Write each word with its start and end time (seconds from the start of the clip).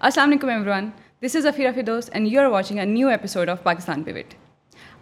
السلام 0.00 0.28
علیکم 0.28 0.48
everyone 0.48 0.88
this 1.22 1.36
is 1.36 1.46
Afira 1.46 1.70
Firdous 1.74 2.08
and 2.12 2.28
you 2.28 2.40
are 2.40 2.46
watching 2.46 2.78
a 2.78 2.84
new 2.84 3.08
episode 3.08 3.48
of 3.48 3.62
Pakistan 3.62 4.02
pivot 4.02 4.34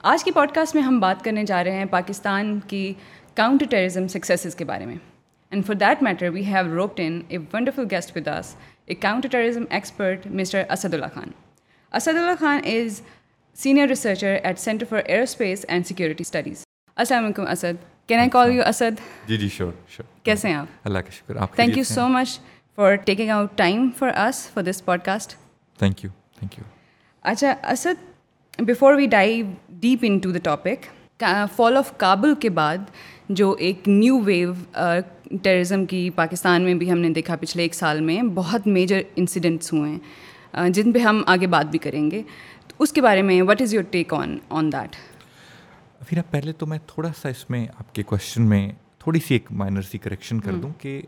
آج 0.05 0.25
کی 0.25 0.31
pod 0.31 0.53
cost 0.55 0.75
میں 0.75 0.83
ہم 0.83 0.99
بات 1.01 1.25
کرنے 1.25 1.45
جا 1.45 1.63
رہے 1.65 1.77
ہیں 1.77 1.85
پاکستان 1.91 2.59
کی 2.69 2.93
کاؤنٹر 3.37 3.67
ٹیررزم 3.71 4.07
سکسیسز 4.09 4.55
کے 4.57 4.65
بارے 4.65 4.87
میں 4.87 4.97
and 5.53 5.67
for 5.67 5.75
that 5.77 6.03
matter 6.03 6.29
we 6.29 6.45
have 6.47 6.75
roped 6.75 7.01
in 7.01 7.21
a 7.29 7.39
wonderful 7.53 7.85
guest 7.91 8.17
with 8.17 8.29
us 8.29 8.55
a 8.87 8.95
counter 8.97 9.29
terrorism 9.29 9.65
expert 9.71 10.27
Mr 10.33 10.63
Asadullah 10.95 11.15
Khan 11.15 11.31
Asadullah 12.17 12.41
Khan 12.41 12.61
is 12.67 13.03
senior 13.57 13.89
researcher 13.89 14.37
at 14.43 14.59
centre 14.59 14.87
for 14.91 15.01
aerospace 15.23 15.65
and 15.69 15.87
security 15.87 16.23
studies 16.23 16.65
السلام 16.97 17.25
علیکم 17.25 17.47
Asad 17.47 17.96
can 18.09 18.19
I 18.19 18.29
call 18.29 18.53
you 18.53 18.63
Asad 18.67 19.01
ji 19.29 19.37
G 19.37 19.49
sure 19.49 19.73
sure 19.89 20.07
کیسے 20.25 20.49
ہیں 20.49 20.55
آپ 20.55 20.67
اللہ 20.85 20.99
کا 20.99 21.11
شکر 21.11 21.37
آپ 21.37 21.55
thank 21.57 21.79
you 21.79 21.85
so 21.85 22.07
much 22.09 22.39
for 22.79 22.95
taking 22.95 23.31
out 23.31 23.57
time 23.57 23.89
for 23.99 24.09
us 24.19 24.47
for 24.51 24.63
this 24.63 24.85
podcast 25.05 25.35
thank 25.79 26.05
you 26.05 26.11
thank 26.39 26.59
you 26.59 26.65
اچھا 27.25 27.55
Asad 27.71 28.61
before 28.61 28.95
we 28.95 29.07
dive 29.07 29.47
deep 29.81 29.99
into 30.19 30.31
the 30.33 30.39
topic 30.43 30.87
fall 31.57 31.77
of 31.77 31.93
Kabul 31.97 32.35
کے 32.35 32.51
بعد 32.51 32.91
جو 33.29 33.55
ایک 33.59 33.89
نیو 33.89 34.19
ویو 34.19 34.53
ٹیررزم 35.43 35.87
کی 35.87 36.09
پاکستان 36.15 36.63
میں 36.63 36.75
بھی 36.75 36.91
ہم 36.93 36.99
نے 36.99 37.11
دیکھا 37.11 37.37
پچھلے 37.37 37.63
ایک 37.63 37.75
سال 37.75 38.01
میں 38.01 38.23
بہت 38.35 38.67
میجر 38.67 39.01
انسیڈنٹس 39.17 39.73
ہوئے 39.73 39.91
ہیں 39.91 40.69
جن 40.71 40.93
پہ 40.93 40.99
ہم 40.99 41.23
آگے 41.27 41.47
بات 41.47 41.67
بھی 41.67 41.79
کریں 41.79 42.11
گے 42.11 42.23
اس 42.79 42.93
کے 42.93 43.01
بارے 43.01 43.23
میں 43.23 43.43
what 43.43 43.63
is 43.63 43.75
your 43.75 43.83
take 43.91 44.15
on 44.15 44.37
on 44.49 44.73
that 44.73 44.97
پھر 46.01 46.21
پہلے 46.31 46.53
تو 46.53 46.67
میں 46.67 46.79
تھوڑا 46.87 47.11
سا 47.23 47.29
اس 47.29 47.49
میں 47.51 47.67
آپ 47.79 47.95
کے 47.95 48.03
کوشچن 48.03 48.43
میں 48.49 48.69
تھوڑی 48.99 49.21
سی 49.21 49.35
ایک 49.35 49.51
مائنر 49.53 49.83
سی 49.83 49.99
کریکشن 49.99 50.41
کر 50.41 50.55
دوں 50.63 50.71
کہ 50.79 51.01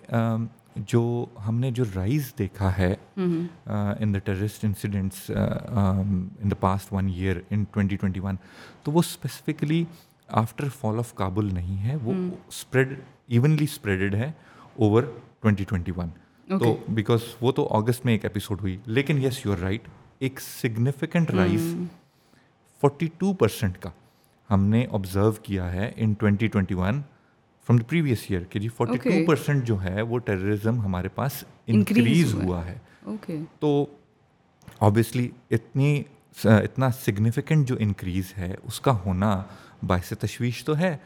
جو 0.77 1.03
ہم 1.47 1.59
نے 1.61 1.71
جو 1.71 1.85
رائز 1.95 2.33
دیکھا 2.39 2.77
ہے 2.79 2.95
in 3.17 4.15
the 4.15 4.19
terrorist 4.19 4.65
incidents 4.65 5.31
in 5.31 6.51
the 6.51 6.55
past 6.61 6.93
one 6.93 7.09
year 7.09 7.41
in 7.51 7.65
twenty 7.65 7.97
twenty 7.97 8.21
one 8.21 8.37
تو 8.83 8.93
وہ 8.93 9.01
specifically 9.01 9.85
after 10.29 10.69
fall 10.81 10.99
of 10.99 11.15
Kabul 11.15 11.55
نہیں 11.55 11.83
ہے 11.85 11.97
وہ 12.03 12.15
اسپریڈ 12.49 12.99
ایونلی 13.27 13.65
اسپریڈڈ 13.65 14.15
ہے 14.15 14.31
اوور 14.77 15.03
ٹوینٹی 15.41 15.65
ٹوینٹی 15.65 15.93
ون 15.97 16.09
تو 16.49 16.77
بیکاز 16.89 17.21
وہ 17.41 17.53
تو 17.53 17.67
اگست 17.77 18.05
میں 18.05 18.15
ایک 18.15 18.25
ایپیسوڈ 18.25 18.61
ہوئی 18.61 18.77
لیکن 18.87 19.25
یس 19.25 19.45
یو 19.47 19.53
آر 19.53 19.59
رائٹ 19.59 19.89
ایک 20.19 20.41
significant 20.41 21.31
rise 21.31 21.75
forty 22.83 23.07
two 23.19 23.33
percent 23.33 23.79
کا۔ 23.79 23.91
ہم 24.51 24.65
نے 24.65 24.85
آبزرو 24.93 25.31
کیا 25.43 25.73
ہے 25.73 25.91
in 25.97 26.13
twenty 26.13 26.47
twenty 26.47 26.75
one 26.75 27.01
from 27.67 27.79
the 27.79 27.85
previous 27.89 28.25
year 28.29 28.43
کہ 28.43 28.59
جی 28.61 28.69
فورٹی 28.69 28.99
ٹو 28.99 29.11
پرسینٹ 29.27 29.65
جو 29.65 29.83
ہے 29.83 30.03
وہ 30.03 30.19
ٹیررزم 30.19 30.81
ہمارے 30.81 31.09
پاس 31.15 31.43
انکریز 31.67 32.35
ہوا 32.35 32.65
ہے. 32.67 32.79
تو 33.61 33.87
آبویسلی 34.81 35.29
اتنی 35.51 36.03
اتنا 36.45 36.91
سگنیفیکنٹ 36.91 37.69
جو 37.69 37.77
انکریز 37.79 38.33
ہے 38.39 38.55
اس 38.63 38.81
کا 38.81 38.97
ہونا 39.05 39.43
باعث 39.87 40.13
تشویش 40.21 40.65
تو 40.65 40.77
ہے۔ 40.79 40.97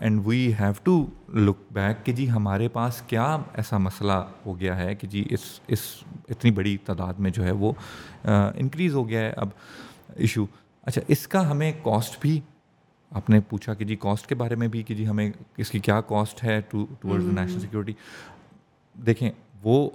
And 0.00 0.20
we 0.24 0.52
have 0.60 0.72
to 0.82 1.04
look 1.34 1.72
back 1.72 2.04
کہ 2.06 2.12
جی 2.12 2.30
ہمارے 2.30 2.68
پاس 2.68 3.00
کیا 3.06 3.24
ایسا 3.54 3.78
مسئلہ 3.78 4.22
ہو 4.46 4.58
گیا 4.60 4.76
ہے 4.76 4.94
کہ 4.94 5.06
جی 5.06 5.24
اس 5.30 5.40
اس 5.68 5.80
اتنی 6.28 6.50
بڑی 6.50 6.76
تعداد 6.86 7.14
میں 7.18 7.30
جو 7.30 7.44
ہے 7.44 7.50
وہ 7.50 7.72
انکریز 8.24 8.94
ہو 8.94 9.08
گیا 9.08 9.20
ہے۔ 9.20 9.32
اب 9.36 9.48
ایشو 10.16 10.44
اچھا 10.82 11.02
اس 11.08 11.28
کا 11.28 11.50
ہمیں 11.50 11.72
کاسٹ 11.82 12.20
بھی 12.20 12.40
آپ 13.14 13.30
نے 13.30 13.40
پوچھا 13.40 13.74
کہ 13.74 13.84
جی 13.84 13.96
کاسٹ 13.96 14.26
کے 14.26 14.34
بارے 14.34 14.54
میں 14.54 14.68
بھی 14.68 14.82
کہ 14.82 14.94
جی 14.94 15.08
ہمیں 15.08 15.30
اس 15.56 15.70
کی 15.70 15.78
کیا 15.78 16.00
کاسٹ 16.00 16.44
ہے 16.44 16.60
ٹو 16.60 16.86
ٹورڈ 17.00 17.24
نیشنل 17.24 17.60
سیکورٹی 17.60 17.92
دیکھیں 18.96 19.30
وہ 19.62 19.90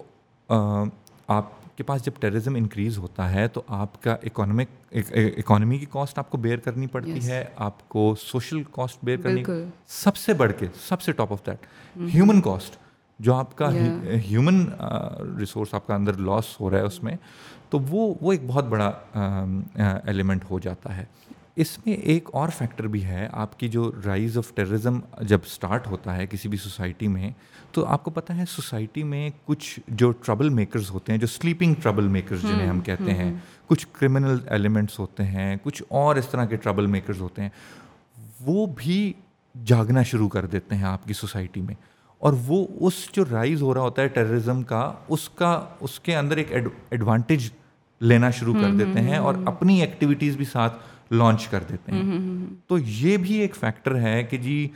آپ 1.27 1.77
کے 1.77 1.83
پاس 1.83 2.05
جب 2.05 2.11
ٹیررزم 2.19 2.55
انکریز 2.55 2.97
ہوتا 2.97 3.31
ہے 3.31 3.47
تو 3.47 3.61
آپ 3.67 4.01
کا 4.03 4.13
اکانومک 4.23 4.95
اکانومی 5.37 5.77
کی 5.77 5.85
کاسٹ 5.91 6.19
آپ 6.19 6.29
کو 6.29 6.37
بیئر 6.37 6.57
کرنی 6.57 6.87
پڑتی 6.87 7.27
ہے 7.27 7.43
آپ 7.55 7.87
کو 7.89 8.13
سوشل 8.19 8.63
کاسٹ 8.71 9.05
بیئر 9.05 9.21
کرنی۔ 9.21 9.43
سب 9.87 10.17
سے 10.17 10.33
بڑھ 10.33 10.51
کے 10.59 10.65
سب 10.87 11.01
سے 11.01 11.11
top 11.11 11.31
of 11.31 11.45
that 11.45 11.65
human 12.15 12.41
cost 12.41 12.77
جو 13.19 13.33
آپ 13.33 13.55
کا 13.57 13.71
ہیومن 14.27 14.65
ریسورس 15.39 15.73
آپ 15.73 15.87
کا 15.87 15.95
اندر 15.95 16.17
لاس 16.17 16.59
ہو 16.61 16.69
رہا 16.69 16.77
ہے 16.77 16.83
اس 16.83 17.03
میں 17.03 17.15
تو 17.69 17.79
وہ 17.89 18.13
وہ 18.21 18.31
ایک 18.31 18.41
بہت 18.47 18.65
بڑا 18.65 18.91
ایلیمنٹ 20.05 20.43
ہو 20.49 20.59
جاتا 20.59 20.97
ہے۔ 20.97 21.05
اس 21.61 21.85
میں 21.85 21.95
ایک 21.95 22.29
اور 22.33 22.49
فیکٹر 22.49 22.87
بھی 22.87 23.03
ہے 23.05 23.27
آپ 23.31 23.59
کی 23.59 23.67
جو 23.69 23.91
رائز 24.05 24.37
آف 24.37 24.51
ٹیررزم 24.55 24.99
جب 25.21 25.39
اسٹارٹ 25.45 25.87
ہوتا 25.87 26.17
ہے 26.17 26.27
کسی 26.27 26.49
بھی 26.49 26.57
سوسائٹی 26.57 27.07
میں 27.07 27.29
تو 27.71 27.85
آپ 27.85 28.03
کو 28.03 28.11
پتہ 28.11 28.33
ہے 28.33 28.43
سوسائٹی 28.49 29.03
میں 29.03 29.29
کچھ 29.45 29.79
جو 29.87 30.11
ٹربل 30.11 30.49
میکرز 30.49 30.91
ہوتے 30.91 31.11
ہیں 31.11 31.19
جو 31.19 31.27
سلیپنگ 31.27 31.73
ٹربل 31.83 32.07
میکرز 32.07 32.41
جنہیں 32.41 32.67
ہم 32.67 32.79
کہتے 32.79 33.13
ہیں 33.13 33.33
کچھ 33.67 33.87
کرمنل 33.91 34.37
ایلیمنٹس 34.49 34.99
ہوتے 34.99 35.23
ہیں 35.23 35.55
کچھ 35.63 35.83
اور 35.87 36.15
اس 36.15 36.27
طرح 36.27 36.45
کے 36.45 36.55
ٹربل 36.55 36.85
میکرز 36.85 37.21
ہوتے 37.21 37.41
ہیں 37.41 37.49
وہ 38.41 38.65
بھی 38.75 39.13
جاگنا 39.65 40.03
شروع 40.03 40.29
کر 40.29 40.45
دیتے 40.45 40.75
ہیں 40.75 40.83
آپ 40.83 41.07
کی 41.07 41.13
سوسائٹی 41.13 41.61
میں۔ 41.61 41.75
اور 42.19 42.33
وہ 42.47 42.67
اس 42.79 42.93
جو 43.13 43.23
رائز 43.31 43.61
ہو 43.61 43.73
رہا 43.73 43.81
ہوتا 43.81 44.01
ہے 44.01 44.07
ٹیررزم 44.07 44.63
کا 44.63 44.93
اس 45.07 45.29
کا 45.29 45.65
اس 45.79 45.99
کے 45.99 46.15
اندر 46.15 46.37
ایک 46.37 46.51
ایڈوانٹیج 46.89 47.49
لینا 47.99 48.29
شروع 48.29 48.53
کر 48.61 48.71
دیتے 48.71 48.99
ہیں 48.99 49.17
اور 49.17 49.33
اپنی 49.45 49.81
ایکٹیویٹیز 49.81 50.37
بھی 50.37 50.45
ساتھ 50.45 50.73
لانچ 51.11 51.47
کر 51.47 51.63
دیتے 51.69 51.91
ہیں۔ 51.91 52.01
تو 52.67 52.77
یہ 52.77 53.17
بھی 53.17 53.33
ایک 53.33 53.55
فیکٹر 53.55 53.99
ہے 54.01 54.23
کہ 54.23 54.37
جی 54.37 54.67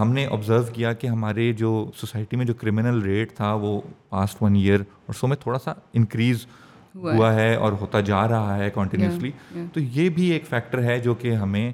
ہم 0.00 0.12
نے 0.12 0.26
آبزرو 0.26 0.62
کیا 0.74 0.92
کہ 0.92 1.06
ہمارے 1.06 1.52
جو 1.52 1.90
سوسائٹی 1.96 2.36
میں 2.36 2.44
جو 2.46 2.54
کرمنل 2.54 3.02
ریٹ 3.02 3.32
تھا 3.36 3.52
وہ 3.54 3.80
پاسٹ 4.08 4.42
ون 4.42 4.56
ایئر 4.56 4.80
اور 4.80 5.14
سو 5.14 5.26
میں 5.26 5.36
تھوڑا 5.36 5.58
سا 5.58 5.72
انکریز 5.92 6.46
ہوا 6.94 7.32
ہے۔ 7.34 7.54
اور 7.54 7.72
ہوتا 7.72 8.00
جا 8.00 8.28
رہا 8.28 8.56
ہے 8.58 8.70
کنٹینیوسلی 8.70 9.30
تو 9.72 9.80
یہ 9.80 10.08
بھی 10.08 10.30
ایک 10.30 10.46
فیکٹر 10.46 10.82
ہے 10.82 10.98
جو 10.98 11.14
کہ 11.14 11.34
ہمیں 11.34 11.72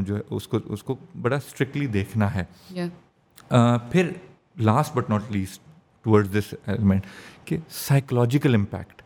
جو 0.00 0.16
ہے 0.16 0.20
اس 0.30 0.48
کو 0.48 0.58
اس 0.64 0.82
کو 0.82 0.96
بڑا 1.22 1.36
اسٹرکٹلی 1.36 1.86
دیکھنا 1.86 2.34
ہے۔ 2.34 2.44
پھر 3.92 4.10
last 4.60 4.94
but 4.96 5.10
not 5.10 5.32
least 5.32 5.60
towards 6.04 6.32
this 6.32 6.54
element 6.66 7.06
کہ 7.44 7.56
سائیکولوجیکل 7.70 8.54
امپیکٹ 8.54 9.02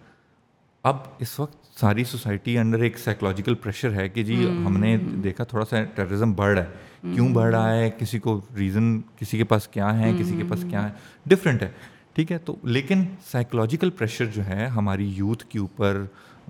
اب 0.85 0.97
اس 1.19 1.41
وقت 1.41 1.60
ساری 1.81 2.05
سوسائٹی 2.05 2.59
انڈر 2.59 2.79
ایک 2.79 2.99
سائیکولوجیکل 2.99 3.55
پریشر 3.55 3.93
ہے 3.93 4.09
کہ 4.09 4.23
جی 4.23 4.49
ہم 4.49 4.77
نے 4.77 4.97
دیکھا 4.97 5.45
تھوڑا 5.45 5.65
سا 5.65 5.85
ٹیررزم 5.85 6.33
بڑھ 6.33 6.59
رہا 6.59 6.67
ہے۔ 6.67 6.69
کیوں 7.15 7.29
بڑھ 7.29 7.55
رہا 7.55 7.77
ہے؟ 7.77 7.91
کسی 7.99 8.19
کو 8.19 8.41
ریزن 8.59 9.01
کسی 9.01 9.39
کے 9.39 9.45
پاس 9.45 9.69
کیا 9.69 9.99
ہے؟ 9.99 10.13
کسی 10.19 10.37
کے 10.37 10.43
پاس 10.49 10.65
کیا 10.71 10.89
ہے؟ 10.89 10.93
ڈفرینٹ 11.27 11.63
ہے۔ 11.63 11.71
ٹھیک 12.13 12.33
ہے؟ 12.33 12.39
تو 12.39 12.57
لیکن 12.63 13.05
سائیکولوجیکل 13.27 13.91
پریشر 13.91 14.25
جو 14.25 14.45
ہے 14.45 14.67
ہماری 14.67 15.09
یوتھ 15.09 15.47
کے 15.47 15.59
اوپر 15.59 16.05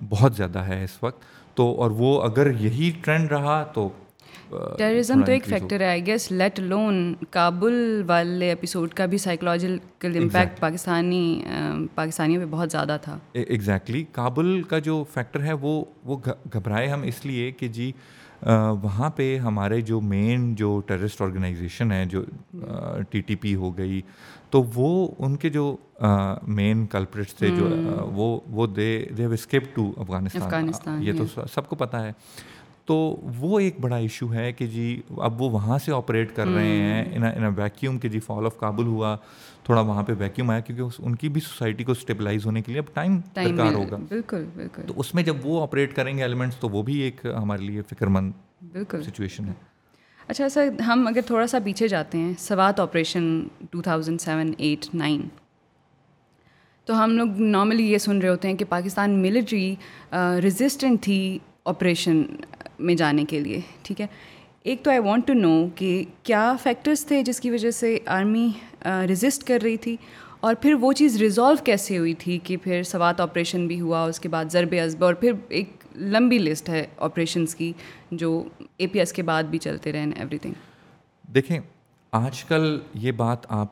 بہت 0.09 0.35
زیادہ 0.35 0.59
ہے 0.59 0.83
اس 0.83 1.03
وقت۔ 1.03 1.21
تو 1.55 1.81
اور 1.81 1.91
وہ 1.91 2.21
اگر 2.21 2.51
یہی 2.59 2.91
ٹرینڈ 3.01 3.31
رہا 3.31 3.63
تو 3.63 3.89
ٹیررزم 4.77 5.23
تو 5.25 5.31
ایک 5.31 5.45
فیکٹر 5.45 5.81
ہے 5.81 5.87
آئی 5.87 6.05
گیس 6.05 6.31
لیٹ 6.31 6.59
لون 6.59 7.13
کابل 7.31 8.01
والے 8.07 8.47
ایپیسوڈ 8.49 8.93
کا 8.93 9.05
بھی 9.05 9.17
سائیکولوجیکل 9.17 10.17
امپیکٹ 10.21 10.59
پاکستانی 10.59 11.43
پاکستانیوں 11.95 12.41
پہ 12.41 12.47
بہت 12.51 12.71
زیادہ 12.71 12.97
تھا۔ 13.01 13.17
ایگزیکٹلی 13.33 14.03
کابل 14.11 14.61
کا 14.69 14.79
جو 14.79 15.03
فیکٹر 15.13 15.43
ہے 15.43 15.53
وہ 15.61 15.83
وہ 16.05 16.17
گھبرائے 16.53 16.87
ہم 16.87 17.01
اس 17.03 17.25
لیے 17.25 17.51
کہ 17.51 17.67
جی 17.67 17.91
وہاں 18.83 19.09
پہ 19.15 19.37
ہمارے 19.37 19.79
جو 19.87 19.99
مین 20.01 20.53
جو 20.55 20.79
ٹیررسٹ 20.87 21.21
آرگنائزیشن 21.21 21.91
ہے 21.91 22.03
جو 22.09 22.23
ٹی 23.09 23.19
ٹی 23.21 23.35
پی 23.35 23.53
ہو 23.55 23.77
گئی 23.77 24.01
تو 24.49 24.63
وہ 24.75 25.07
ان 25.19 25.35
کے 25.35 25.49
جو 25.49 25.75
مین 26.47 26.85
کلپریٹس 26.91 27.35
تھے 27.35 27.49
جو 27.57 27.67
وہ 28.13 28.39
وہ 28.51 28.67
they 28.67 28.89
they 29.17 29.23
have 29.23 29.31
escape 29.31 29.75
to 29.75 29.91
Afghanistan 29.97 31.03
یہ 31.03 31.13
تو 31.17 31.45
سب 31.53 31.69
کو 31.69 31.75
پتہ 31.75 31.97
ہے۔ 31.97 32.11
تو 32.91 32.97
وہ 33.37 33.59
ایک 33.59 33.79
بڑا 33.81 33.95
ایشو 33.95 34.33
ہے 34.33 34.51
کہ 34.51 34.65
جی 34.67 35.01
اب 35.17 35.41
وہ 35.41 35.49
وہاں 35.49 35.77
سے 35.77 35.91
آپریٹ 35.91 36.35
کر 36.35 36.47
رہے 36.47 36.65
ہیں 36.65 37.03
ان 37.17 37.45
ویکیوم 37.57 37.99
کہ 37.99 38.09
جی 38.09 38.19
فال 38.19 38.45
آف 38.45 38.57
کابل 38.59 38.85
ہوا 38.85 39.15
تھوڑا 39.63 39.81
وہاں 39.81 40.03
پہ 40.03 40.13
ویکیوم 40.17 40.49
آیا 40.49 40.59
کیونکہ 40.59 41.01
ان 41.03 41.15
کی 41.15 41.29
بھی 41.29 41.41
سوسائٹی 41.41 41.83
کو 41.83 41.91
اسٹیبلائز 41.91 42.45
ہونے 42.45 42.61
کے 42.61 42.71
لیے 42.71 42.81
اب 42.81 42.93
ٹائم 42.93 43.19
درکار 43.35 43.73
ہوگا۔ 43.73 43.97
بالکل 44.09 44.45
بالکل۔ 44.55 44.81
تو 44.87 44.93
اس 44.97 45.13
میں 45.15 45.23
جب 45.23 45.35
وہ 45.43 45.61
آپریٹ 45.61 45.95
کریں 45.95 46.17
گے 46.17 46.21
ایلیمنٹس 46.21 46.57
تو 46.57 46.69
وہ 46.69 46.83
بھی 46.83 46.97
ایک 46.99 47.25
ہمارے 47.41 47.61
لیے 47.61 47.81
فکر 47.81 48.07
مند 48.07 48.31
بالکل۔ 48.73 49.03
سچویشن 49.03 49.47
ہے۔ 49.47 49.53
اچھا 50.27 50.49
سر 50.49 50.69
ہم 50.87 51.07
اگر 51.07 51.21
تھوڑا 51.27 51.47
سا 51.47 51.59
پیچھے 51.63 51.87
جاتے 51.87 52.17
ہیں 52.17 52.33
Swat 52.39 52.79
operation 52.79 53.47
two 53.71 53.81
thousand 53.81 54.21
seven 54.21 54.51
eight 54.57 54.95
nine 54.95 55.21
تو 56.85 57.03
ہم 57.03 57.11
لوگ 57.11 57.27
نارملی 57.41 57.91
یہ 57.91 57.97
سن 57.97 58.17
رہے 58.17 58.29
ہوتے 58.29 58.47
ہیں 58.47 58.55
کہ 58.55 58.65
پاکستان 58.69 59.21
ملٹری 59.21 59.75
ریزسٹنٹ 60.43 61.01
تھی 61.01 61.39
آپریشن 61.65 62.21
میں 62.81 62.95
جانے 62.95 63.25
کے 63.25 63.39
لیے 63.39 63.59
ٹھیک 63.83 64.01
ہے؟ 64.01 64.07
ایک 64.63 64.83
تو 64.83 64.89
آئی 64.89 64.99
وانٹ 64.99 65.27
ٹو 65.27 65.33
نو 65.33 65.67
کہ 65.75 66.03
کیا 66.23 66.55
فیکٹرس 66.63 67.05
تھے 67.05 67.21
جس 67.21 67.39
کی 67.39 67.51
وجہ 67.51 67.71
سے 67.71 67.99
آرمی 68.05 68.49
رزسٹ 68.85 69.43
کر 69.43 69.59
رہی 69.63 69.77
تھی؟ 69.77 69.97
اور 70.39 70.55
پھر 70.55 70.73
وہ 70.73 70.93
چیز 70.93 71.17
ریزالو 71.17 71.63
کیسے 71.63 71.97
ہوئی 71.97 72.13
تھی 72.13 72.39
کہ 72.43 72.57
پھر 72.57 72.83
سوات 72.83 73.21
آپریشن 73.21 73.67
بھی 73.67 73.81
ہوا 73.81 74.03
اس 74.03 74.19
کے 74.19 74.29
بعد 74.29 74.45
ضرب 74.51 74.75
ازب 74.83 75.03
اور 75.03 75.13
پھر 75.13 75.31
ایک 75.49 75.69
لمبی 75.95 76.37
لسٹ 76.37 76.69
ہے 76.69 76.87
آپریشنس 76.97 77.55
کی 77.55 77.73
جو 78.11 78.43
اے 78.77 78.87
پی 78.87 78.99
ایس 78.99 79.13
کے 79.13 79.23
بعد 79.23 79.43
بھی 79.43 79.57
چلتے 79.57 79.91
رہے 79.91 80.05
ایوری 80.15 80.37
تھنگ 80.37 80.53
دیکھیں 81.33 81.59
آج 82.11 82.43
کل 82.43 82.79
یہ 82.93 83.11
بات 83.11 83.37
آپ 83.49 83.67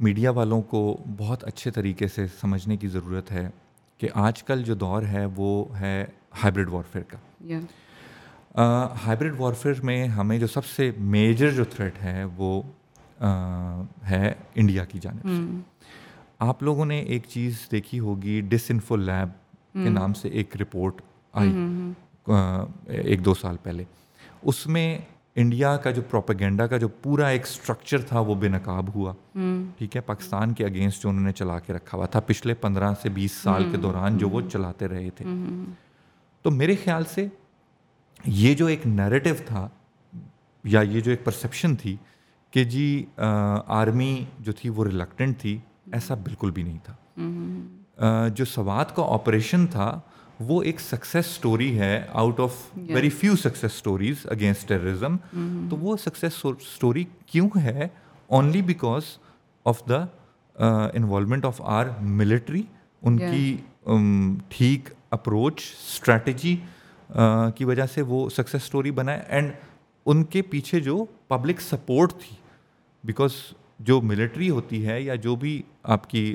میڈیا 0.00 0.30
والوں 0.30 0.62
کو 0.62 0.96
بہت 1.16 1.44
اچھے 1.44 1.70
طریقے 1.70 2.08
سے 2.08 2.26
سمجھنے 2.40 2.76
کی 2.76 2.88
ضرورت 2.88 3.32
ہے 3.32 3.50
کہ 3.98 4.08
آج 4.14 4.42
کل 4.42 4.62
جو 4.62 4.74
دور 4.74 5.02
ہے 5.02 5.26
وہ 5.36 5.78
ہے 5.80 6.04
ہائبرڈ 6.44 6.68
وارفیئر 6.68 7.04
کا۔ 7.04 7.18
ہائبرڈ 8.54 9.40
وارفیئر 9.40 9.74
میں 9.82 10.06
ہمیں 10.06 10.38
جو 10.38 10.46
سب 10.46 10.64
سے 10.64 10.90
میجر 10.98 11.50
جو 11.50 11.64
تھریٹ 11.64 12.02
ہے 12.02 12.24
وہ 12.36 12.62
ہے 14.10 14.34
انڈیا 14.54 14.84
کی 14.84 14.98
جانب 14.98 15.22
سے۔ 15.22 15.60
آپ 16.38 16.62
لوگوں 16.62 16.86
نے 16.86 16.98
ایک 16.98 17.22
چیز 17.28 17.58
دیکھی 17.72 17.98
ہوگی 17.98 18.40
ڈس 18.40 18.70
انفو 18.70 18.96
لیب 18.96 19.28
کے 19.72 19.88
نام 19.88 20.12
سے 20.12 20.28
ایک 20.28 20.56
رپورٹ 20.60 21.02
آئی۔ 21.32 21.52
ایک 22.86 23.24
دو 23.24 23.34
سال 23.34 23.56
پہلے۔ 23.62 23.84
اس 24.42 24.66
میں 24.66 24.98
انڈیا 25.34 25.76
کا 25.76 25.90
جو 25.90 26.02
پروپیگنڈا 26.10 26.66
کا 26.66 26.76
جو 26.76 26.88
پورا 26.88 27.26
ایک 27.26 27.42
اسٹرکچر 27.42 28.02
تھا 28.02 28.20
وہ 28.20 28.34
بے 28.34 28.48
نقاب 28.48 28.94
ہوا۔ 28.94 29.12
ٹھیک 29.78 29.96
ہے 29.96 30.00
پاکستان 30.00 30.52
کے 30.52 30.64
اگینسٹ 30.64 31.02
جو 31.02 31.08
انہوں 31.08 31.24
نے 31.24 31.32
چلا 31.32 31.58
کے 31.58 31.72
رکھا 31.72 31.98
ہوا 31.98 32.06
تھا 32.06 32.20
پچھلے 32.20 32.54
پندرہ 32.54 32.92
سے 33.02 33.08
بیس 33.08 33.32
سال 33.32 33.70
کے 33.70 33.76
دوران 33.76 34.18
جو 34.18 34.28
وہ 34.28 34.40
چلاتے 34.52 34.88
رہے 34.88 35.10
تھے۔ 35.10 35.24
تو 36.42 36.50
میرے 36.50 36.76
خیال 36.84 37.04
سے 37.04 37.26
یہ 38.26 38.54
جو 38.54 38.66
ایک 38.66 38.86
نیریٹو 38.86 39.30
تھا 39.46 39.68
یا 40.64 40.80
یہ 40.80 41.00
جو 41.00 41.10
ایک 41.10 41.24
پرسیپشن 41.24 41.76
تھی 41.76 41.96
کہ 42.50 42.64
جی 42.64 43.04
آرمی 43.16 44.24
جو 44.40 44.52
تھی 44.52 44.68
وہ 44.68 44.84
ریلیکٹنٹ 44.84 45.38
تھی 45.38 45.58
ایسا 45.92 46.14
بالکل 46.14 46.50
بھی 46.50 46.62
نہیں 46.62 46.78
تھا۔ 46.84 48.28
جو 48.28 48.44
سوات 48.44 48.96
کا 48.96 49.02
آپریشن 49.08 49.66
تھا 49.66 50.00
وہ 50.40 50.62
ایک 50.62 50.80
سکسیس 50.80 51.26
اسٹوری 51.26 51.78
ہے 51.78 52.06
out 52.12 52.40
of 52.40 52.54
very 52.76 53.10
few 53.10 53.36
success 53.36 53.72
stories 53.74 54.26
against 54.30 54.68
terrorism 54.68 55.16
تو 55.70 55.76
وہ 55.76 55.96
سکسیس 55.96 56.44
اسٹوری 56.44 57.04
کیوں 57.26 57.48
ہے؟ 57.62 57.88
Only 58.30 58.62
because 58.62 59.02
of 59.64 59.82
the 59.88 60.04
involvement 60.94 61.44
of 61.44 61.60
our 61.64 61.86
military 62.00 62.62
ان 63.02 63.18
کی 63.18 63.56
ٹھیک 64.48 64.88
اپروچ 65.10 65.60
اسٹریٹجی 65.60 66.56
کی 67.56 67.64
وجہ 67.64 67.86
سے 67.86 68.02
وہ 68.02 68.28
سکسیس 68.28 68.62
اسٹوری 68.62 68.90
بنا 68.90 69.12
اینڈ 69.12 69.52
ان 70.06 70.24
کے 70.24 70.42
پیچھے 70.42 70.80
جو 70.80 71.04
پبلک 71.28 71.60
سپورٹ 71.60 72.12
تھی 72.12 72.36
بیکاز 73.04 73.32
جو 73.80 74.00
ملٹری 74.00 74.50
ہوتی 74.50 74.86
ہے 74.86 75.00
یا 75.02 75.14
جو 75.14 75.36
بھی 75.36 75.60
آپ 75.82 76.10
کی 76.10 76.34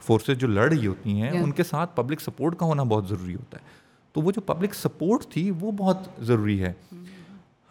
فورسز 0.00 0.38
جو 0.38 0.46
لڑ 0.46 0.68
رہی 0.72 0.86
ہوتی 0.86 1.20
ہیں 1.22 1.30
ان 1.30 1.50
کے 1.50 1.62
ساتھ 1.62 1.96
پبلک 1.96 2.20
سپورٹ 2.20 2.58
کا 2.58 2.66
ہونا 2.66 2.82
بہت 2.82 3.08
ضروری 3.08 3.34
ہوتا 3.34 3.58
ہے. 3.58 3.78
تو 4.12 4.20
وہ 4.20 4.32
جو 4.32 4.40
پبلک 4.40 4.74
سپورٹ 4.74 5.24
تھی 5.24 5.50
وہ 5.60 5.72
بہت 5.72 6.08
ضروری 6.18 6.60
ہے. 6.62 6.72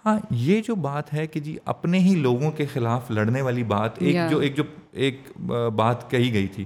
ہاں 0.05 0.17
یہ 0.31 0.61
جو 0.61 0.75
بات 0.75 1.13
ہے 1.13 1.25
کہ 1.27 1.39
جی 1.39 1.57
اپنے 1.65 1.99
ہی 1.99 2.15
لوگوں 2.15 2.51
کے 2.51 2.65
خلاف 2.65 3.11
لڑنے 3.11 3.41
والی 3.41 3.63
بات 3.63 4.01
ایک 4.01 4.15
جو 4.29 4.39
ایک 4.39 4.57
جو 4.57 4.63
ایک 4.91 5.31
بات 5.75 6.09
کہی 6.11 6.33
گئی 6.33 6.47
تھی. 6.47 6.65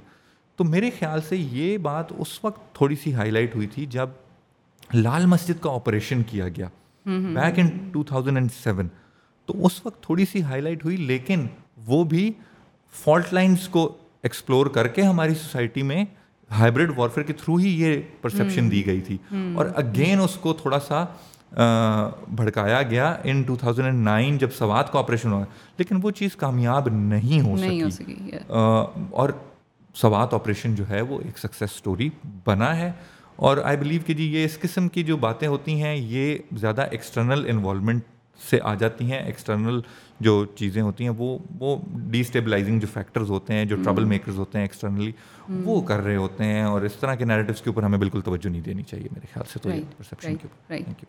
تو 0.56 0.64
میرے 0.64 0.90
خیال 1.00 1.22
سے 1.22 1.38
یہ 1.38 1.78
بات 1.78 2.12
اس 2.18 2.44
وقت 2.44 2.76
تھوڑی 2.76 2.96
سی 2.96 3.14
ہائی 3.14 3.32
لائٹ 3.32 3.56
ہوئی 3.56 3.68
تھی 3.68 3.86
جب 3.86 4.10
لال 4.94 5.26
مسجد 5.26 5.62
کا 5.62 5.72
آپریشن 5.72 6.22
کیا 6.24 6.48
گیا. 6.48 6.68
Back 7.06 7.60
in 7.60 7.68
two 7.92 8.04
thousand 8.04 8.38
and 8.38 8.52
seven 8.54 8.88
تو 9.50 9.54
اس 9.66 9.86
وقت 9.86 10.02
تھوڑی 10.04 10.26
سی 10.26 10.42
ہائی 10.44 10.62
لائٹ 10.62 10.86
ہوئی 10.86 10.98
لیکن 10.98 11.46
وہ 11.88 12.04
بھی 12.04 12.32
فالٹ 12.96 13.34
لائنس 13.34 13.68
کو 13.68 13.88
ایکسپلور 14.24 14.66
کر 14.74 14.88
کے 14.88 15.02
ہماری 15.02 15.34
سوسائٹی 15.34 15.82
میں 15.84 16.04
ہائبرڈ 16.50 16.92
وارفیئر 16.98 17.26
کے 17.26 17.34
تھرو 17.34 17.56
ہی 17.56 17.70
یہ 17.82 18.02
پرسیپشن 18.22 18.70
دی 18.72 18.86
گئی 18.86 19.02
تھی. 19.02 19.18
اور 19.32 19.66
اگین 19.76 20.20
اس 20.24 20.36
کو 20.42 20.54
تھوڑا 20.54 20.80
سا 20.80 21.04
بھڑکایا 22.36 22.82
گیا 22.82 23.14
in 23.24 23.42
two 23.48 23.56
thousand 23.56 23.86
and 23.86 24.04
nine 24.04 24.38
جب 24.38 24.54
سوات 24.54 24.92
کا 24.92 25.00
آپریشن 25.00 25.32
ہوا. 25.32 25.46
لیکن 25.78 26.00
وہ 26.04 26.12
چیز 26.12 26.36
کامیاب 26.36 26.88
نہیں 26.90 27.42
ہو 27.42 27.58
سکی. 27.58 28.16
اور 28.50 29.30
سوات 29.96 30.34
آپریشن 30.34 30.76
جو 30.76 30.90
ہے 30.90 31.02
وہ 31.02 31.20
ایک 31.26 31.38
سکسیس 31.40 31.72
اسٹوری 31.72 32.10
بنا 32.46 32.76
ہے. 32.78 32.92
اور 33.36 33.58
آئی 33.58 33.78
بلیو 33.78 34.02
کہ 34.06 34.14
جی 34.14 34.24
یہ 34.34 34.46
اس 34.46 34.60
قسم 34.60 34.88
کی 34.88 35.04
جو 35.04 35.18
باتیں 35.18 35.48
ہوتی 35.48 35.84
ہیں 35.84 35.96
یہ 35.96 36.38
زیادہ 36.58 36.82
ایکسٹرنل 36.82 37.46
انوالومنٹ 37.50 38.04
سے 38.50 38.60
آ 38.64 38.76
جاتی 38.76 39.12
ہیں۔ 39.12 39.20
ایکسٹرنل 39.20 39.80
جو 40.20 40.46
چیزیں 40.46 40.82
ہوتی 40.82 41.04
ہیں 41.04 41.12
وہ 41.18 41.38
وہ 41.60 41.78
ڈی 41.94 42.20
اسٹیبلائزنگ 42.20 42.80
جو 42.80 42.88
فیکٹرز 42.94 43.30
ہوتے 43.30 43.54
ہیں 43.54 43.66
جو 43.66 43.76
ٹربل 43.84 44.04
میکرز 44.04 44.40
ہوتے 44.40 44.58
ہیں 44.58 44.66
ایکسٹرنلی 44.66 45.12
وہ 45.50 45.82
کر 45.82 46.00
رہے 46.00 46.16
ہوتے 46.16 46.44
ہیں۔ 46.44 46.64
اور 46.64 46.82
اس 46.82 46.94
طرح 46.94 47.16
کے 47.16 47.26
نیریٹوس 47.26 47.62
کے 47.62 47.70
اوپر 47.70 47.84
ہمیں 47.84 47.98
بالکل 47.98 48.22
توجہ 48.22 48.50
نہیں 48.50 48.62
دینی 48.62 48.84
چاہیے 48.84 49.08
میرے 49.12 49.28
خیال 49.34 49.50
سے 49.54 49.60
تو 49.60 49.70
پرسیپشن 49.98 50.36
کے 50.36 50.48
اوپر۔ 50.48 51.04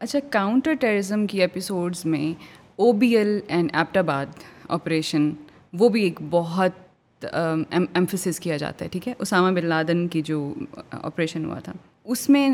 اچھا 0.00 0.18
کاؤنٹر 0.30 0.74
ٹیررزم 0.74 1.26
کی 1.26 1.40
ایپیسوڈز 1.40 2.04
میں 2.04 2.42
O 2.76 2.92
B 2.92 3.16
L 3.16 3.40
and 3.48 3.70
Abbottabad 3.96 4.26
operation 4.68 5.30
وہ 5.72 5.88
بھی 5.88 6.02
ایک 6.02 6.20
بہت 6.30 6.87
ایمفسس 7.24 8.40
کیا 8.40 8.56
جاتا 8.56 8.84
ہے، 8.84 8.88
ٹھیک 8.90 9.08
ہے؟ 9.08 9.12
اسامہ 9.18 9.54
بن 9.56 9.66
لادن 9.66 10.06
کی 10.08 10.22
جو 10.22 10.52
آپریشن 10.90 11.44
ہوا 11.44 11.58
تھا۔ 11.58 11.72
اس 12.04 12.28
میں 12.30 12.48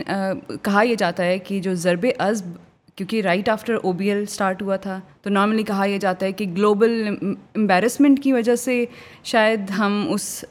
کہا 0.62 0.82
یہ 0.82 0.94
جاتا 0.94 1.24
ہے 1.24 1.38
کہ 1.38 1.60
جو 1.60 1.74
ضرب 1.74 2.06
ازب 2.18 2.56
کیونکہ 2.96 3.20
right 3.22 3.48
after 3.48 3.74
O 3.82 3.92
B 3.92 4.08
L 4.10 4.22
start 4.22 4.62
ہوا 4.62 4.76
تھا، 4.76 4.98
تو 5.22 5.30
نارملی 5.30 5.62
کہا 5.62 5.84
یہ 5.84 5.98
جاتا 5.98 6.26
ہے 6.26 6.32
کہ 6.32 6.46
گلوبل 6.56 7.08
امبیرسمنٹ 7.54 8.22
کی 8.22 8.32
وجہ 8.32 8.56
سے 8.56 8.84
شاید 9.24 9.70
ہم 9.78 10.04
اس 10.10 10.44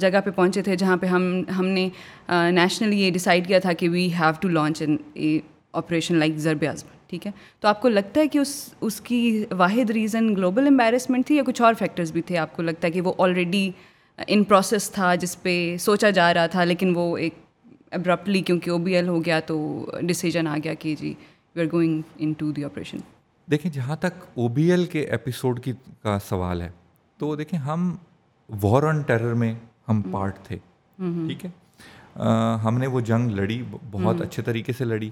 جگہ 0.00 0.20
پہ 0.24 0.30
پہنچے 0.30 0.62
تھے 0.62 0.76
جہاں 0.76 0.96
پہ 0.96 1.06
ہم 1.06 1.42
ہم 1.58 1.66
نے 1.66 1.88
نیشنلی 2.28 3.00
یہ 3.02 3.10
ڈیسائڈ 3.10 3.46
کیا 3.48 3.58
تھا 3.58 3.72
کہ 3.72 3.88
we 3.88 4.08
have 4.14 4.32
to 4.40 4.48
launch 4.48 4.82
an 4.82 4.96
operation 5.72 6.16
like 6.16 6.36
Zarb 6.38 6.64
Azb 6.68 6.94
ٹھیک 7.10 7.26
ہے؟ 7.26 7.32
تو 7.60 7.68
آپ 7.68 7.80
کو 7.80 7.88
لگتا 7.88 8.20
ہے 8.20 8.28
کہ 8.28 8.38
اس 8.38 8.54
اس 8.80 9.00
کی 9.00 9.44
واحد 9.50 9.90
ریزن 9.90 10.34
گلوبل 10.36 10.66
امبیرسمنٹ 10.66 11.26
تھی 11.26 11.36
یا 11.36 11.42
کچھ 11.46 11.62
اور 11.62 11.74
فیکٹرز 11.78 12.12
بھی 12.12 12.22
تھے 12.22 12.38
آپ 12.38 12.56
کو 12.56 12.62
لگتا 12.62 12.86
ہے 12.86 12.92
کہ 12.92 13.00
وہ 13.00 13.12
آلریڈی 13.18 13.70
ان 14.28 14.44
پروسیس 14.44 14.90
تھا 14.90 15.14
جس 15.14 15.42
پہ 15.42 15.76
سوچا 15.80 16.10
جا 16.10 16.32
رہا 16.34 16.46
تھا 16.46 16.64
لیکن 16.64 16.92
وہ 16.96 17.16
ایک 17.18 17.34
ابرپٹلی 17.92 18.40
کیونکہ 18.42 18.70
او 18.70 18.78
بی 18.78 18.94
ایل 18.96 19.08
ہو 19.08 19.24
گیا 19.24 19.40
تو 19.40 19.56
ڈیسیجن 20.02 20.46
آ 20.46 20.56
گیا 20.64 20.74
کہ 20.74 20.94
جی 21.00 21.12
we 21.54 21.62
are 21.62 21.66
going 21.72 22.00
into 22.32 22.50
the 22.52 22.64
operation 22.64 22.98
دیکھیں 23.48 23.70
جہاں 23.70 23.96
تک 23.96 24.24
او 24.34 24.48
بی 24.48 24.70
ایل 24.70 24.84
کے 24.84 25.00
ایپیسوڈ 25.00 25.60
کی 25.60 25.72
کا 26.02 26.18
سوال 26.28 26.62
ہے 26.62 26.70
تو 27.18 27.34
دیکھیں 27.36 27.58
ہم 27.58 27.94
وار 28.48 28.82
آن 28.82 29.00
ٹیرر 29.00 29.34
میں 29.34 29.54
ہم 29.88 30.02
پارٹ 30.10 30.38
تھے 30.44 30.56
ٹھیک 30.98 31.44
ہے؟ 31.44 31.50
ہم 32.64 32.78
نے 32.78 32.86
وہ 32.86 33.00
جنگ 33.00 33.30
لڑی 33.30 33.62
بہت 33.90 34.20
اچھے 34.20 34.42
طریقے 34.42 34.72
سے 34.72 34.84
لڑی۔ 34.84 35.10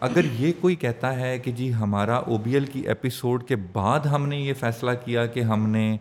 اگر 0.00 0.24
یہ 0.38 0.52
کوئی 0.60 0.76
کہتا 0.76 1.16
ہے 1.16 1.38
کہ 1.38 1.52
جی 1.52 1.74
ہمارا 1.74 2.16
او 2.16 2.38
بی 2.38 2.54
ایل 2.54 2.64
کی 2.64 2.80
ایپیسوڈ 2.80 3.44
کے 3.44 3.56
بعد 3.56 4.00
ہم 4.00 4.28
نے 4.28 4.36
یہ 4.36 4.52
فیصلہ 4.54 4.90
کیا 5.04 5.26
کہ 5.26 5.40
ہم 5.40 5.68
نے 5.68 5.96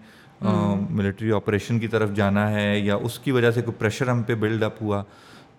ملٹری 0.89 1.31
آپریشن 1.31 1.79
کی 1.79 1.87
طرف 1.87 2.13
جانا 2.13 2.51
ہے 2.51 2.79
یا 2.79 2.95
اس 2.95 3.19
کی 3.19 3.31
وجہ 3.31 3.51
سے 3.51 3.61
کوئی 3.61 3.75
پریشر 3.79 4.09
ہم 4.09 4.23
پہ 4.23 4.35
بلڈ 4.35 4.63
اپ 4.63 4.81
ہوا 4.81 5.03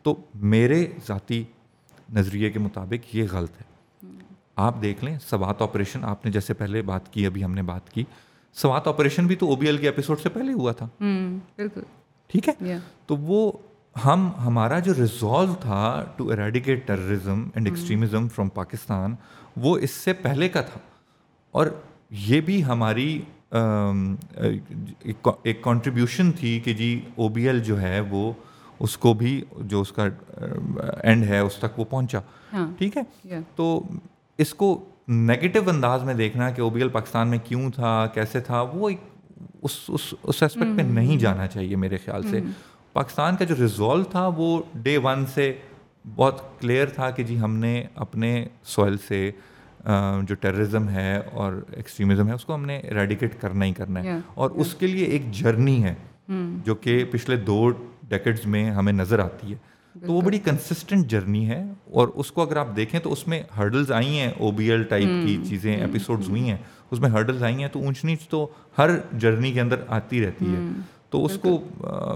تو 0.02 0.14
میرے 0.34 0.86
ذاتی 1.08 1.44
نظریے 2.14 2.50
کے 2.50 2.58
مطابق 2.58 3.16
یہ 3.16 3.24
غلط 3.32 3.50
ہے۔ 3.50 3.68
آپ 4.56 4.74
دیکھ 4.82 5.04
لیں 5.04 5.18
سوات 5.18 5.62
آپریشن 5.62 6.04
آپ 6.04 6.24
نے 6.24 6.30
جیسے 6.30 6.54
پہلے 6.54 6.82
بات 6.82 7.12
کی 7.12 7.26
ابھی 7.26 7.44
ہم 7.44 7.54
نے 7.54 7.62
بات 7.62 7.90
کی۔ 7.90 8.04
سوات 8.54 8.88
آپریشن 8.88 9.26
بھی 9.26 9.36
تو 9.36 9.46
او 9.46 9.56
بی 9.56 9.66
ایل 9.66 9.76
کے 9.76 9.86
ایپیسوڈ 9.86 10.20
سے 10.20 10.28
پہلے 10.28 10.52
ہوا 10.52 10.72
تھا۔ 10.72 10.88
بالکل۔ 11.00 11.80
ٹھیک 12.26 12.48
ہے؟ 12.48 12.78
تو 13.06 13.16
وہ 13.16 13.52
ہم 14.04 14.30
ہمارا 14.46 14.78
جو 14.78 14.94
ریزالو 14.94 15.54
تھا 15.60 16.04
to 16.16 16.30
eradicate 16.30 16.86
terrorism 16.86 17.48
and 17.54 17.68
extremism 17.68 18.28
from 18.28 18.48
Pakistan 18.48 19.14
وہ 19.56 19.78
اس 19.78 19.90
سے 19.90 20.12
پہلے 20.12 20.48
کا 20.48 20.60
تھا۔ 20.60 20.80
اور 21.50 21.66
یہ 22.10 22.40
بھی 22.40 22.64
ہماری 22.64 23.20
ایک 25.42 25.62
کانٹریبیوشن 25.62 26.32
تھی 26.32 26.60
کہ 26.60 26.72
جی 26.72 27.00
او 27.14 27.28
بی 27.28 27.46
ایل 27.46 27.60
جو 27.62 27.80
ہے 27.80 28.00
وہ 28.00 28.32
اس 28.80 28.96
کو 28.96 29.14
بھی 29.14 29.44
جو 29.58 29.80
اس 29.80 29.92
کا 29.92 30.08
اینڈ 31.02 31.24
ہے 31.24 31.38
اس 31.38 31.54
تک 31.54 31.78
وہ 31.78 31.84
پہنچا۔ 31.84 32.18
ہاں۔ 32.52 32.68
ٹھیک 32.78 32.96
ہے؟ 32.96 33.02
تو 33.56 33.82
اس 34.38 34.54
کو 34.54 34.84
نگیٹو 35.08 35.70
انداز 35.70 36.04
میں 36.04 36.14
دیکھنا 36.14 36.50
کہ 36.50 36.60
او 36.60 36.70
بی 36.70 36.80
ایل 36.80 36.88
پاکستان 36.88 37.28
میں 37.28 37.38
کیوں 37.44 37.70
تھا 37.70 38.06
کیسے 38.06 38.40
تھا 38.40 38.62
وہ 38.62 38.88
ایک 38.88 39.00
اس 39.62 39.80
اس 39.88 40.14
اس 40.22 40.42
اسپیکٹ 40.42 40.76
پہ 40.76 40.82
نہیں 40.82 41.16
جانا 41.18 41.46
چاہیے 41.46 41.76
میرے 41.76 41.96
خیال 41.96 42.22
سے۔ 42.22 42.40
پاکستان 42.98 43.36
کا 43.36 43.44
جو 43.44 43.54
ریزالو 43.60 44.04
تھا 44.04 44.30
وہ 44.36 44.62
ڈے 44.74 44.98
ون 44.98 45.26
سے 45.26 45.52
بہت 46.16 46.60
کلیئر 46.60 46.86
تھا 46.86 47.10
کہ 47.10 47.22
جی 47.22 47.40
ہم 47.40 47.56
نے 47.56 47.84
اپنے 47.94 48.46
سوئل 48.64 48.96
سے 49.08 49.30
جو 50.22 50.34
ٹیررزم 50.34 50.88
ہے 50.88 51.20
اور 51.32 51.52
ایکسٹریمزم 51.72 52.28
ہے 52.28 52.32
اس 52.32 52.44
کو 52.44 52.54
ہم 52.54 52.64
نے 52.64 52.80
ریڈیکیٹ 52.80 53.40
کرنا 53.40 53.64
ہی 53.64 53.72
کرنا 53.72 54.02
ہے۔ 54.02 54.08
اور 54.34 54.50
اس 54.50 54.74
کے 54.74 54.86
لیے 54.86 55.04
ایک 55.04 55.32
جرنی 55.32 55.84
ہے 55.84 55.94
جو 56.64 56.74
کہ 56.74 57.04
پچھلے 57.10 57.36
دو 57.36 57.70
ڈیکڈز 58.08 58.46
میں 58.46 58.70
ہمیں 58.70 58.92
نظر 58.92 59.18
آتی 59.18 59.54
ہے۔ 59.54 59.56
تو 60.06 60.12
وہ 60.12 60.20
بڑی 60.20 60.38
کنسسٹنٹ 60.38 61.06
جرنی 61.06 61.48
ہے۔ 61.48 61.64
اور 61.90 62.08
اس 62.08 62.32
کو 62.32 62.42
اگر 62.42 62.56
آپ 62.56 62.68
دیکھیں 62.76 63.00
تو 63.00 63.12
اس 63.12 63.28
میں 63.28 63.42
ہرڈلز 63.56 63.92
آئی 63.92 64.18
ہیں۔ 64.18 64.32
او 64.38 64.50
بی 64.50 64.70
ایل 64.70 64.82
ٹائپ 64.82 65.08
کی 65.26 65.38
چیزیں 65.48 65.76
ایپیسوڈز 65.76 66.28
ہوئی 66.28 66.48
ہیں۔ 66.50 66.56
اس 66.90 67.00
میں 67.00 67.10
ہرڈلز 67.10 67.42
آئی 67.42 67.54
ہیں 67.54 67.68
تو 67.68 67.78
اونچ 67.78 68.04
نیچ 68.04 68.28
تو 68.28 68.46
ہر 68.78 68.90
جرنی 69.18 69.52
کے 69.52 69.60
اندر 69.60 69.76
آتی 69.88 70.26
رہتی 70.26 70.44
ہے۔ 70.44 70.60
تو 71.10 71.24
اس 71.24 71.38
کو 71.42 71.50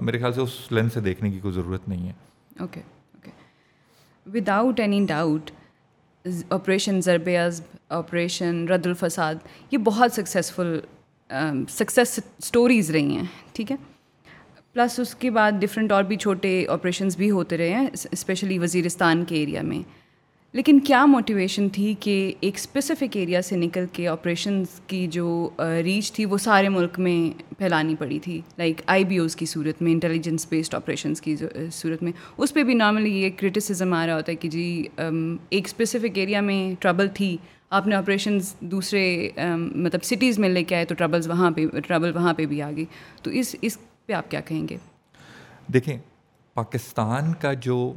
میرے 0.02 0.18
خیال 0.18 0.32
سے 0.32 0.40
اس 0.40 0.72
لینس 0.72 0.92
سے 0.92 1.00
دیکھنے 1.00 1.30
کی 1.30 1.38
کوئی 1.40 1.54
ضرورت 1.54 1.88
نہیں 1.88 2.06
ہے۔ 2.08 2.12
Okay 2.60 2.80
okay 3.14 3.30
without 4.26 4.80
any 4.80 5.04
doubt 5.06 5.50
operation 6.50 7.00
Zarb 7.00 7.28
Azb 7.46 7.76
operation 7.88 8.68
رد 8.68 8.86
الفساد 8.86 9.34
یہ 9.70 9.78
بہت 9.78 10.12
سکسیزفل 10.12 10.78
سکسیس 11.68 12.20
اسٹوریز 12.38 12.90
رہی 12.90 13.16
ہیں 13.16 13.24
ٹھیک 13.52 13.70
ہے؟ 13.72 13.76
پلس 14.72 14.98
اس 15.00 15.14
کے 15.14 15.30
بعد 15.30 15.52
ڈفرینٹ 15.52 15.92
اور 15.92 16.02
بھی 16.02 16.16
چھوٹے 16.16 16.66
آپریشنز 16.68 17.16
بھی 17.16 17.30
ہوتے 17.30 17.56
رہے 17.58 17.68
ہیں 17.68 17.86
اسپیشلی 18.12 18.58
وزیرستان 18.58 19.24
کے 19.24 19.36
ایریا 19.36 19.62
میں۔ 19.62 19.82
لیکن 20.54 20.78
کیا 20.80 21.04
موٹیویشن 21.06 21.68
تھی 21.68 21.92
کہ 22.00 22.32
ایک 22.40 22.54
اسپیسیفک 22.54 23.16
ایریا 23.16 23.40
سے 23.42 23.56
نکل 23.56 23.84
کے 23.92 24.06
آپریشنز 24.08 24.80
کی 24.86 25.06
جو 25.06 25.48
ریچ 25.84 26.12
تھی 26.12 26.24
وہ 26.24 26.38
سارے 26.38 26.68
ملک 26.68 26.98
میں 26.98 27.54
پھیلانی 27.58 27.94
پڑی 27.98 28.18
تھی؟ 28.18 28.40
لائک 28.58 28.82
آئی 28.86 29.04
بی 29.04 29.18
اوز 29.18 29.36
کی 29.36 29.46
صورت 29.46 29.80
میں 29.82 29.92
انٹیلیجنس 29.92 30.46
بیسڈ 30.50 30.74
آپریشنس 30.74 31.20
کی 31.20 31.36
صورت 31.72 32.02
میں۔ 32.02 32.12
اس 32.36 32.54
پہ 32.54 32.62
بھی 32.62 32.74
نارملی 32.74 33.10
یہ 33.12 33.30
کرٹیسزم 33.36 33.92
آ 33.94 34.06
رہا 34.06 34.16
ہوتا 34.16 34.32
ہے 34.32 34.36
کہ 34.36 34.48
جی 34.48 34.66
ایک 34.98 35.66
اسپیسیفک 35.66 36.18
ایریا 36.18 36.40
میں 36.40 36.74
ٹربل 36.80 37.08
تھی۔ 37.14 37.36
آپ 37.70 37.86
نے 37.86 37.94
آپریشنز 37.96 38.54
دوسرے 38.60 39.30
مطلب 39.56 40.04
سٹیز 40.04 40.38
میں 40.38 40.48
لے 40.48 40.64
کے 40.64 40.74
آئے 40.74 40.84
تو 40.84 40.94
ٹربلز 40.94 41.28
وہاں 41.28 41.50
پہ 41.50 41.66
ٹربل 41.86 42.14
وہاں 42.14 42.34
پہ 42.34 42.46
بھی 42.46 42.62
آ 42.62 42.70
گئی۔ 42.76 42.84
تو 43.22 43.30
اس 43.30 43.56
اس 43.60 43.78
پہ 44.06 44.12
آپ 44.12 44.30
کیا 44.30 44.40
کہیں 44.40 44.68
گے؟ 44.68 44.76
دیکھیں، 45.72 45.96
پاکستان 46.56 47.32
کا 47.40 47.52
جو 47.52 47.92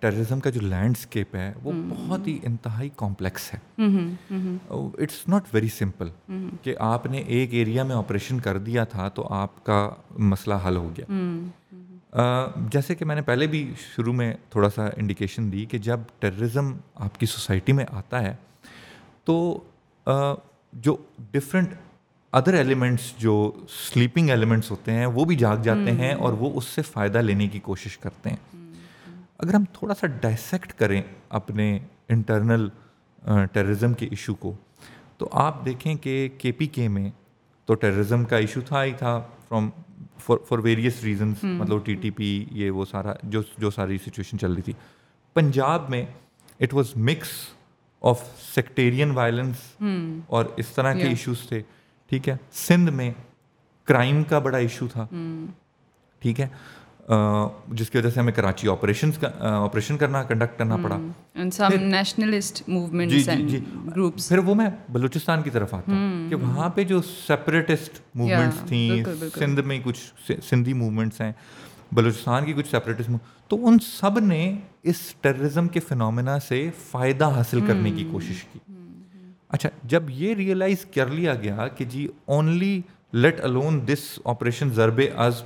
ٹیررزم 0.00 0.40
کا 0.40 0.50
جو 0.50 0.60
لینڈسکیپ 0.60 1.34
ہے 1.34 1.52
وہ 1.62 1.72
بہت 1.88 2.26
ہی 2.26 2.38
انتہائی 2.42 2.88
کمپلیکس 2.96 3.52
ہے۔ 3.54 3.58
اٹس 4.70 5.28
ناٹ 5.28 5.54
ویری 5.54 5.68
سمپل 5.68 6.08
کہ 6.62 6.74
آپ 6.78 7.06
نے 7.06 7.18
ایک 7.18 7.54
ایریا 7.54 7.82
میں 7.82 7.96
آپریشن 7.96 8.40
کر 8.40 8.58
دیا 8.58 8.84
تھا 8.84 9.08
تو 9.08 9.26
آپ 9.30 9.64
کا 9.64 9.88
مسئلہ 10.18 10.54
حل 10.66 10.76
ہو 10.76 10.90
گیا۔ 10.96 12.46
جیسے 12.72 12.94
کہ 12.94 13.04
میں 13.04 13.14
نے 13.14 13.22
پہلے 13.22 13.46
بھی 13.46 13.72
شروع 13.78 14.12
میں 14.12 14.32
تھوڑا 14.50 14.70
سا 14.70 14.86
انڈیکیشن 14.96 15.52
دی 15.52 15.64
کہ 15.64 15.78
جب 15.78 16.00
ٹیررزم 16.18 16.72
آپ 16.94 17.20
کی 17.20 17.26
سوسائٹی 17.26 17.72
میں 17.72 17.84
آتا 17.90 18.22
ہے 18.22 18.34
تو 19.24 19.60
جو 20.72 20.96
ڈفرینٹ 21.32 21.74
ادر 22.32 22.54
ایلیمنٹس 22.54 23.12
جو 23.18 23.50
سلیپنگ 23.68 24.30
ایلیمنٹس 24.30 24.70
ہوتے 24.70 24.92
ہیں 24.92 25.06
وہ 25.06 25.24
بھی 25.24 25.36
جاگ 25.36 25.56
جاتے 25.56 25.92
ہیں 25.92 26.14
اور 26.14 26.32
وہ 26.32 26.50
اس 26.54 26.64
سے 26.64 26.82
فائدہ 26.82 27.18
لینے 27.18 27.46
کی 27.48 27.58
کوشش 27.60 27.98
کرتے 27.98 28.30
ہیں۔ 28.30 28.57
اگر 29.38 29.54
ہم 29.54 29.64
تھوڑا 29.72 29.94
سا 29.94 30.06
ڈائسیکٹ 30.06 30.72
کریں 30.72 31.02
اپنے 31.28 31.78
انٹرنل 32.08 32.68
ٹیررزم 33.52 33.94
کے 33.94 34.06
ایشو 34.06 34.34
کو 34.34 34.52
تو 35.18 35.28
آپ 35.32 35.64
دیکھیں 35.64 35.94
کہ 35.94 36.28
کے 36.38 36.52
پی 36.52 36.66
کے 36.66 36.88
میں 36.88 37.10
تو 37.66 37.74
ٹیررزم 37.74 38.24
کا 38.24 38.36
ایشو 38.36 38.60
تھا 38.60 38.84
ہی 38.84 38.92
تھا 38.92 39.18
from 39.48 39.70
for 40.18 40.38
for 40.48 40.58
various 40.58 41.02
reasons 41.04 41.44
مطلب 41.44 41.84
ٹی 41.84 41.94
ٹی 41.94 42.10
پی 42.10 42.44
یہ 42.50 42.70
وہ 42.70 42.84
سارا 42.84 43.12
جو 43.22 43.42
جو 43.58 43.70
ساری 43.70 43.98
سچویشن 43.98 44.38
چل 44.38 44.52
رہی 44.52 44.62
تھی۔ 44.62 44.72
پنجاب 45.34 45.90
میں 45.90 46.04
it 46.60 46.74
was 46.74 46.96
mix 46.96 47.28
of 48.02 48.22
sectarian 48.54 49.10
violence 49.10 49.82
اور 50.26 50.44
اس 50.56 50.68
طرح 50.68 50.94
کے 50.94 51.08
ایشوز 51.08 51.40
تھے 51.48 51.62
ٹھیک 52.10 52.28
ہے؟ 52.28 52.36
سندھ 52.52 52.90
میں 52.90 53.12
کرائم 53.84 54.22
کا 54.24 54.38
بڑا 54.38 54.58
ایشو 54.58 54.86
تھا۔ 54.92 55.06
ٹھیک 56.18 56.40
ہے؟ 56.40 56.48
جس 57.08 57.90
کی 57.90 57.98
وجہ 57.98 58.10
سے 58.10 58.20
ہمیں 58.20 58.32
کراچی 58.32 58.68
آپریشن 58.68 59.10
آپریشن 59.40 59.96
کرنا 59.96 60.22
کنڈکٹ 60.22 60.58
کرنا 60.58 60.76
پڑا 60.76 60.98
نیشنلسٹ 61.78 62.62
موومنٹ 62.68 63.10
جی 63.10 63.20
جی 63.20 63.46
جی 63.48 63.60
پھر 64.28 64.38
وہ 64.38 64.54
میں 64.54 64.68
بلوچستان 64.88 65.42
کی 65.42 65.50
طرف 65.50 65.74
آتا 65.74 65.92
ہوں 65.92 66.28
کہ 66.30 66.34
وہاں 66.34 66.68
پہ 66.68 66.84
جو 66.84 67.00
سیپریٹسٹ 67.02 68.00
موومنٹس 68.14 68.68
تھیں 68.68 69.04
سندھ 69.38 69.60
میں 69.60 69.78
کچھ 69.84 70.32
سندھی 70.50 70.72
موومنٹس 70.72 71.20
ہیں 71.20 71.32
بلوچستان 71.92 72.44
کی 72.44 72.52
کچھ 72.52 72.70
سیپریٹسٹ 72.70 73.10
تو 73.48 73.66
ان 73.68 73.78
سب 73.78 74.18
نے 74.18 74.54
اس 74.82 75.00
ٹیررزم 75.20 75.68
کے 75.68 75.80
فنومنا 75.80 76.38
سے 76.38 76.70
فائدہ 76.90 77.30
حاصل 77.36 77.66
کرنے 77.66 77.90
کی 77.90 78.08
کوشش 78.12 78.44
کی 78.44 78.58
اچھا 79.48 79.68
جب 79.84 80.10
یہ 80.10 80.34
ریئلائز 80.34 80.84
کر 80.94 81.06
لیا 81.06 81.34
گیا 81.34 81.68
کہ 81.68 81.84
جی 81.84 82.06
only 82.24 82.80
let 83.12 83.40
alone 83.40 83.86
this 83.88 84.18
operation 84.24 84.70
Zarb 84.70 85.00
Azb 85.16 85.42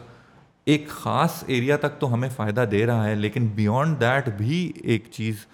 ایک 0.64 0.88
خاص 0.88 1.44
ایریا 1.46 1.76
تک 1.76 2.00
تو 2.00 2.14
ہمیں 2.14 2.28
فائدہ 2.28 2.64
دے 2.70 2.86
رہا 2.86 3.08
ہے 3.08 3.14
لیکن 3.14 3.46
بیونڈ 3.46 4.00
دیٹ 4.00 4.28
بھی 4.28 4.72
ایک 4.82 5.04
چیز 5.10 5.46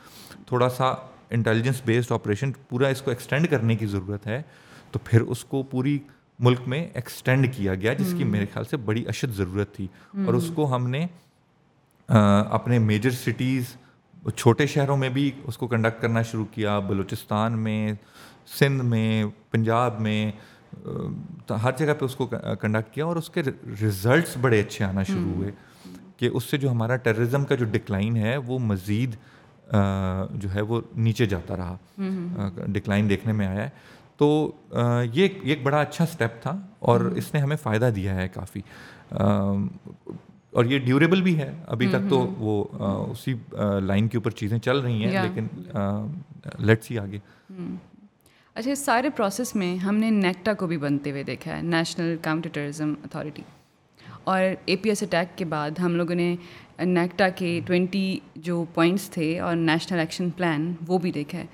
تھوڑا 0.47 0.69
سا 0.69 0.85
انٹیلیجنس 1.31 1.83
بیسڈ 1.85 2.13
آپریشن 2.13 2.53
پورا 2.69 2.89
اس 2.89 3.03
کو 3.03 3.11
ایکسٹینڈ 3.11 3.49
کرنے 3.51 3.77
کی 3.77 3.87
ضرورت 3.87 4.27
ہے۔ 4.27 4.43
تو 4.91 4.99
پھر 5.05 5.21
اس 5.21 5.45
کو 5.45 5.63
پوری 5.63 5.99
ملک 6.39 6.61
میں 6.67 6.89
ایکسٹینڈ 6.95 7.55
کیا 7.57 7.75
گیا 7.75 7.93
جس 7.93 8.15
کی 8.19 8.25
میرے 8.25 8.45
خیال 8.45 8.65
سے 8.65 8.77
بڑی 8.77 9.05
اشد 9.07 9.37
ضرورت 9.37 9.75
تھی۔ 9.75 9.87
اور 10.27 10.35
اس 10.35 10.51
کو 10.55 10.77
ہم 10.77 10.91
نے 10.91 11.07
اپنے 12.51 12.79
میجر 12.79 13.11
سٹیز 13.11 13.65
چھوٹے 14.37 14.67
شہروں 14.67 14.97
میں 14.97 15.09
بھی 15.09 15.31
اس 15.45 15.59
کو 15.59 15.67
کنڈکٹ 15.67 16.03
کرنا 16.03 16.23
شروع 16.23 16.45
کیا۔ 16.51 16.79
بلوچستان 16.79 17.59
میں 17.59 17.93
سندھ 18.59 18.83
میں 18.83 19.25
پنجاب 19.51 20.01
میں 20.01 20.33
ہر 21.63 21.71
جگہ 21.79 21.93
پہ 21.99 22.05
اس 22.05 22.15
کو 22.15 22.27
کنڈکٹ 22.61 22.95
کیا 22.95 23.05
اور 23.05 23.17
اس 23.17 23.31
کے 23.31 23.43
رزلٹس 23.83 24.37
بڑے 24.41 24.61
اچھے 24.61 24.85
آنا 24.85 25.03
شروع 25.03 25.35
ہوئے 25.35 25.51
کہ 26.17 26.31
اس 26.33 26.45
سے 26.45 26.57
جو 26.57 26.71
ہمارا 26.71 26.97
ٹیررزم 26.97 27.45
کا 27.45 27.55
جو 27.55 27.65
ڈکلائن 27.65 28.17
ہے 28.17 28.37
وہ 28.37 28.59
مزید 28.59 29.17
جو 30.31 30.55
ہے 30.55 30.61
وہ 30.61 30.81
نیچے 30.97 31.27
جاتا 31.27 31.57
رہا 31.57 31.77
ڈکلائن 32.67 33.11
دیکھنے 33.11 33.33
میں 33.33 33.47
آیا 33.47 33.65
ہے۔ 33.65 33.71
تو 34.17 34.53
یہ 35.13 35.29
ایک 35.43 35.63
بڑا 35.63 35.81
اچھا 35.81 36.05
اسٹیپ 36.05 36.43
تھا 36.43 36.61
اور 36.79 37.01
اس 37.01 37.35
نے 37.35 37.41
ہمیں 37.41 37.57
فائدہ 37.57 37.91
دیا 37.97 38.15
ہے 38.15 38.29
کافی۔ 38.29 38.61
اور 40.51 40.65
یہ 40.65 40.79
ڈیوریبل 40.79 41.23
بھی 41.23 41.39
ہے۔ 41.39 41.57
ابھی 41.67 41.87
تک 41.87 42.11
تو 42.11 42.19
وہ 42.39 42.65
اسی 43.11 43.35
لائن 43.83 44.09
کے 44.09 44.17
اوپر 44.19 44.31
چیزیں 44.31 44.59
چل 44.59 44.79
رہی 44.79 45.05
ہیں 45.05 45.23
لیکن 45.23 45.47
لیٹس 46.59 46.91
ہی 46.91 46.99
آگے۔ 46.99 47.19
اچھا 48.59 48.71
اس 48.71 48.79
سارے 48.79 49.11
پروسیس 49.11 49.55
میں 49.55 49.77
ہم 49.77 49.95
نے 49.95 50.11
نیکٹا 50.11 50.53
کو 50.53 50.67
بھی 50.67 50.77
بنتے 50.77 51.11
ہوئے 51.11 51.23
دیکھا 51.23 51.57
ہے 51.57 51.63
نیشنل 51.63 52.17
کاؤنٹر 52.23 52.51
ٹیررزم 52.53 52.95
اتھارٹی 53.05 53.43
اور 54.25 54.43
اے 54.65 54.77
پی 54.77 54.89
ایس 54.89 55.03
اٹیک 55.03 55.39
کے 55.39 55.45
بعد 55.45 55.71
ہم 55.79 55.97
لوگوں 55.97 56.15
نے 56.15 56.37
نیکٹا 56.85 57.29
کے 57.29 57.61
ٹوینٹی 57.67 58.19
جو 58.37 58.65
پوائنٹس 58.75 59.11
تھے 59.11 59.41
اور 59.41 59.57
نیشنل 59.57 59.99
ایکشن 59.99 60.31
پلان 60.31 60.73
وہ 60.87 60.99
بھی 60.99 61.13
دیکھا 61.13 61.39
ہے۔ 61.39 61.47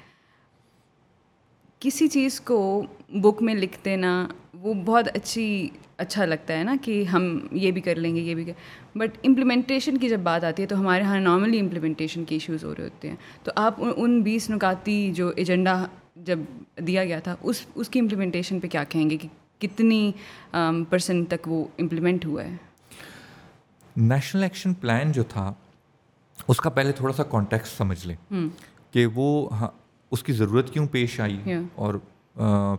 کسی 1.81 2.09
چیز 2.09 2.41
کو 2.41 2.87
بک 3.09 3.43
میں 3.43 3.55
لکھ 3.55 3.79
دینا 3.85 4.29
وہ 4.55 4.75
بہت 4.75 5.09
اچھی 5.15 5.69
اچھا 5.97 6.25
لگتا 6.25 6.59
ہے 6.59 6.65
نا 6.65 6.77
کہ 6.83 7.05
ہم 7.05 7.39
یہ 7.53 7.71
بھی 7.71 7.81
کر 7.81 7.95
لیں 7.95 8.17
گے، 8.17 8.21
یہ 8.21 8.35
بھی 8.35 8.45
کر۔ 8.45 8.53
بٹ 8.99 9.19
امپلیمنٹیشن 9.25 9.99
کی 9.99 10.09
جب 10.09 10.21
بات 10.21 10.45
آتی 10.45 10.63
ہے 10.63 10.69
تو 10.69 10.81
ہمارے 10.81 11.03
یہاں 11.03 11.21
نارملی 11.21 11.61
امپلیمنٹیشن 11.61 12.25
کے 12.25 12.35
ایشوز 12.35 12.65
ہو 12.65 12.75
رہے 12.75 12.85
ہوتے 12.85 13.09
ہیں۔ 13.09 13.17
تو 13.43 13.53
آپ 13.57 13.75
ان 13.97 14.23
بیس 14.23 14.51
نکاتی 14.51 15.13
جو 15.13 15.33
ایجنڈا 15.37 15.87
جب 16.25 16.39
دیا 16.87 17.05
گیا 17.05 17.21
تھا 17.21 17.37
اس 17.43 17.67
اس 17.75 17.89
کی 17.89 18.01
امپلیمنٹیشن 18.01 18.61
پہ 18.61 18.69
کیا 18.69 18.85
کہیں 18.85 19.11
گے 19.11 19.17
کہ 19.17 19.29
کتنی 19.59 20.13
پرسنٹ 20.91 21.29
تک 21.29 21.49
وہ 21.49 21.65
امپلیمنٹ 21.79 22.27
ہوا 22.27 22.45
ہے؟ 22.45 22.57
نیشنل 23.97 24.43
ایکشن 24.43 24.75
پلان 24.75 25.13
جو 25.13 25.23
تھا 25.23 25.53
اس 26.49 26.57
کا 26.61 26.71
پہلے 26.71 26.93
تھوڑا 26.93 27.13
سا 27.13 27.23
کانٹیکس 27.23 27.69
سمجھ 27.69 28.07
لیں۔ 28.07 28.33
کہ 28.91 29.07
وہ 29.15 29.55
ہاں 29.55 29.69
اس 30.11 30.23
کی 30.23 30.33
ضرورت 30.33 30.73
کیوں 30.73 30.87
پیش 30.87 31.21
آئی؟ 31.21 31.41
اور 31.75 31.95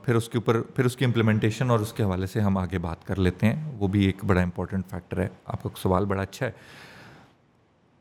پھر 0.03 0.15
اس 0.15 0.29
کے 0.29 0.37
اوپر 0.37 0.61
پھر 0.61 0.85
اس 0.85 0.95
کی 0.97 1.05
امپلیمنٹیشن 1.05 1.69
اور 1.69 1.79
اس 1.79 1.93
کے 1.93 2.03
حوالے 2.03 2.25
سے 2.27 2.39
ہم 2.39 2.57
آگے 2.57 2.77
بات 2.77 3.07
کر 3.07 3.19
لیتے 3.19 3.47
ہیں۔ 3.47 3.71
وہ 3.79 3.87
بھی 3.87 4.05
ایک 4.05 4.25
بڑا 4.25 4.41
امپورٹنٹ 4.41 4.87
فیکٹر 4.89 5.19
ہے۔ 5.19 5.27
آپ 5.45 5.63
کا 5.63 5.69
سوال 5.75 6.05
بڑا 6.05 6.21
اچھا 6.21 6.45
ہے۔ 6.45 6.51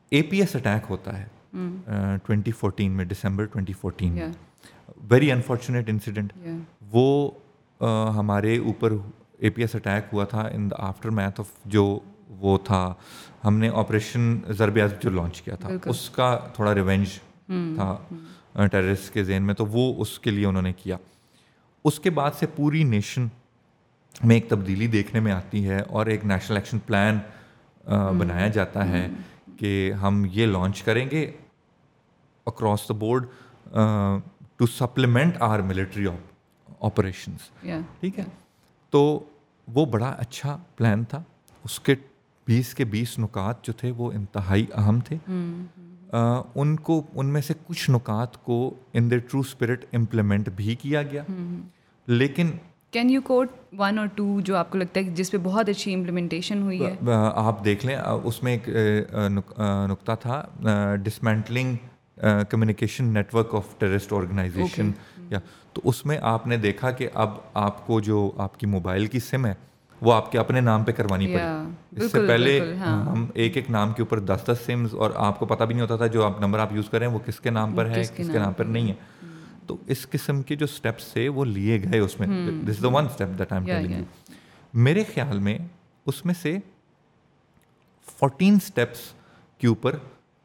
اے 0.09 0.21
پی 0.21 0.39
ایس 0.39 0.55
اٹیک 0.55 0.85
ہوتا 0.89 1.23
ہے۔ 1.23 1.25
ٹوینٹی 2.23 2.51
فورٹین 2.51 2.91
میں 2.91 3.05
ڈسمبر 3.05 3.45
ٹوینٹی 3.45 3.73
فورٹین 3.73 4.11
میں۔ 4.11 4.27
ویری 5.09 5.31
انفارچونیٹ 5.31 5.89
انسیڈنٹ 5.89 6.33
وہ 6.91 7.31
ہمارے 8.15 8.57
اوپر 8.57 8.93
اے 9.37 9.49
پی 9.49 9.61
ایس 9.61 9.75
اٹیک 9.75 10.13
ہوا 10.13 10.25
تھا 10.25 10.41
in 10.41 10.71
the 10.71 10.75
after 10.79 11.09
math 11.09 11.39
of 11.39 11.47
جو 11.65 11.99
وہ 12.29 12.57
تھا۔ 12.63 12.93
ہم 13.45 13.57
نے 13.57 13.69
آپریشن 13.73 14.37
ضرب 14.47 14.77
اعظم 14.81 14.95
جو 14.99 15.09
لانچ 15.09 15.41
کیا 15.41 15.55
تھا۔ 15.55 15.69
اس 15.85 16.09
کا 16.09 16.35
تھوڑا 16.53 16.75
ریونج 16.75 17.07
تھا 17.75 17.97
ٹیررسٹ 18.71 19.13
کے 19.13 19.23
ذہن 19.23 19.43
میں۔ 19.43 19.53
تو 19.53 19.65
وہ 19.65 19.93
اس 19.97 20.19
کے 20.19 20.31
لیے 20.31 20.45
انہوں 20.45 20.61
نے 20.61 20.73
کیا۔ 20.73 20.97
اس 21.85 21.99
کے 21.99 22.09
بعد 22.09 22.31
سے 22.39 22.45
پوری 22.47 22.83
نیشن 22.83 23.27
میں 24.23 24.35
ایک 24.35 24.49
تبدیلی 24.49 24.87
دیکھنے 24.87 25.19
میں 25.19 25.31
آتی 25.31 25.67
ہے 25.69 25.79
اور 25.79 26.05
ایک 26.05 26.25
نیشنل 26.25 26.57
ایکشن 26.57 26.79
پلان 26.79 27.19
بنایا 28.17 28.47
جاتا 28.47 28.87
ہے 28.87 29.07
کہ 29.59 29.91
ہم 29.91 30.25
یہ 30.31 30.45
لانچ 30.45 30.83
کریں 30.83 31.07
گے 31.11 31.31
across 32.45 32.89
the 32.89 32.93
board 32.93 33.25
to 34.57 34.65
supplement 34.65 35.35
our 35.39 35.59
military 35.59 36.05
operations 36.81 37.49
ٹھیک 37.99 38.19
ہے؟ 38.19 38.23
تو 38.89 39.23
وہ 39.67 39.85
بڑا 39.85 40.09
اچھا 40.09 40.57
پلان 40.75 41.03
تھا۔ 41.03 41.23
اس 41.63 41.79
کے 41.79 41.95
بیس 42.47 42.73
کے 42.75 42.85
بیس 42.85 43.19
نکات 43.19 43.63
جو 43.63 43.73
تھے 43.73 43.91
وہ 43.91 44.11
انتہائی 44.11 44.65
اہم 44.75 44.99
تھے۔ 44.99 45.17
ان 46.55 46.75
کو 46.75 47.01
ان 47.13 47.25
میں 47.25 47.41
سے 47.41 47.53
کچھ 47.67 47.89
نکات 47.91 48.43
کو 48.43 48.73
in 48.93 49.11
the 49.11 49.17
true 49.17 49.39
spirit 49.39 49.85
implement 49.93 50.49
بھی 50.49 50.75
کیا 50.75 51.03
گیا۔ 51.03 51.23
لیکن 52.07 52.51
کین 52.91 53.09
یو 53.09 53.21
کوٹ 53.21 53.49
ون 53.77 53.99
اور 53.99 54.07
ٹو 54.15 54.41
جو 54.41 54.55
آپ 54.55 54.71
کو 54.71 54.77
لگتا 54.77 54.99
ہے 54.99 55.05
جس 55.05 55.31
پہ 55.31 55.37
بہت 55.43 55.69
اچھی 55.69 55.93
امپلیمنٹیشن 55.93 56.61
ہوئی 56.61 56.85
ہے؟ 56.85 56.95
آپ 57.35 57.65
دیکھ 57.65 57.85
لیں 57.85 57.97
اس 58.23 58.43
میں 58.43 58.57
ایک 58.57 58.69
نقطہ 59.89 60.11
تھا 60.21 60.45
dismantling 61.03 61.75
communication 62.49 63.05
network 63.35 63.55
of 63.55 63.77
terrorist 63.77 64.13
organisation 64.13 64.91
یا 65.29 65.39
تو 65.73 65.81
اس 65.83 66.05
میں 66.05 66.17
آپ 66.21 66.47
نے 66.47 66.57
دیکھا 66.57 66.91
کہ 66.91 67.07
اب 67.13 67.29
آپ 67.53 67.85
کو 67.87 67.99
جو 67.99 68.31
آپ 68.37 68.59
کی 68.59 68.67
موبائل 68.67 69.05
کی 69.05 69.19
سم 69.19 69.45
ہے 69.45 69.53
وہ 70.01 70.13
آپ 70.13 70.31
کے 70.31 70.39
اپنے 70.39 70.61
نام 70.61 70.83
پہ 70.83 70.91
کروانی 70.91 71.27
پڑی. 71.27 72.01
اس 72.01 72.11
سے 72.11 72.19
پہلے 72.27 72.75
ہاں۔ 72.75 73.05
ہم 73.05 73.25
ایک 73.33 73.57
ایک 73.57 73.69
نام 73.69 73.93
کے 73.93 74.01
اوپر 74.01 74.19
دس 74.19 74.43
دس 74.47 74.65
سمز 74.65 74.93
اور 74.95 75.11
آپ 75.15 75.39
کو 75.39 75.45
پتہ 75.45 75.63
بھی 75.63 75.73
نہیں 75.73 75.81
ہوتا 75.81 75.95
تھا 75.95 76.07
جو 76.07 76.23
آپ 76.25 76.41
نمبر 76.41 76.59
آپ 76.59 76.73
یوز 76.73 76.89
کریں 76.89 77.07
وہ 77.07 77.19
کس 77.25 77.39
کے 77.39 77.49
نام 77.49 77.75
پر 77.75 77.89
ہے 77.89 78.03
کس 78.15 78.27
کے 78.31 78.39
نام 78.39 78.53
پر 78.53 78.65
نہیں 78.65 78.89
ہے؟ 78.89 78.93
تو 79.67 79.77
اس 79.87 80.07
قسم 80.09 80.41
کے 80.41 80.55
جو 80.55 80.65
اسٹیپس 80.65 81.11
تھے 81.13 81.27
وہ 81.29 81.45
لیے 81.45 81.81
گئے 81.83 81.99
اس 81.99 82.19
میں. 82.19 82.27
This 82.67 82.81
the 82.83 82.87
one 82.87 83.05
step 83.05 83.37
that 83.39 83.53
I 83.53 83.93
am 83.93 84.03
میرے 84.73 85.03
خیال 85.13 85.39
میں 85.39 85.57
اس 86.05 86.25
میں 86.25 86.33
سے 86.41 86.57
فورٹین 88.19 88.53
اسٹیپس 88.53 88.99
کے 89.59 89.67
اوپر 89.67 89.95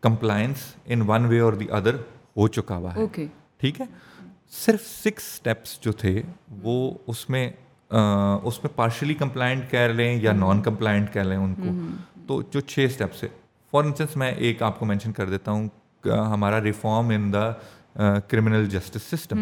کمپلائنس 0.03 0.63
ان 0.87 1.03
ون 1.07 1.27
وے 1.27 1.41
اور 1.41 1.53
دی 1.53 1.67
ادر 1.71 1.97
ہو 2.37 2.49
چکا 2.49 2.77
ہوا 2.77 2.95
ہے 2.97 3.27
ٹھیک 3.61 3.81
ہے 3.81 3.87
صرف 4.53 4.87
سکس 4.87 5.25
اسٹیپس 5.25 5.81
جو 5.81 5.93
تھے 5.93 6.21
وہ 6.63 6.79
اس 7.07 7.29
میں 7.31 7.51
اس 8.45 8.63
میں 8.65 8.77
پارشلی 8.77 9.15
کمپلائنٹ 9.15 9.71
کہہ 9.71 9.93
لیں 9.95 10.15
یا 10.23 10.33
نان 10.33 10.63
کمپلائنٹ 10.63 11.13
کہہ 11.13 11.21
لیں 11.21 11.37
ان 11.37 11.55
کو 11.55 11.75
تو 12.27 12.41
جو 12.51 12.61
چھ 12.61 12.85
اسٹیپس 12.85 13.23
ہے 13.23 13.29
فار 13.73 13.85
انسٹنس 13.85 14.17
میں 14.17 14.31
ایک 14.33 14.63
آپ 14.63 14.79
کو 14.79 14.87
مینشن 14.87 15.13
کر 15.13 15.29
دیتا 15.29 15.51
ہوں 15.51 15.69
ہمارا 16.05 16.63
reform 16.63 17.09
in 17.09 17.33
the 17.33 17.53
criminal 18.29 18.69
justice 18.69 19.03
system 19.11 19.39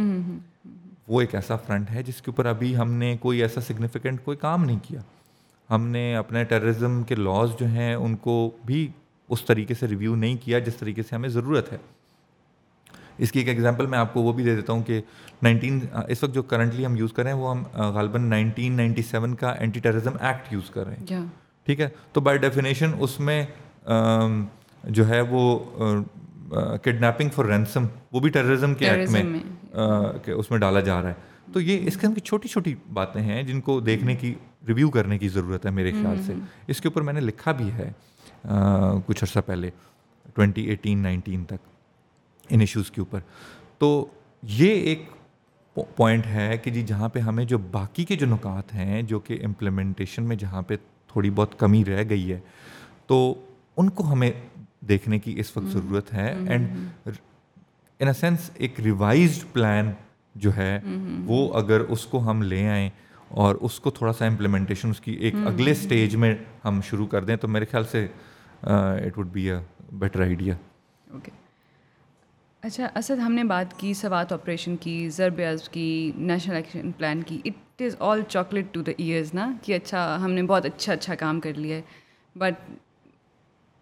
وہ 1.09 1.21
ایک 1.21 1.35
ایسا 1.35 1.57
فرنٹ 1.57 1.91
ہے 1.91 2.03
جس 2.03 2.23
کے 2.23 2.31
اوپر 2.31 2.47
ابھی 2.47 2.77
ہم 2.77 2.93
نے 2.93 3.17
کوئی 3.21 3.43
ایسا 3.43 3.61
سگنیفیکنٹ 3.61 4.25
کوئی 4.25 4.37
کام 4.37 4.65
نہیں 4.65 4.79
کیا 4.83 5.01
ہم 5.71 5.87
نے 5.87 6.15
اپنے 6.17 6.45
ٹیررزم 6.45 7.03
کے 7.03 7.15
لاز 7.15 7.51
جو 7.61 7.67
ہیں 7.67 7.95
ان 7.95 8.17
کو 8.17 8.51
بھی 8.65 8.89
اس 9.29 9.45
طریقے 9.45 9.75
سے 9.75 9.87
ریویو 9.89 10.15
نہیں 10.15 10.37
کیا 10.45 10.59
جس 10.59 10.77
طریقے 10.77 11.03
سے 11.03 11.15
ہمیں 11.17 11.29
ضرورت 11.29 11.73
ہے۔ 11.73 11.77
اس 13.19 13.33
کی 13.33 13.39
ایک 13.39 13.49
ایگزامپل 13.49 13.87
میں 13.87 13.99
آپ 13.99 14.13
کو 14.15 14.23
وہ 14.23 14.33
بھی 14.33 14.45
دے 14.45 14.55
دیتا 14.57 14.73
ہوں 14.73 14.83
کہ 14.83 15.01
نائنٹین 15.43 15.79
اس 16.09 16.23
وقت 16.23 16.35
جو 16.35 16.43
کرنٹلی 16.43 16.87
ہم 16.87 16.97
یوز 16.97 17.13
کر 17.13 17.23
رہے 17.23 17.33
ہیں 17.33 17.39
وہ 17.39 17.51
ہم 17.51 17.63
غالباً 17.95 18.25
نائنٹین 18.25 18.73
نائنٹی 18.73 19.03
سیون 19.03 19.35
کا 19.35 19.51
اینٹی 19.51 19.81
ٹیررزم 19.81 20.17
ایکٹ 20.21 20.53
یوز 20.53 20.71
کر 20.71 20.87
رہے 20.87 20.97
ہیں۔ 20.97 21.27
ٹھیک 21.67 21.81
ہے؟ 21.81 21.89
تو 22.13 22.21
بائی 22.21 22.39
ڈیفینیشن 22.39 22.91
اس 22.99 23.19
میں 23.21 23.45
جو 24.85 25.09
ہے 25.09 25.21
وہ 25.21 25.59
کڈنیپنگ 26.83 27.29
فار 27.29 27.45
رینسم 27.45 27.87
وہ 28.13 28.21
بھی 28.21 28.31
ٹیررزم 28.31 28.75
کے 28.75 28.89
ایکٹ 28.89 29.11
میں 29.11 29.23
اس 30.27 30.51
میں 30.51 30.59
ڈالا 30.59 30.81
جا 30.81 31.01
رہا 31.03 31.09
ہے۔ 31.09 31.15
تو 31.53 31.61
یہ 31.61 31.87
اس 31.87 31.99
قسم 31.99 32.15
کی 32.15 32.21
چھوٹی 32.21 32.49
چھوٹی 32.49 32.75
باتیں 32.93 33.21
ہیں 33.23 33.43
جن 33.43 33.61
کو 33.61 33.79
دیکھنے 33.81 34.15
کی 34.17 34.35
ریویو 34.69 34.91
کرنے 34.91 35.19
کی 35.19 35.29
ضرورت 35.29 35.67
ہے 35.67 35.71
میرے 35.71 35.91
خیال 35.93 36.23
سے۔ 36.23 36.35
اس 36.69 36.81
کے 36.81 36.89
اوپر 36.89 37.03
میں 37.03 37.13
نے 37.13 37.21
لکھا 37.21 37.53
بھی 37.53 37.71
ہے 37.73 37.91
کچھ 39.07 39.25
عرصہ 39.25 39.39
پہلے 39.47 39.71
ٹوینٹی 40.35 40.63
ایٹین 40.63 40.99
نائنٹین 40.99 41.45
تک 41.45 41.67
ان 42.51 42.61
ایشوز 42.61 42.91
کے 42.91 43.01
اوپر۔ 43.01 43.21
تو 43.79 44.07
یہ 44.43 44.71
ایک 44.71 45.09
پوائنٹ 45.97 46.27
ہے 46.27 46.57
کہ 46.59 46.71
جی 46.71 46.83
جہاں 46.83 47.09
پہ 47.09 47.19
ہمیں 47.19 47.45
جو 47.45 47.59
باقی 47.59 48.05
کے 48.05 48.17
جو 48.17 48.27
نکات 48.27 48.75
ہیں 48.75 49.03
جو 49.03 49.21
کہ 49.21 49.39
امپلیمنٹیشن 49.45 50.23
میں 50.23 50.37
جہاں 50.37 50.63
پہ 50.63 50.77
تھوڑی 51.09 51.31
بہت 51.31 51.59
کمی 51.59 51.85
رہ 51.85 52.03
گئی 52.09 52.33
ہے 52.33 52.41
تو 53.07 53.35
ان 53.77 53.91
کو 53.91 54.13
ہمیں 54.13 54.31
دیکھنے 54.89 55.19
کی 55.19 55.35
اس 55.41 55.57
وقت 55.57 55.67
ضرورت 55.67 56.13
ہے۔ 56.13 56.35
اینڈ 56.49 56.69
ان 58.01 58.07
اے 58.07 58.13
سینس 58.13 58.51
ایک 58.55 58.81
ریوائزڈ 58.81 59.53
پلان 59.53 59.91
جو 60.35 60.57
ہے 60.57 60.81
وہ 61.25 61.55
اگر 61.55 61.81
اس 61.81 62.07
کو 62.07 62.31
ہم 62.31 62.43
لے 62.43 62.69
آئیں 62.69 62.91
اور 63.29 63.57
اس 63.61 63.81
کو 63.81 63.91
تھوڑا 63.91 64.13
سا 64.13 64.27
امپلیمنٹیشن 64.27 64.91
اس 64.91 65.01
کی 65.01 65.13
ایک 65.13 65.35
اگلے 65.47 65.71
اسٹیج 65.71 66.17
میں 66.17 66.35
ہم 66.65 66.81
شروع 66.89 67.07
کر 67.07 67.25
دیں 67.25 67.37
تو 67.37 67.49
میرے 67.49 67.65
خیال 67.65 67.85
سے 67.85 68.07
it 68.63 69.19
would 69.19 69.27
be 69.27 69.51
a 69.51 69.59
better 69.93 70.21
idea 70.21 70.55
okay 71.11 71.31
اچھا 72.61 72.89
اسد، 72.95 73.19
ہم 73.19 73.33
نے 73.33 73.45
بات 73.45 73.79
کی، 73.81 73.95
سوات 73.95 74.33
آپریشن 74.33 74.77
کی، 74.77 75.09
ضرب 75.09 75.41
عزب 75.53 75.73
کی 75.73 76.13
نیشنل 76.17 76.57
ایکشن 76.57 76.93
پلان 76.93 77.23
کی 77.23 77.41
it 77.45 77.83
is 77.83 77.97
all 77.99 78.23
chocolate 78.29 78.67
to 78.73 78.83
the 78.83 78.93
ears 78.97 79.35
نا؟ 79.35 79.53
کہ 79.63 79.75
اچھا 79.75 80.19
ہم 80.25 80.31
نے 80.31 80.43
بہت 80.43 80.67
اچھا 80.67 80.93
اچھا 80.93 81.15
کام 81.15 81.41
کر 81.41 81.55
لیا 81.55 81.77
ہے۔ 81.77 81.83
But 82.37 82.71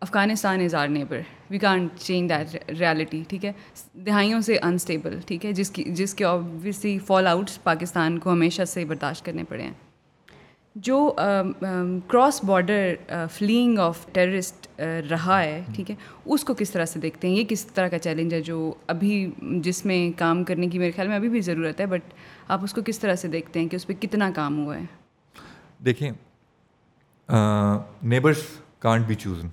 Afghanistan 0.01 0.61
is 0.61 0.75
our 0.75 0.89
neighbour 0.89 1.21
we 1.51 1.59
can 1.59 1.89
change 1.99 2.31
that 2.31 2.71
reality 2.71 3.23
ٹھیک 3.29 3.45
ہے؟ 3.45 3.53
دہائیوں 3.95 4.41
سے 4.41 4.57
انسٹیبل 4.62 5.19
ٹھیک 5.27 5.47
ہے؟ 5.47 5.53
جس 5.53 5.71
کی، 5.71 5.85
جس 5.85 6.15
کے 6.15 6.25
آبویسلی 6.25 6.99
فال 6.99 7.27
آؤٹس 7.27 7.62
پاکستان 7.62 8.19
کو 8.19 8.33
ہمیشہ 8.33 8.65
سے 8.65 8.85
برداشت 8.85 9.25
کرنے 9.25 9.45
پڑے 9.45 9.62
ہیں۔ 9.62 9.73
جو 10.75 11.15
cross 12.09 12.45
border 12.45 12.95
fleeing 13.33 13.79
of 13.79 14.07
terrorist 14.12 14.66
رہا 14.79 15.41
ہے 15.43 15.65
ٹھیک 15.75 15.91
ہے؟ 15.91 15.97
اس 16.25 16.45
کو 16.45 16.55
کس 16.55 16.71
طرح 16.71 16.85
سے 16.85 17.01
دیکھتے 17.01 17.29
ہیں؟ 17.29 17.37
یہ 17.37 17.45
کس 17.49 17.65
طرح 17.67 17.89
کا 17.89 17.99
چیلنج 17.99 18.35
ہے 18.35 18.41
جو 18.41 18.75
ابھی 18.87 19.31
جس 19.41 19.85
میں 19.85 20.19
کام 20.19 20.45
کرنے 20.45 20.67
کی 20.67 20.79
میرے 20.79 20.91
خیال 20.91 21.09
میں 21.09 21.17
ابھی 21.17 21.29
بھی 21.29 21.41
ضرورت 21.41 21.81
ہے 21.81 21.87
بٹ 21.87 22.01
آپ 22.49 22.62
اس 22.62 22.73
کو 22.73 22.81
کس 22.87 22.99
طرح 22.99 23.15
سے 23.15 23.29
دیکھتے 23.29 23.61
ہیں 23.61 23.69
کہ 23.69 23.77
اس 23.77 23.87
پہ 23.87 23.93
کتنا 23.93 24.31
کام 24.35 24.65
ہوا 24.65 24.77
ہے؟ 24.77 24.85
دیکھیں 25.85 26.11
نیبرس 28.03 28.47
کانٹ 28.79 29.07
بی 29.07 29.15
چوزن 29.15 29.49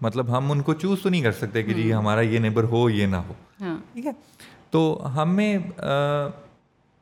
مطلب 0.00 0.38
ہم 0.38 0.52
ان 0.52 0.62
کو 0.62 0.74
چوز 0.74 1.02
تو 1.02 1.08
نہیں 1.08 1.22
کر 1.22 1.32
سکتے 1.32 1.62
کہ 1.62 1.74
جی 1.74 1.94
ہمارا 1.94 2.20
یہ 2.20 2.38
نیبر 2.38 2.64
ہو 2.64 2.90
یہ 2.90 3.06
نہ 3.06 3.16
ہو 3.16 3.32
ہاں۔ 3.60 3.76
ٹھیک 3.92 4.06
ہے؟ 4.06 4.12
تو 4.70 5.08
ہمیں 5.14 5.58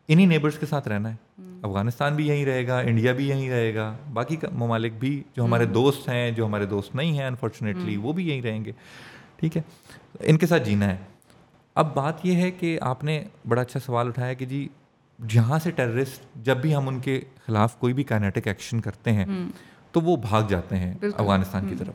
انہیں 0.08 0.26
نیبرس 0.26 0.58
کے 0.58 0.66
ساتھ 0.66 0.88
رہنا 0.88 1.10
ہے۔ 1.10 1.16
افغانستان 1.62 2.14
بھی 2.14 2.28
یہیں 2.28 2.44
رہے 2.44 2.66
گا 2.66 2.78
انڈیا 2.78 3.12
بھی 3.12 3.28
یہیں 3.28 3.50
رہے 3.50 3.74
گا 3.74 3.96
باقی 4.12 4.36
ممالک 4.52 4.92
بھی 4.98 5.22
جو 5.36 5.44
ہمارے 5.44 5.64
دوست 5.66 6.08
ہیں 6.08 6.30
جو 6.30 6.46
ہمارے 6.46 6.66
دوست 6.66 6.94
نہیں 6.94 7.18
ہیں 7.18 7.26
انفارچونیٹلی 7.26 7.96
وہ 7.96 8.12
بھی 8.12 8.28
یہیں 8.28 8.42
رہیں 8.42 8.64
گے۔ 8.64 8.72
ٹھیک 9.36 9.56
ہے 9.56 9.62
ان 10.20 10.38
کے 10.38 10.46
ساتھ 10.46 10.62
جینا 10.62 10.86
ہے۔ 10.86 10.96
اب 11.74 11.94
بات 11.94 12.26
یہ 12.26 12.36
ہے 12.36 12.50
کہ 12.50 12.78
آپ 12.82 13.04
نے 13.04 13.24
بڑا 13.48 13.62
اچھا 13.62 13.80
سوال 13.80 14.06
اٹھایا 14.06 14.32
کہ 14.32 14.46
جی 14.46 14.68
جہاں 15.28 15.58
سے 15.58 15.70
ٹیررسٹ 15.70 16.22
جب 16.36 16.56
بھی 16.56 16.74
ہم 16.74 16.88
ان 16.88 17.00
کے 17.00 17.20
خلاف 17.46 17.76
کوئی 17.78 17.94
بھی 17.94 18.04
کائنیٹک 18.04 18.46
ایکشن 18.46 18.80
کرتے 18.80 19.12
ہیں 19.12 19.24
تو 19.92 20.00
وہ 20.00 20.16
بھاگ 20.16 20.42
جاتے 20.48 20.76
ہیں 20.76 20.94
افغانستان 21.02 21.68
کی 21.68 21.74
طرف۔ 21.78 21.94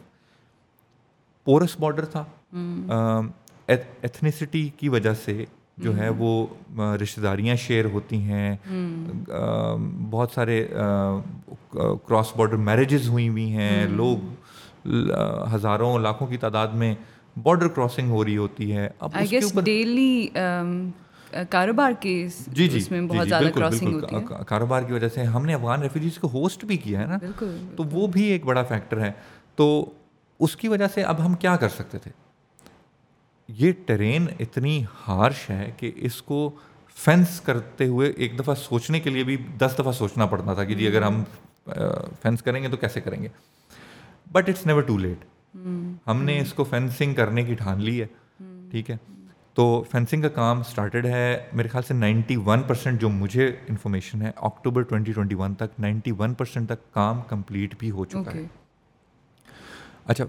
پورس 1.45 1.79
بارڈر 1.79 2.05
تھا۔ 2.05 2.25
ایتھنیسٹی 3.67 4.69
کی 4.77 4.89
وجہ 4.89 5.13
سے 5.13 5.45
جو 5.77 5.97
ہے 5.97 6.09
وہ 6.09 6.47
رشتہ 7.03 7.21
داریاں 7.21 7.55
شیئر 7.55 7.85
ہوتی 7.85 8.17
ہیں۔ 8.21 8.55
بہت 10.09 10.31
سارے 10.31 10.65
کراس 12.07 12.35
بارڈر 12.37 12.55
میرجز 12.55 13.09
ہوئی 13.09 13.29
ہوئی 13.29 13.51
ہیں۔ 13.51 13.85
لوگ 13.87 14.87
ہزاروں 15.55 15.99
لاکھوں 15.99 16.27
کی 16.27 16.37
تعداد 16.37 16.67
میں 16.67 16.95
بارڈر 17.43 17.67
کراسنگ 17.67 18.09
ہو 18.09 18.25
رہی 18.25 18.37
ہوتی 18.37 18.75
ہے۔ 18.75 18.89
اب 18.99 19.17
ڈیلی 19.65 20.27
کاروبار 21.49 21.91
کی 21.99 22.27
جی 22.47 22.67
جی 22.67 23.01
بہت 23.07 23.27
زیادہ 23.29 23.49
کاروبار 24.47 24.81
کی 24.81 24.93
وجہ 24.93 25.07
سے 25.07 25.23
ہم 25.23 25.45
نے 25.45 25.53
افغان 25.53 25.81
ریفیوجیز 25.81 26.17
کو 26.17 26.27
ہوسٹ 26.33 26.65
بھی 26.65 26.77
کیا 26.77 27.01
ہے 27.01 27.05
نا۔ 27.05 27.17
تو 27.75 27.83
وہ 27.91 28.07
بھی 28.07 28.23
ایک 28.23 28.45
بڑا 28.45 28.63
فیکٹر 28.63 28.99
ہے۔ 28.99 29.11
تو 29.55 29.85
اس 30.39 30.55
کی 30.55 30.67
وجہ 30.67 30.87
سے 30.93 31.03
اب 31.03 31.25
ہم 31.25 31.33
کیا 31.33 31.55
کر 31.55 31.69
سکتے 31.69 31.97
تھے؟ 31.97 32.11
یہ 33.47 33.71
ٹرین 33.85 34.25
اتنی 34.39 34.83
ہارش 35.07 35.49
ہے 35.49 35.71
کہ 35.77 35.91
اس 35.95 36.21
کو 36.21 36.49
فینس 36.97 37.41
کرتے 37.41 37.85
ہوئے 37.87 38.09
ایک 38.09 38.39
دفعہ 38.39 38.55
سوچنے 38.55 38.99
کے 38.99 39.09
لیے 39.09 39.23
بھی 39.23 39.37
دس 39.37 39.75
دفعہ 39.79 39.91
سوچنا 39.91 40.25
پڑتا 40.25 40.53
تھا 40.53 40.63
کہ 40.63 40.75
جی 40.75 40.87
اگر 40.87 41.01
ہم 41.01 41.23
فینس 42.21 42.41
کریں 42.41 42.63
گے 42.63 42.67
تو 42.67 42.77
کیسے 42.77 43.01
کریں 43.01 43.21
گے؟ 43.23 43.27
But 44.31 44.49
it's 44.49 44.65
never 44.65 44.81
too 44.81 44.97
late 44.97 45.25
ہم 46.07 46.23
نے 46.23 46.39
اس 46.39 46.53
کو 46.53 46.63
فینسنگ 46.63 47.13
کرنے 47.13 47.43
کی 47.43 47.55
ٹھان 47.55 47.83
لی 47.83 48.01
ہے 48.01 48.07
ٹھیک 48.71 48.89
ہے؟ 48.89 48.97
تو 49.53 49.83
فینسنگ 49.91 50.21
کا 50.21 50.29
کام 50.29 50.59
اسٹارٹیڈ 50.59 51.05
ہے 51.05 51.49
میرے 51.53 51.67
خیال 51.67 51.83
سے 51.83 51.93
نائنٹی 51.93 52.35
ون 52.35 52.63
پرسینٹ 52.63 53.01
جو 53.01 53.09
مجھے 53.09 53.47
انفارمیشن 53.67 54.21
ہے 54.21 54.31
اکتوبر 54.35 54.81
ٹوئنٹی 54.81 55.11
ٹوئنٹی 55.13 55.35
ون 55.35 55.53
تک 55.53 55.79
نائنٹی 55.79 56.11
ون 56.11 56.33
پرسینٹ 56.33 56.69
تک 56.69 56.93
کام 56.93 57.21
کمپلیٹ 57.21 57.75
بھی 57.79 57.91
ہو 57.91 58.05
چکا 58.05 58.33
ہے۔ 58.33 58.45
اچھا 60.05 60.25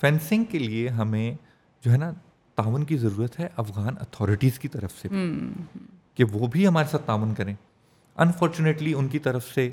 فینسنگ 0.00 0.44
کے 0.44 0.58
لیے 0.58 0.88
ہمیں 0.88 1.34
جو 1.84 1.92
ہے 1.92 1.96
نا 1.96 2.12
تعاون 2.56 2.84
کی 2.84 2.96
ضرورت 2.96 3.40
ہے 3.40 3.48
افغان 3.56 3.94
اتھارٹیز 4.00 4.58
کی 4.58 4.68
طرف 4.68 4.92
سے 5.02 5.08
کہ 6.14 6.24
وہ 6.24 6.46
بھی 6.46 6.66
ہمارے 6.66 6.86
ساتھ 6.90 7.02
تعاون 7.06 7.34
کریں۔ 7.34 7.54
انفارچونیٹلی 8.16 8.94
ان 8.94 9.08
کی 9.08 9.18
طرف 9.18 9.44
سے 9.54 9.70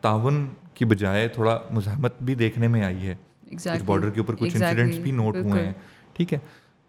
تعاون 0.00 0.46
کی 0.74 0.84
بجائے 0.84 1.28
تھوڑا 1.28 1.58
مزاحمت 1.70 2.22
بھی 2.22 2.34
دیکھنے 2.34 2.68
میں 2.68 2.84
آئی 2.84 3.06
ہے۔ 3.06 3.14
بارڈر 3.86 4.10
کے 4.10 4.20
اوپر 4.20 4.34
کچھ 4.34 4.56
انسیڈنٹس 4.62 4.96
بھی 5.02 5.10
نوٹ 5.10 5.36
ہوئے 5.36 5.66
ہیں۔ 5.66 5.72
ٹھیک 6.12 6.34
ہے۔ 6.34 6.38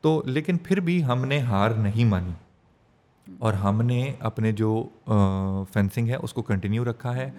تو 0.01 0.21
لیکن 0.25 0.57
پھر 0.57 0.79
بھی 0.79 1.03
ہم 1.03 1.25
نے 1.25 1.39
ہار 1.39 1.69
نہیں 1.69 2.05
مانی۔ 2.05 2.31
اور 3.39 3.53
ہم 3.53 3.81
نے 3.81 4.13
اپنے 4.19 4.51
جو 4.51 4.87
فینسنگ 5.73 6.09
ہے 6.09 6.15
اس 6.15 6.33
کو 6.33 6.41
کنٹینیو 6.41 6.85
رکھا 6.85 7.15
ہے۔ 7.15 7.31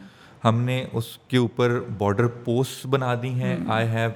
ہم 0.45 0.61
نے 0.61 0.85
اس 0.93 1.19
کے 1.29 1.37
اوپر 1.37 1.81
بارڈر 1.99 2.27
پوسٹ 2.27 2.87
بنا 2.87 3.15
دی 3.23 3.29
ہیں۔ 3.29 3.57
I 3.69 3.89
have 3.89 4.11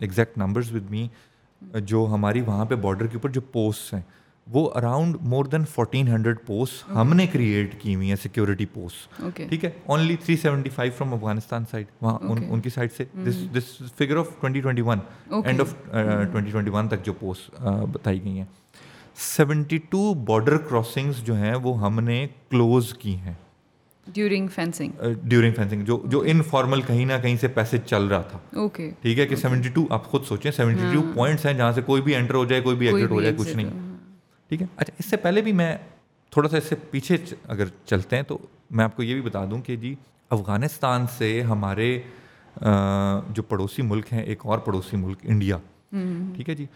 exact 0.00 0.38
numbers 0.38 0.74
with 0.74 0.90
me 0.90 1.08
جو 1.72 2.06
ہماری 2.12 2.40
وہاں 2.40 2.64
پہ 2.64 2.74
بارڈر 2.74 3.06
کے 3.06 3.16
اوپر 3.16 3.30
جو 3.30 3.40
پوسٹ 3.52 3.94
ہیں 3.94 4.00
وہ 4.46 4.68
around 4.74 5.16
more 5.20 5.44
than 5.44 5.64
fourteen 5.64 6.08
hundred 6.08 6.38
post 6.46 6.90
ہم 6.90 7.12
نے 7.16 7.26
کریٹ 7.26 7.74
کی 7.82 7.94
ہوئی 7.94 8.08
ہیں 8.08 8.16
سیکورٹی 8.22 8.66
پوسٹ 8.72 9.20
ٹھیک 9.48 9.64
ہے؟ 9.64 9.70
Only 9.86 10.16
three 10.24 10.36
seventy 10.36 10.70
five 10.70 10.92
from 10.96 11.14
Afghanistan 11.14 11.64
side 11.70 11.86
وہاں 12.02 12.18
ان 12.48 12.60
کی 12.60 12.70
سائڈ 12.70 12.92
سے۔ 12.92 13.04
This 13.54 13.70
figure 13.98 14.16
of 14.16 14.28
twenty 14.40 14.60
twenty 14.60 14.82
one 14.82 14.98
end 15.44 15.60
of 15.60 15.74
twenty 15.90 16.50
twenty 16.50 16.70
one 16.70 16.88
تک 16.88 17.04
جو 17.06 17.12
پوسٹ 17.12 17.60
بتائی 17.92 18.22
گئی 18.24 18.38
ہیں۔ 18.38 18.44
سیونٹی 19.16 19.78
ٹو 19.90 20.12
بارڈر 20.26 20.56
کراسنگس 20.58 21.24
جو 21.26 21.34
ہیں 21.34 21.54
وہ 21.62 21.80
ہم 21.80 22.00
نے 22.04 22.26
کلوز 22.50 22.92
کی 22.94 23.16
ہیں۔ 23.16 23.34
ڈیورنگ 24.06 24.48
فینسنگ 24.54 25.02
ڈیورنگ 25.22 25.52
فینسنگ 25.56 25.84
جو 25.84 26.00
جو 26.10 26.22
انفارمل 26.26 26.82
کہیں 26.86 27.04
نہ 27.04 27.12
کہیں 27.22 27.36
سے 27.40 27.48
پیسے 27.48 27.78
چل 27.86 28.06
رہا 28.06 28.22
تھا. 28.22 28.38
اوکے 28.56 28.90
ٹھیک 29.02 29.18
ہے 29.18 29.26
کہ 29.26 29.36
سیونٹی 29.36 29.68
ٹو 29.74 29.86
آپ 29.90 30.04
خود 30.06 30.24
سوچیں. 30.24 30.50
سیونٹی 30.50 30.92
ٹو 30.94 31.02
پوائنٹس 31.14 31.46
ہیں 31.46 31.52
جہاں 31.52 31.72
سے 31.72 31.82
کوئی 31.82 32.02
بھی 32.02 32.14
انٹر 32.14 32.34
ہو 32.34 32.44
جائے 32.44 32.62
کوئی 32.62 32.76
بھی 32.76 32.86
ایگزٹ 32.86 33.10
ہو 33.10 33.20
جائے 33.22 33.34
کچھ 33.38 33.54
نہیں. 33.56 33.70
ٹھیک 34.50 34.62
ہے؟ 34.62 34.66
اچھا 34.76 34.94
اس 34.98 35.10
سے 35.10 35.16
پہلے 35.16 35.42
بھی 35.42 35.52
میں 35.52 35.76
تھوڑا 36.32 36.48
سا 36.48 36.56
اس 36.56 36.64
سے 36.64 36.76
پیچھے 36.90 37.16
اگر 37.48 37.64
چلتے 37.86 38.16
ہیں 38.16 38.22
تو 38.28 38.38
میں 38.70 38.84
آپ 38.84 38.96
کو 38.96 39.02
یہ 39.02 39.14
بھی 39.14 39.22
بتا 39.22 39.44
دوں 39.50 39.60
کہ 39.62 39.76
جی 39.76 39.94
افغانستان 40.30 41.06
سے 41.18 41.40
ہمارے 41.50 41.98
جو 42.60 43.42
پڑوسی 43.48 43.82
ملک 43.82 44.12
ہیں 44.12 44.22
ایک 44.22 44.46
اور 44.46 44.58
پڑوسی 44.64 44.96
ملک 44.96 45.18
انڈیا. 45.22 45.56
ٹھیک 46.34 46.48
ہے 46.48 46.54
جی؟ 46.54 46.66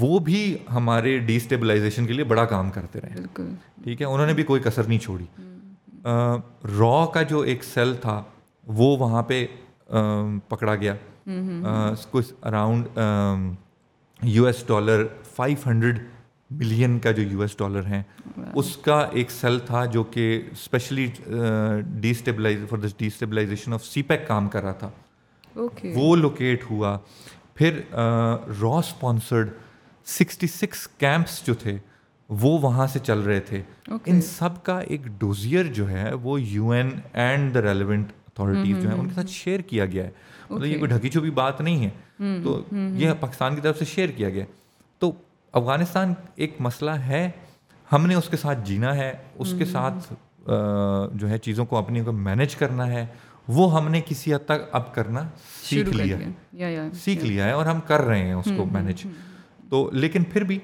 وہ 0.00 0.18
بھی 0.18 0.56
ہمارے 0.72 1.16
ڈی 1.26 1.36
اسٹیبلائزیشن 1.36 2.06
کے 2.06 2.12
لیے 2.12 2.24
بڑا 2.24 2.44
کام 2.44 2.70
کرتے 2.70 3.00
رہے. 3.00 3.22
ٹھیک 3.84 4.00
ہے؟ 4.00 4.06
انہوں 4.06 4.26
نے 4.26 4.34
بھی 4.34 4.42
کوئی 4.42 4.60
کثر 4.64 4.84
نہیں 4.84 4.98
چھوڑی. 4.98 5.24
را 6.04 7.06
کا 7.14 7.22
جو 7.22 7.40
ایک 7.40 7.64
سیل 7.64 7.94
تھا 7.94 8.22
وہ 8.66 8.96
وہاں 8.96 9.22
پہ 9.22 9.46
پکڑا 10.48 10.74
گیا۔ 10.74 10.94
کچھ 12.10 12.32
around 12.42 12.98
U 14.22 14.46
S 14.46 14.64
dollar 14.68 15.04
five 15.36 15.56
hundred 15.66 15.98
million 16.50 16.98
کا 16.98 17.10
جو 17.10 17.22
یو 17.22 17.40
ایس 17.40 17.56
ڈالر 17.58 17.86
ہیں 17.86 18.02
اس 18.54 18.76
کا 18.76 19.00
ایک 19.12 19.30
سیل 19.30 19.58
تھا 19.58 19.84
جو 19.84 20.02
کہ 20.04 20.42
especially 20.52 21.06
destabilize 22.10 22.60
for 22.70 22.78
this 22.78 22.96
destabilization 23.06 23.72
of 23.72 23.84
CPEC 24.02 24.26
کام 24.28 24.48
کر 24.48 24.62
رہا 24.62 24.72
تھا۔ 24.72 24.90
وہ 25.94 26.16
لوکیٹ 26.16 26.64
ہوا۔ 26.70 26.98
پھر 27.54 27.80
را 28.60 28.78
اسپانسرڈ 28.78 29.50
سکسٹی 30.06 30.46
سکس 30.46 30.86
کیمپس 30.88 31.46
جو 31.46 31.54
تھے 31.54 31.78
وہ 32.30 32.58
وہاں 32.58 32.86
سے 32.86 32.98
چل 32.98 33.18
رہے 33.20 33.40
تھے۔ 33.40 33.62
ان 34.06 34.20
سب 34.20 34.62
کا 34.62 34.80
ایک 34.80 35.04
ڈوزیئر 35.04 35.64
جو 35.64 35.90
ہے 35.90 36.14
وہ 36.14 36.42
U 36.42 36.70
N 36.70 36.90
and 37.12 37.54
the 37.54 37.62
relevant 37.62 38.12
authorities 38.26 38.82
جو 38.82 38.90
ہیں 38.90 38.98
ان 38.98 39.08
کے 39.08 39.14
ساتھ 39.14 39.26
شیئر 39.26 39.60
کیا 39.60 39.86
گیا 39.86 40.04
ہے۔ 40.04 40.10
مطلب 40.50 40.66
یہ 40.66 40.78
کوئی 40.78 40.90
ڈھکی 40.90 41.08
چھپی 41.08 41.30
بات 41.30 41.60
نہیں 41.60 41.84
ہے۔ 41.84 41.90
تو 42.44 42.62
یہ 42.96 43.10
پاکستان 43.20 43.54
کی 43.54 43.60
طرف 43.60 43.78
سے 43.78 43.84
شیئر 43.84 44.08
کیا 44.08 44.30
گیا۔ 44.30 44.44
تو 44.98 45.12
افغانستان 45.52 46.14
ایک 46.36 46.56
مسئلہ 46.58 46.90
ہے۔ 46.90 47.30
ہم 47.92 48.06
نے 48.06 48.14
اس 48.14 48.28
کے 48.28 48.36
ساتھ 48.36 48.58
جینا 48.64 48.96
ہے۔ 48.96 49.12
اس 49.34 49.54
کے 49.58 49.64
ساتھ 49.64 50.12
جو 51.14 51.28
ہے 51.28 51.38
چیزوں 51.38 51.64
کو 51.64 51.76
اپنی 51.76 52.00
کو 52.00 52.12
مینیج 52.12 52.56
کرنا 52.56 52.86
ہے۔ 52.86 53.06
وہ 53.48 53.76
ہم 53.76 53.88
نے 53.88 54.00
کسی 54.06 54.34
حد 54.34 54.44
تک 54.44 54.68
اب 54.72 54.94
کرنا 54.94 55.28
سیکھ 55.62 55.88
لیا۔ 55.90 56.18
ہے 56.18 56.28
سیکھ 56.94 57.24
لیا 57.24 57.44
ہے 57.44 57.52
اور 57.52 57.66
ہم 57.66 57.80
کر 57.80 58.00
رہے 58.00 58.22
ہیں 58.22 58.32
اس 58.32 58.52
کو 58.56 58.64
مینیج 58.64 59.06
تو 59.70 59.90
لیکن 59.92 60.24
پھر 60.24 60.44
بھی 60.44 60.58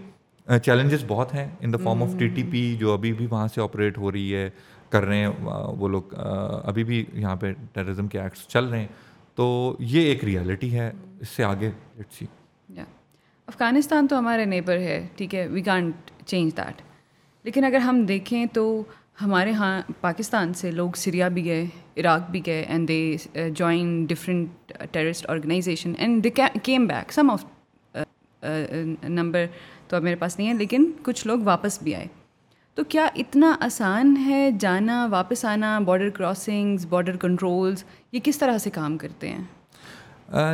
چیلنجز 0.48 1.04
بہت 1.06 1.34
ہیں 1.34 1.48
in 1.60 1.72
the 1.72 1.78
form 1.84 2.02
of 2.02 2.18
T 2.18 2.28
T 2.28 2.42
P 2.42 2.74
جو 2.76 2.92
ابھی 2.92 3.12
بھی 3.12 3.26
وہاں 3.26 3.46
سے 3.48 3.60
آپریٹ 3.60 3.98
ہو 3.98 4.12
رہی 4.12 4.34
ہے 4.34 4.48
کر 4.88 5.04
رہے 5.04 5.16
ہیں 5.16 5.30
وہ 5.78 5.88
لوگ 5.88 6.14
ابھی 6.64 6.84
بھی 6.84 7.04
یہاں 7.12 7.36
پہ 7.36 7.52
ٹیررزم 7.72 8.08
کے 8.08 8.20
ایکٹس 8.20 8.46
چل 8.48 8.64
رہے 8.64 8.80
ہیں 8.80 8.86
تو 9.34 9.76
یہ 9.80 10.00
ایک 10.00 10.24
ریالٹی 10.24 10.72
ہے 10.72 10.90
اس 11.20 11.28
سے 11.28 11.44
آگے 11.44 11.70
سی 12.10 12.26
افغانستان 13.48 14.06
تو 14.06 14.18
ہمارے 14.18 14.44
نیبر 14.44 14.78
ہے 14.78 15.06
ٹھیک 15.16 15.34
ہے 15.34 15.46
وی 15.46 15.62
کانٹ 15.62 16.10
چینج 16.26 16.56
دیٹ 16.56 16.82
لیکن 17.44 17.64
اگر 17.64 17.78
ہم 17.78 18.04
دیکھیں 18.06 18.46
تو 18.52 18.82
ہمارے 19.22 19.52
ہاں 19.52 19.80
پاکستان 20.00 20.52
سے 20.54 20.70
لوگ 20.70 20.96
سریا 20.96 21.28
بھی 21.28 21.44
گئے 21.44 21.66
عراق 21.96 22.30
بھی 22.30 22.40
گئے 22.46 22.62
and 22.62 22.88
they 22.88 23.48
join 23.48 24.04
different 24.06 24.72
terrorist 24.90 25.30
organization 25.30 25.92
and 25.98 26.24
they 26.24 26.30
came 26.62 26.86
back 26.86 27.12
some 27.12 27.30
of 27.30 27.44
number 29.02 29.46
تو 29.88 29.96
اب 29.96 30.02
میرے 30.02 30.16
پاس 30.16 30.38
نہیں 30.38 30.48
ہے 30.48 30.54
لیکن 30.54 30.90
کچھ 31.02 31.26
لوگ 31.26 31.38
واپس 31.44 31.82
بھی 31.82 31.94
آئے۔ 31.94 32.06
تو 32.74 32.84
کیا 32.84 33.06
اتنا 33.14 33.54
آسان 33.60 34.16
ہے 34.16 34.50
جانا 34.60 35.06
واپس 35.10 35.44
آنا 35.44 35.78
بارڈر 35.78 36.08
کراسنگز 36.10 36.86
بارڈر 36.86 37.16
کنٹرولز 37.16 37.84
یہ 38.12 38.20
کس 38.24 38.38
طرح 38.38 38.58
سے 38.58 38.70
کام 38.70 38.98
کرتے 38.98 39.28
ہیں؟ 39.28 39.44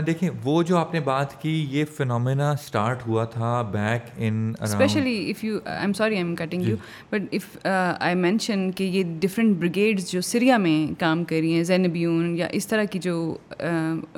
دیکھیں 0.07 0.29
وہ 0.45 0.62
جو 0.62 0.77
آپ 0.77 0.95
نے 0.95 1.01
بات 1.01 1.42
کی 1.42 1.66
یہ 1.71 1.85
فنومینا 1.97 2.51
اسٹارٹ 2.51 3.07
ہوا 3.07 3.25
تھا 3.25 3.62
back 3.62 4.03
in 4.16 4.53
especially 4.61 5.31
if 5.31 5.45
you 5.45 5.59
I 5.64 5.81
am 5.81 5.92
sorry 5.92 6.14
I 6.14 6.25
am 6.25 6.35
cutting 6.37 6.62
you 6.62 6.77
but 7.11 7.23
if 7.33 7.57
I 7.99 8.14
mention 8.14 8.71
کہ 8.73 8.85
یہ 8.85 9.03
ڈفرینٹ 9.21 9.57
بریگیڈس 9.57 10.11
جو 10.12 10.21
سریا 10.21 10.57
میں 10.57 11.01
کام 11.01 11.25
کر 11.25 11.37
رہی 11.37 11.55
ہیں 11.55 11.62
زینبیون 11.62 12.37
یا 12.37 12.47
اس 12.53 12.66
طرح 12.66 12.85
کی 12.85 12.99
جو 12.99 13.37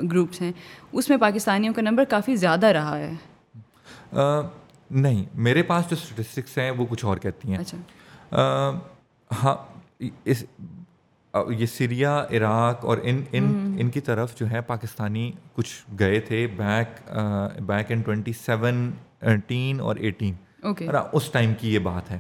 گروپس 0.03 0.41
ہیں 0.43 0.53
اس 0.93 1.09
میں 1.09 1.17
پاکستانیوں 1.17 1.75
کا 1.75 1.83
نمبر 1.83 2.05
کافی 2.05 2.37
زیادہ 2.37 2.67
رہا 2.67 2.99
ہے۔ 2.99 3.13
نہیں 4.95 5.25
میرے 5.35 5.63
پاس 5.63 5.85
جو 5.91 5.97
اسٹیٹسٹکس 6.03 6.59
ہیں 6.59 6.71
وہ 6.71 6.87
کچھ 6.91 7.05
اور 7.05 7.17
کہتی 7.17 7.49
ہیں۔ 7.49 7.59
اچھا۔ 7.59 7.79
ہاں 9.43 9.57
اس 10.25 10.45
یہ 11.51 11.67
سریا 11.67 12.25
عراق 12.31 12.85
اور 12.85 12.99
ان 13.03 13.23
ان 13.33 13.77
ان 13.81 13.91
کی 13.91 14.01
طرف 14.01 14.39
جو 14.39 14.51
ہے 14.51 14.61
پاکستانی 14.61 15.33
کچھ 15.55 15.71
گئے 15.99 16.21
تھے 16.21 16.47
back 16.47 17.11
back 17.63 17.93
in 17.93 18.01
twenty 18.01 18.33
seventeen 18.33 19.81
اور 19.81 19.97
ایٹین 19.97 20.35
اس 21.13 21.31
ٹائم 21.31 21.55
کی 21.61 21.75
یہ 21.75 21.79
بات 21.79 22.11
ہے۔ 22.11 22.19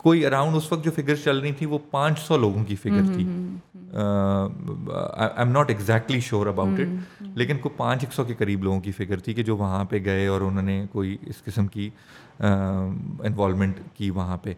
کوئی 0.00 0.26
اراؤنڈ 0.26 0.56
اس 0.56 0.72
وقت 0.72 0.84
جو 0.84 0.90
فگر 0.90 1.14
چل 1.14 1.38
رہی 1.38 1.52
تھی 1.52 1.66
وہ 1.66 1.78
پانچ 1.90 2.18
سو 2.18 2.36
لوگوں 2.36 2.64
کی 2.64 2.76
فگر 2.76 3.14
تھی۔ 3.14 3.28
I 5.16 5.30
am 5.36 5.50
not 5.50 5.70
exactly 5.70 6.20
sure 6.20 6.46
about 6.46 6.80
it 6.80 7.22
لیکن 7.22 7.58
کوئی 7.58 7.74
پانچ 7.76 8.04
ایک 8.04 8.14
سو 8.14 8.24
کے 8.24 8.34
قریب 8.34 8.64
لوگوں 8.64 8.80
کی 8.80 8.92
فگر 8.92 9.18
تھی 9.18 9.34
کہ 9.34 9.42
جو 9.42 9.56
وہاں 9.56 9.84
پہ 9.84 9.98
گئے 10.04 10.26
اور 10.26 10.40
انہوں 10.40 10.62
نے 10.62 10.86
کوئی 10.92 11.16
اس 11.22 11.42
قسم 11.44 11.66
کی 11.66 11.90
انوالومنٹ 13.20 13.76
کی 13.94 14.10
وہاں 14.10 14.36
پہ۔ 14.36 14.54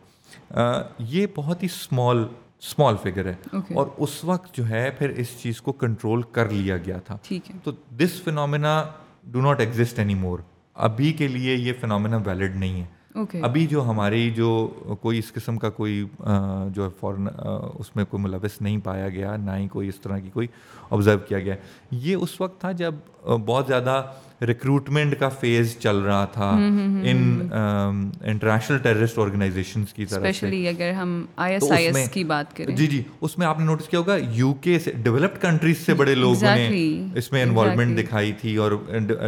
یہ 0.99 1.27
بہت 1.37 1.63
ہی 1.63 1.69
اسمال 1.75 2.27
اسمال 2.61 2.97
فگر 3.03 3.27
ہے۔ 3.27 3.35
اور 3.75 3.87
اس 3.97 4.25
وقت 4.25 4.55
جو 4.55 4.69
ہے 4.69 4.91
پھر 4.99 5.09
اس 5.09 5.29
چیز 5.43 5.61
کو 5.63 5.73
کنٹرول 5.73 6.23
کر 6.23 6.49
لیا 6.51 6.77
گیا 6.77 6.99
تھا۔ 6.99 7.17
تو 7.65 7.71
this 7.71 8.23
phenomena 8.25 8.85
do 9.25 9.41
not 9.41 9.61
exit 9.61 9.99
any 9.99 10.15
more 10.15 10.39
ابھی 10.75 11.13
کے 11.13 11.29
لیے 11.29 11.55
یہ 11.55 11.73
فنومینا 11.81 12.19
ویلڈ 12.27 12.57
نہیں 12.57 12.81
ہے۔ 12.81 13.02
ابھی 13.15 13.67
جو 13.67 13.85
ہماری 13.85 14.31
جو 14.31 14.49
کوئی 15.01 15.19
اس 15.19 15.33
قسم 15.33 15.59
کا 15.59 15.71
کوئی 15.71 16.05
جو 16.75 16.89
فورن 17.01 17.27
اس 17.75 17.95
میں 17.97 18.05
کوئی 18.05 18.23
ملوث 18.23 18.61
نہیں 18.61 18.79
پایا 18.85 19.09
گیا 19.09 19.37
نہ 19.37 19.51
ہی 19.51 19.69
کوئی 19.69 19.89
اس 19.89 20.01
طرح 20.01 20.19
کی 20.19 20.31
کوئی 20.33 20.47
آبزرو 20.91 21.19
کیا 21.19 21.39
گیا۔ 21.39 21.55
یہ 21.91 22.17
اس 22.17 22.41
وقت 22.41 22.61
تھا 22.61 22.73
جب 22.73 22.95
بہت 23.47 23.67
زیادہ 23.69 24.03
ریکروٹمنٹ 24.43 25.19
کا 25.19 25.29
فیز 25.29 25.77
چل 25.79 25.97
رہا 25.97 26.25
تھا 26.25 26.49
ان 26.51 27.49
انٹرنیشنل 27.53 28.79
ٹیررسٹ 28.79 29.19
آرگنائزیشنس 29.19 29.93
کی 29.93 30.07
طرف 30.07 30.37
سے۔ 30.37 30.69
اگر 30.69 30.93
ہم 30.93 31.25
آئی 31.37 31.55
ایس 31.55 31.71
آئی 31.71 31.87
ایس 31.87 32.11
کی 32.11 32.25
بات 32.25 32.57
کریں۔ 32.57 32.75
جی 32.77 32.87
جی 32.87 33.03
اس 33.21 33.39
میں 33.39 33.47
آپ 33.47 33.59
نے 33.59 33.65
نوٹس 33.65 33.89
کیا 33.89 34.01
ہوگا 34.01 34.17
یو 34.31 34.53
کے 34.61 34.79
سے 34.79 34.93
ڈیولپڈ 35.03 35.43
کنٹریز 35.43 35.79
سے 35.79 35.95
بڑے 35.95 36.15
لوگوں 36.15 36.55
نے 36.57 37.11
اس 37.15 37.33
میں 37.33 37.43
انوالومنٹ 37.43 37.99
دکھائی 37.99 38.33
تھی 38.33 38.57
اور 38.57 38.73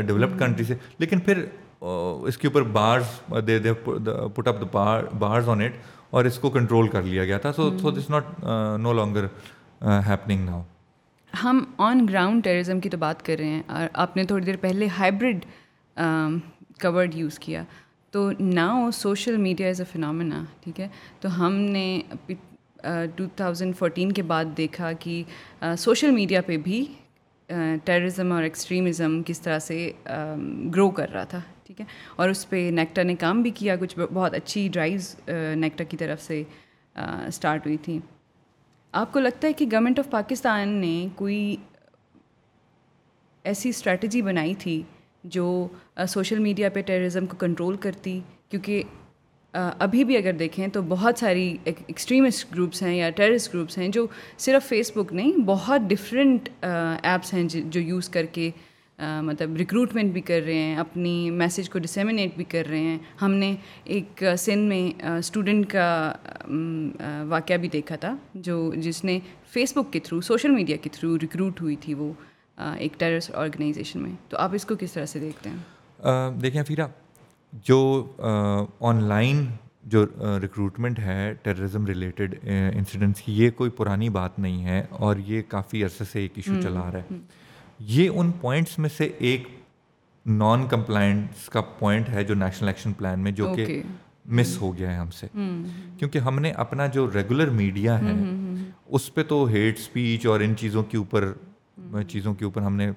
ڈیولپڈ 0.07 0.39
کنٹری 0.39 0.65
سے۔ 0.65 0.75
لیکن 0.99 1.21
پھر 1.21 1.45
اس 2.27 2.39
کے 2.39 2.49
اوپر 2.49 2.63
bars 2.73 3.21
they 3.47 3.59
they 3.59 3.73
put 4.35 4.49
up 4.49 4.61
the 4.61 5.01
bars 5.19 5.49
on 5.49 5.61
it 5.63 5.73
اور 6.11 6.25
اس 6.25 6.39
کو 6.39 6.51
کنٹرول 6.51 6.89
کر 6.89 7.03
لیا 7.03 7.25
گیا 7.25 7.39
تھا. 7.39 7.53
So 7.53 7.71
so 7.79 7.91
this 7.91 8.11
not 8.11 8.45
no 8.79 8.93
longer 8.93 9.27
happening 10.07 10.45
now 10.45 10.63
ہم 11.33 11.65
آن 11.79 12.07
گراؤنڈ 12.09 12.45
ٹیررزم 12.45 12.81
کی 12.81 12.89
تو 12.89 12.97
بات 12.99 13.25
کر 13.27 13.37
رہے 13.39 13.47
ہیں. 13.47 13.63
اور 13.69 13.87
آپ 13.93 14.17
نے 14.17 14.25
تھوڑی 14.25 14.45
دیر 14.45 14.57
پہلے 14.61 14.89
ہائبرڈ 14.99 15.45
کورڈ 16.83 17.15
یوز 17.15 17.39
کیا. 17.39 17.63
تو 18.13 18.31
now 18.41 18.91
social 18.95 19.37
media 19.37 19.69
is 19.69 19.81
a 19.81 19.87
phenomena 19.93 20.43
ٹھیک 20.65 20.81
ہے؟ 20.81 20.89
تو 21.21 21.29
ہم 21.39 21.55
نے 21.55 22.01
ٹو 23.17 23.25
تھاؤزنڈ 23.37 23.77
فورٹین 23.77 24.13
کے 24.13 24.23
بعد 24.23 24.45
دیکھا 24.57 24.93
کہ 25.01 25.23
uh, 25.65 25.75
سوشل 25.79 26.11
میڈیا 26.11 26.41
پہ 26.47 26.57
بھی 26.57 26.85
uh, 27.49 27.77
ٹیررزم 27.85 28.33
اور 28.33 28.43
ایکسٹریمزم 28.43 29.21
کس 29.27 29.41
طرح 29.41 29.59
سے 29.59 29.91
um, 30.11 30.41
گرو 30.75 30.89
کر 30.91 31.13
رہا 31.13 31.25
تھا. 31.25 31.41
ٹھیک 31.67 31.81
ہے۔ 31.81 31.85
اور 32.17 32.29
اس 32.29 32.49
پہ 32.49 32.69
نیکٹا 32.73 33.03
نے 33.03 33.15
کام 33.17 33.43
بھی 33.43 33.51
کیا، 33.51 33.77
کچھ 33.77 33.99
بہت 33.99 34.35
اچھی 34.35 34.69
ڈرائیوز 34.73 35.15
نیکٹا 35.57 35.85
کی 35.85 35.97
طرف 35.97 36.23
سے 36.23 36.43
اسٹارٹ 36.97 37.67
ہوئی 37.67 37.77
تھیں۔ 37.83 37.99
آپ 38.95 39.13
کو 39.13 39.21
لگتا 39.21 39.49
ہے 39.49 39.53
کہ 39.53 39.67
گورنمنٹ 39.73 39.99
آف 39.99 40.11
پاکستان 40.11 40.69
نے 40.81 41.07
کوئی 41.17 41.57
ایسی 43.45 43.69
اسٹریٹجی 43.69 44.23
بنائی 44.23 44.55
تھی 44.55 44.83
جو 45.25 45.47
سوشل 46.09 46.39
میڈیا 46.39 46.69
پہ 46.71 46.83
ٹیررزم 46.83 47.27
کو 47.27 47.37
کنٹرول 47.37 47.77
کرتی؟ 47.77 48.21
کیونکہ 48.49 48.83
ابھی 49.55 50.05
بھی 50.05 50.17
اگر 50.17 50.33
دیکھیں 50.33 50.67
تو 50.69 50.83
بہت 50.83 51.19
ساری 51.19 51.57
ایکسٹریمسٹ 51.65 52.53
گروپس 52.55 52.83
ہیں 52.83 52.95
یا 52.97 53.11
ٹیررسٹ 53.11 53.53
گروپس 53.55 53.79
ہیں 53.79 53.89
جو 53.89 54.07
صرف 54.39 54.69
فیس 54.69 54.91
بک 54.95 55.13
نہیں، 55.13 55.43
بہت 55.47 55.81
ڈفرینٹ 55.89 56.49
ایپس 56.63 57.35
ہیں 57.35 57.45
جو 57.49 57.81
یوز 57.81 58.09
کر 58.09 58.27
کے 58.33 58.51
مطلب 58.99 59.57
ریکروٹمنٹ 59.57 60.13
بھی 60.13 60.21
کر 60.21 60.41
رہے 60.47 60.55
ہیں 60.55 60.77
اپنی 60.77 61.31
میسیج 61.31 61.69
کو 61.71 61.79
ڈسیمنیٹ 61.79 62.37
بھی 62.37 62.45
کر 62.45 62.67
رہے 62.71 62.81
ہیں۔ 62.81 62.99
ہم 63.23 63.33
نے 63.33 63.55
ایک 63.85 64.23
سندھ 64.39 64.69
میں 64.69 65.03
اسٹوڈنٹ 65.19 65.71
کا 65.71 66.13
واقعہ 67.29 67.57
بھی 67.57 67.69
دیکھا 67.69 67.97
تھا 67.97 68.15
جو 68.35 68.73
جس 68.77 69.03
نے 69.05 69.19
فیس 69.53 69.77
بک 69.77 69.93
کے 69.93 70.01
تھرو 70.01 70.21
سوشل 70.21 70.51
میڈیا 70.51 70.77
کے 70.83 70.91
تھرو 70.93 71.17
ریکروٹ 71.23 71.61
ہوئی 71.63 71.77
تھی 71.77 71.95
وہ 71.95 72.13
ایک 72.59 72.99
ٹیررسٹ 72.99 73.35
آرگنائزیشن 73.35 74.03
میں۔ 74.03 74.13
تو 74.29 74.37
آپ 74.39 74.55
اس 74.55 74.65
کو 74.65 74.75
کس 74.81 74.93
طرح 74.93 75.07
سے 75.07 75.19
دیکھتے 75.21 75.51
ہیں؟ 75.51 76.31
دیکھیں 76.43 76.63
فیرا 76.63 76.87
جو 77.67 77.81
آن 78.81 79.03
لائن 79.05 79.45
جو 79.85 80.05
ریکروٹمنٹ 80.43 80.99
ہے 80.99 81.33
ٹیررزم 81.43 81.87
ریلیٹڈ 81.87 82.35
انسیڈنٹس 82.45 83.21
کی 83.23 83.33
یہ 83.43 83.51
کوئی 83.51 83.71
پرانی 83.71 84.09
بات 84.09 84.39
نہیں 84.39 84.65
ہے 84.65 84.83
اور 84.91 85.17
یہ 85.27 85.43
کافی 85.49 85.85
عرصے 85.85 86.05
سے 86.05 86.21
ایک 86.21 86.33
ایشو 86.37 86.61
چلا 86.63 86.91
رہا 86.93 86.99
ہے۔ 87.01 87.19
یہ 87.87 88.11
ان 88.15 88.31
پوائنٹس 88.41 88.79
میں 88.79 88.89
سے 88.89 89.05
ایک 89.19 89.49
نان 90.27 90.67
کمپلائنس 90.67 91.49
کا 91.49 91.61
پوائنٹ 91.79 92.09
ہے 92.09 92.23
جو 92.25 92.35
نیشنل 92.35 92.69
ایکشن 92.69 92.93
پلان 92.93 93.21
میں 93.21 93.33
جو 93.33 93.53
کہ 93.57 93.83
مس 94.27 94.57
ہو 94.61 94.77
گیا 94.77 94.91
ہے 94.91 94.97
ہم 94.97 95.11
سے. 95.11 95.27
کیونکہ 95.99 96.19
ہم 96.19 96.39
نے 96.39 96.51
اپنا 96.51 96.87
جو 96.87 97.07
ریگولر 97.15 97.51
میڈیا 97.51 97.99
ہے 98.01 98.13
اس 98.89 99.13
پہ 99.15 99.23
تو 99.23 99.45
ہیٹ 99.47 99.79
اسپیچ 99.79 100.27
اور 100.27 100.41
ان 100.41 100.55
چیزوں 100.57 100.83
کے 100.83 100.97
اوپر 100.97 101.33
چیزوں 102.09 102.35
کے 102.35 102.45
اوپر 102.45 102.63
ہم 102.63 102.77
نے 102.77 102.91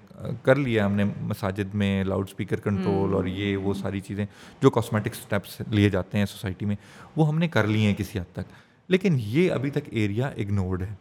کر 0.43 0.55
لیا 0.55 0.85
ہم 0.85 0.93
نے 0.93 1.03
مساجد 1.21 1.73
میں 1.75 2.03
لاؤڈ 2.03 2.29
اسپیکر 2.29 2.59
کنٹرول 2.59 3.13
اور 3.13 3.25
یہ 3.25 3.57
وہ 3.57 3.73
ساری 3.73 3.99
چیزیں 3.99 4.25
جو 4.61 4.69
کاسمیٹک 4.69 5.13
اسٹیپس 5.13 5.61
لیے 5.69 5.89
جاتے 5.89 6.17
ہیں 6.17 6.25
سوسائٹی 6.25 6.65
میں 6.65 6.75
وہ 7.15 7.27
ہم 7.27 7.37
نے 7.37 7.47
کر 7.47 7.67
لیے 7.67 7.87
ہیں 7.87 7.95
کسی 7.97 8.19
حد 8.19 8.33
تک. 8.33 8.53
لیکن 8.89 9.17
یہ 9.19 9.51
ابھی 9.51 9.69
تک 9.69 9.87
ایریا 9.91 10.27
اگنورڈ 10.27 10.81
ہے. 10.81 10.93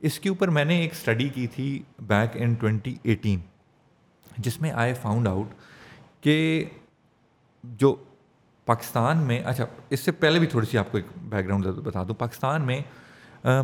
اس 0.00 0.20
کے 0.20 0.28
اوپر 0.28 0.48
میں 0.48 0.64
نے 0.64 0.78
ایک 0.78 0.92
اسٹڈی 0.92 1.28
کی 1.28 1.46
تھی 1.46 1.82
بیک 2.00 2.30
ان 2.34 2.54
ٹوینٹی 2.54 2.94
ایٹین 3.02 3.38
جس 4.38 4.60
میں 4.60 4.70
آئی 4.70 4.94
فاؤنڈ 4.94 5.28
آؤٹ 5.28 5.48
کہ 6.20 6.64
جو 7.64 7.94
پاکستان 8.64 9.18
میں 9.18 9.42
اچھا 9.44 9.66
اس 9.90 10.00
سے 10.00 10.12
پہلے 10.12 10.38
بھی 10.38 10.46
تھوڑی 10.46 10.66
سی 10.66 10.78
آپ 10.78 10.90
کو 10.90 10.98
ایک 10.98 11.06
بیک 11.16 11.46
گراؤنڈ 11.46 11.66
بتا 11.66 12.02
دوں۔ 12.02 12.14
پاکستان 12.14 12.62
میں 12.62 12.80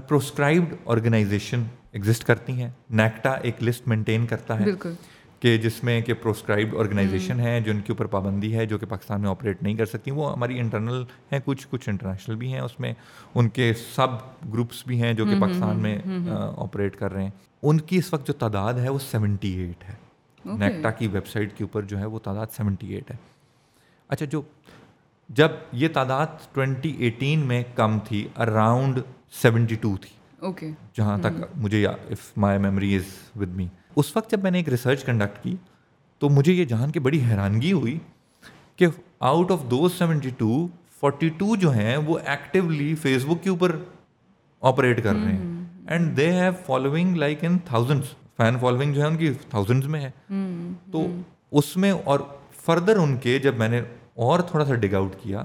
پروسکرائبڈ 0.09 0.75
آرگنائزیشن 0.87 1.63
ایگزسٹ 1.93 2.25
کرتی 2.25 2.53
ہیں۔ 2.53 2.71
نیکٹا 2.91 3.31
ایک 3.31 3.63
لسٹ 3.63 3.89
مینٹین 3.89 4.27
کرتا 4.27 4.59
ہے۔ 4.59 4.65
بالکل۔ 4.65 4.93
کہ 5.43 5.57
جس 5.57 5.85
میں 5.85 6.01
کہ 6.01 6.15
پروسکرائبڈ 6.15 6.75
آرگنائزیشن 6.79 7.41
ہیں 7.41 7.61
جن 7.61 7.81
کے 7.81 7.93
اوپر 7.93 8.07
پابندی 8.07 8.55
ہے 8.57 8.67
جو 8.67 8.79
کہ 8.79 8.87
پاکستان 8.87 9.21
میں 9.21 9.31
آپریٹ 9.31 9.63
نہیں 9.63 9.75
کر 9.75 9.87
سکتی 9.87 10.11
وہ 10.11 10.33
ہماری 10.33 10.59
انٹرنل 10.59 11.03
ہیں 11.33 11.39
کچھ 11.45 11.67
کچھ 11.71 11.89
انٹرنیشنل 11.89 12.37
بھی 12.37 12.53
ہیں۔ 12.53 12.61
اس 12.61 12.81
میں 12.81 12.93
ان 13.35 13.49
کے 13.49 13.73
سب 13.95 14.07
گروپس 14.53 14.87
بھی 14.87 15.03
ہیں 15.03 15.13
جو 15.13 15.25
کہ 15.25 15.41
پاکستان 15.41 15.81
میں 15.81 15.99
آپریٹ 16.57 16.97
کر 16.97 17.13
رہے 17.13 17.23
ہیں۔ 17.23 17.31
ان 17.63 17.81
کی 17.81 17.97
اس 17.97 18.13
وقت 18.13 18.27
جو 18.27 18.33
تعداد 18.33 18.75
ہے 18.75 18.89
وہ 18.89 18.99
سیونٹی 18.99 19.53
ایٹ 19.53 19.85
ہے 19.89 19.95
نیکٹا 20.45 20.91
کی 20.91 21.07
ویب 21.07 21.27
سائٹ 21.27 21.57
کے 21.57 21.65
اوپر 21.65 21.83
جو 21.83 21.99
ہے 21.99 22.05
وہ 22.05 22.19
تعداد 22.19 22.47
سیونٹی 22.53 22.95
ایٹ 22.95 23.11
ہے۔ 23.11 23.17
اچھا 24.09 24.27
جو 24.27 24.43
جب 25.29 25.49
یہ 25.73 25.89
تعداد 25.89 26.27
ٹوینٹی 26.53 26.95
ایٹین 26.99 27.39
میں 27.39 27.63
کم 27.75 27.99
تھی 27.99 28.29
اراؤنڈ 28.37 28.99
سیونٹی 29.43 29.75
ٹو 29.75 29.97
تھی۔ 29.97 30.17
اوکے 30.41 30.71
جہاں 30.97 31.19
تک 31.19 31.45
مجھے 31.57 31.87
if 31.87 32.33
my 32.37 32.59
memory 32.59 32.97
is 32.97 33.05
with 33.37 33.49
me 33.49 33.67
اس 33.97 34.17
وقت 34.17 34.31
جب 34.31 34.43
میں 34.43 34.51
نے 34.51 34.59
ایک 34.59 34.69
ریسرچ 34.69 35.05
کنڈکٹ 35.05 35.43
کی 35.43 35.57
تو 36.19 36.29
مجھے 36.29 36.53
یہ 36.53 36.65
جان 36.65 36.91
کے 36.91 37.01
بڑی 37.01 37.21
حیرانگی 37.25 37.73
ہوئی 37.73 37.99
کہ 38.77 38.87
آؤٹ 39.21 39.51
آف 39.51 39.59
دو 39.71 39.89
سیونٹی 39.89 40.31
ٹو 40.39 40.67
فورٹی 41.01 41.29
ٹو 41.29 41.57
جو 41.57 41.73
ہیں 41.73 41.97
وہ 41.97 42.19
ایکٹیولی 42.25 42.95
فیس 42.95 43.25
بک 43.25 43.43
کے 43.45 43.51
اوپر 43.51 43.77
آپریٹ 44.63 45.03
کر 45.05 45.15
رہے 45.15 45.33
ہیں۔ 45.33 45.65
And 45.87 46.17
they 46.17 46.31
have 46.33 46.53
following 46.67 47.17
like 47.17 47.45
in 47.45 47.59
thousands 47.59 48.15
fan 48.37 48.59
following 48.59 48.95
جو 48.95 49.03
ہے 49.03 49.07
ان 49.07 49.17
کی 49.17 49.33
تھاؤزنڈس 49.49 49.87
میں 49.87 50.01
ہے۔ 50.01 50.11
تو 50.93 51.07
اس 51.51 51.77
میں 51.77 51.91
اور 51.91 52.21
فردر 52.65 52.97
ان 52.97 53.17
کے 53.17 53.39
جب 53.39 53.57
میں 53.57 53.69
نے 53.69 53.81
اور 54.15 54.41
تھوڑا 54.41 54.65
سا 54.65 54.75
ڈگ 54.75 54.95
آؤٹ 54.95 55.15
کیا 55.23 55.45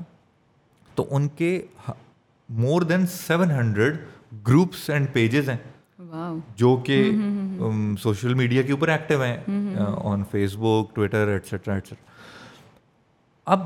تو 0.96 1.06
ان 1.12 1.28
کے 1.28 1.62
more 2.50 2.82
than 2.82 3.06
seven 3.08 3.52
hundred 3.52 3.98
groups 4.48 4.90
and 4.90 5.08
pages 5.14 5.50
ہیں۔ 5.50 5.58
جو 6.56 6.76
کہ 6.86 7.12
سوشل 8.04 8.34
میڈیا 8.34 8.62
کے 8.62 8.72
اوپر 8.72 8.88
ایکٹیو 8.88 9.24
ہیں 9.24 9.38
on 10.04 10.24
Facebook 10.56 10.96
Twitter 10.96 11.28
etcetera 11.28 11.74
etcetera 11.74 12.06
اب 13.48 13.66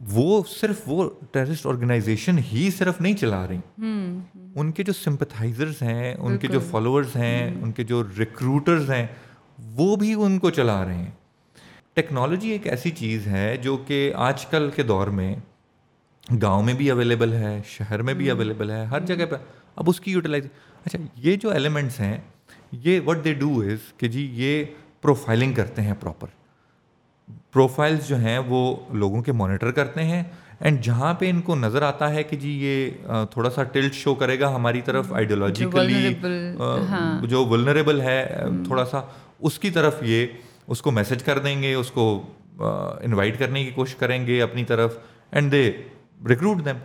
وہ 0.00 0.42
صرف 0.48 0.80
وہ 0.86 1.08
ٹیررسٹ 1.32 1.66
آرگنائزیشن 1.66 2.38
ہی 2.52 2.68
صرف 2.78 3.00
نہیں 3.00 3.16
چلا 3.16 3.46
رہی۔ 3.48 3.58
ان 4.54 4.70
کے 4.72 4.82
جو 4.82 4.92
سمپتھائزرز 4.92 5.82
ہیں 5.82 6.14
ان 6.14 6.38
کے 6.38 6.48
جو 6.48 6.60
فالوورز 6.70 7.16
ہیں 7.16 7.50
ان 7.62 7.72
کے 7.72 7.84
جو 7.84 8.02
ریکروٹرز 8.18 8.90
ہیں 8.90 9.06
وہ 9.76 9.94
بھی 9.96 10.12
ان 10.14 10.38
کو 10.38 10.50
چلا 10.50 10.84
رہے 10.84 10.94
ہیں۔ 10.94 11.10
ٹیکنالوجی 11.94 12.50
ایک 12.50 12.66
ایسی 12.66 12.90
چیز 12.90 13.26
ہے 13.26 13.56
جو 13.62 13.76
کہ 13.86 14.12
آج 14.16 14.46
کل 14.46 14.70
کے 14.76 14.82
دور 14.82 15.08
میں 15.08 15.34
گاؤں 16.42 16.62
میں 16.62 16.74
بھی 16.74 16.90
اویلیبل 16.90 17.32
ہے 17.32 17.60
شہر 17.66 18.02
میں 18.02 18.14
بھی 18.14 18.30
اویلیبل 18.30 18.70
ہے 18.70 18.84
ہر 18.84 19.00
جگہ 19.06 19.26
پہ۔ 19.30 19.36
اب 19.76 19.88
اس 19.88 20.00
کی 20.00 20.10
یوٹیلائز 20.10 20.46
اچھا 20.86 20.98
یہ 21.16 21.36
جو 21.36 21.50
ایلیمنٹس 21.50 22.00
ہیں 22.00 22.16
یہ 22.72 23.00
وٹ 23.00 23.24
دے 23.24 23.32
ڈو 23.34 23.60
از 23.62 23.92
کہ 23.98 24.08
جی 24.08 24.30
یہ 24.34 24.64
پروفائلنگ 25.00 25.52
کرتے 25.52 25.82
ہیں 25.82 25.94
پراپر 26.00 26.26
پروفائلز 27.52 28.08
جو 28.08 28.16
ہیں 28.16 28.38
وہ 28.48 28.62
لوگوں 28.92 29.22
کے 29.22 29.32
مانیٹر 29.32 29.70
کرتے 29.70 30.04
ہیں 30.04 30.22
اینڈ 30.60 30.80
جہاں 30.82 31.12
پہ 31.14 31.30
ان 31.30 31.40
کو 31.40 31.54
نظر 31.56 31.82
آتا 31.82 32.12
ہے 32.14 32.22
کہ 32.22 32.36
جی 32.36 32.50
یہ 32.60 33.24
تھوڑا 33.30 33.50
سا 33.50 33.62
ٹلٹ 33.62 33.94
شو 33.94 34.14
کرے 34.14 34.38
گا 34.40 34.54
ہماری 34.54 34.80
طرف 34.80 35.12
آئیڈیولوجیکلی 35.12 36.14
جو 37.28 37.44
ولنریبل 37.46 38.00
ہاں۔ 38.00 38.08
ہے 38.08 38.44
تھوڑا 38.66 38.84
سا 38.84 39.00
اس 39.40 39.58
کی 39.58 39.70
طرف 39.70 40.02
یہ 40.02 40.26
اس 40.68 40.82
کو 40.82 40.90
میسج 40.90 41.22
کر 41.22 41.38
دیں 41.38 41.60
گے 41.62 41.74
اس 41.74 41.90
کو 41.90 42.06
انوائٹ 42.58 43.38
کرنے 43.38 43.64
کی 43.64 43.70
کوشش 43.70 43.94
کریں 43.94 44.26
گے 44.26 44.40
اپنی 44.42 44.64
طرف 44.64 44.98
اینڈ 45.32 45.52
دے 45.52 45.70
ریکروٹ 46.28 46.64
دیم 46.64 46.76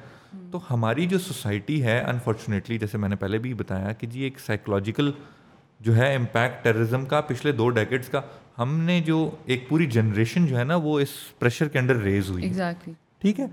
تو 0.51 0.59
ہماری 0.71 1.05
جو 1.05 1.19
سوسائٹی 1.19 1.83
ہے 1.83 1.99
انفارچونیٹلی 1.99 2.77
جیسے 2.77 2.97
میں 2.97 3.09
نے 3.09 3.15
پہلے 3.15 3.37
بھی 3.37 3.53
بتایا 3.53 3.91
کہ 3.91 4.07
جی 4.07 4.21
ایک 4.21 4.39
سائیکولوجیکل 4.39 5.11
جو 5.79 5.95
ہے 5.95 6.15
امپیکٹ 6.15 6.63
ٹیررزم 6.63 7.05
کا 7.05 7.21
پچھلے 7.21 7.51
دو 7.51 7.69
ڈیکٹس 7.69 8.09
کا 8.09 8.21
ہم 8.57 8.79
نے 8.79 9.01
جو 9.01 9.31
ایک 9.45 9.69
پوری 9.69 9.85
جنریشن 9.85 10.45
جو 10.45 10.57
ہے 10.57 10.63
نا 10.63 10.75
وہ 10.75 10.99
اس 10.99 11.39
پریشر 11.39 11.67
کے 11.67 11.79
انڈر 11.79 11.95
ریز 11.95 12.29
ہوئی 12.29 12.51
ٹھیک 13.19 13.39
ہے؟ 13.39 13.45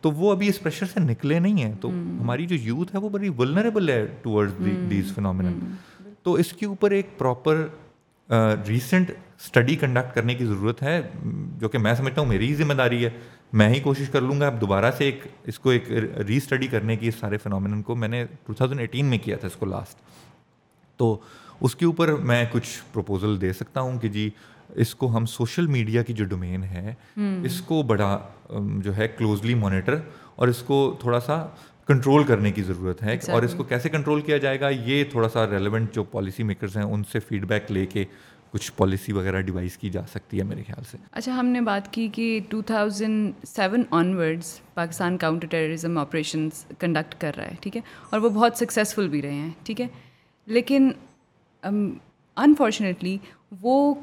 تو 0.00 0.10
وہ 0.10 0.32
ابھی 0.32 0.48
اس 0.48 0.60
پریشر 0.60 0.86
سے 0.86 1.00
نکلے 1.00 1.38
نہیں 1.38 1.62
ہیں۔ 1.62 1.74
تو 1.80 1.88
ہماری 1.90 2.46
جو 2.46 2.56
یوتھ 2.56 2.94
ہے 2.94 3.00
وہ 3.00 3.08
بڑی 3.08 3.28
ولنریبل 3.38 3.88
ہے 3.88 4.06
ٹورڈ 4.22 4.50
دیز 4.90 5.14
فنامن 5.14 5.74
تو 6.22 6.32
اس 6.32 6.52
کے 6.52 6.66
اوپر 6.66 6.90
ایک 6.90 7.18
پراپر 7.18 7.66
ریسنٹ 8.68 9.10
اسٹڈی 9.42 9.76
کنڈکٹ 9.76 10.14
کرنے 10.14 10.34
کی 10.34 10.44
ضرورت 10.44 10.82
ہے 10.82 11.00
جو 11.58 11.68
کہ 11.68 11.78
میں 11.78 11.94
سمجھتا 11.94 12.20
ہوں 12.20 12.28
میری 12.28 12.48
ہی 12.48 12.54
ذمہ 12.54 12.72
داری 12.72 13.04
ہے۔ 13.04 13.10
میں 13.52 13.68
ہی 13.68 13.80
کوشش 13.80 14.08
کر 14.08 14.20
لوں 14.20 14.40
گا 14.40 14.46
اب 14.46 14.60
دوبارہ 14.60 14.90
سے 14.90 15.04
ایک 15.04 15.20
اس 15.46 15.58
کو 15.58 15.70
ایک 15.70 15.90
ری 16.28 16.36
اسٹڈی 16.36 16.66
کرنے 16.66 16.96
کی 16.96 17.08
اس 17.08 17.14
سارے 17.14 17.38
فنامن 17.38 17.82
کو۔ 17.82 17.94
میں 17.94 18.08
نے 18.08 18.24
ٹو 18.46 18.54
تھاؤزنڈ 18.54 18.80
ایٹین 18.80 19.06
میں 19.06 19.18
کیا 19.18 19.36
تھا 19.36 19.46
اس 19.46 19.56
کو 19.56 19.66
لاسٹ 19.66 19.98
تو 20.96 21.18
اس 21.60 21.76
کے 21.76 21.84
اوپر 21.86 22.08
میں 22.08 22.44
کچھ 22.52 22.68
پروپوزل 22.92 23.40
دے 23.40 23.52
سکتا 23.52 23.80
ہوں 23.80 23.98
کہ 23.98 24.08
جی 24.08 24.30
اس 24.68 24.94
کو 24.94 25.16
ہم 25.16 25.26
سوشل 25.26 25.66
میڈیا 25.66 26.02
کی 26.02 26.12
جو 26.12 26.24
ڈومین 26.24 26.64
ہے 26.64 26.94
اس 27.44 27.60
کو 27.60 27.82
بڑا 27.82 28.18
جو 28.78 28.96
ہے 28.96 29.08
کلوزلی 29.08 29.54
مانیٹر 29.54 29.96
اور 30.36 30.48
اس 30.48 30.62
کو 30.62 30.96
تھوڑا 31.00 31.20
سا 31.20 31.46
کنٹرول 31.86 32.24
کرنے 32.24 32.52
کی 32.52 32.62
ضرورت 32.62 33.02
ہے۔ 33.02 33.18
اور 33.28 33.42
اس 33.42 33.54
کو 33.54 33.62
کیسے 33.62 33.88
کنٹرول 33.88 34.20
کیا 34.20 34.36
جائے 34.36 34.60
گا؟ 34.60 34.68
یہ 34.68 35.04
تھوڑا 35.04 35.28
سا 35.28 35.46
ریلیونٹ 35.46 35.94
جو 35.94 36.04
پالیسی 36.04 36.42
میکرز 36.42 36.76
ہیں 36.76 36.84
ان 36.84 37.02
سے 37.12 37.20
فیڈ 37.20 37.44
بیک 37.44 37.72
لے 37.72 37.86
کے 37.86 38.04
کچھ 38.52 38.72
پالیسی 38.76 39.12
وغیرہ 39.12 39.40
ڈیوائز 39.40 39.76
کی 39.76 39.90
جا 39.90 40.00
سکتی 40.12 40.38
ہے 40.38 40.44
میرے 40.44 40.62
خیال 40.62 40.84
سے۔ 40.90 40.96
اچھا 41.12 41.38
ہم 41.38 41.46
نے 41.46 41.60
بات 41.60 41.92
کی 41.92 42.08
کہ 42.12 42.40
two 42.48 42.60
thousand 42.62 43.46
seven 43.46 43.82
onwards 43.90 44.58
Pakistan 44.74 45.16
counter 45.16 45.46
terrorism 45.46 45.98
operations 45.98 46.64
conduct 46.78 47.14
کر 47.20 47.36
رہا 47.36 47.46
ہے، 47.46 47.54
ٹھیک 47.60 47.76
ہے؟ 47.76 47.80
اور 48.10 48.20
وہ 48.20 48.28
بہت 48.28 48.56
سکسیزفل 48.56 49.08
بھی 49.08 49.22
رہے 49.22 49.32
ہیں، 49.32 49.50
ٹھیک 49.64 49.80
ہے؟ 49.80 49.86
لیکن 50.46 50.90
انفارچونیٹلی 51.62 53.16
وہ 53.60 53.94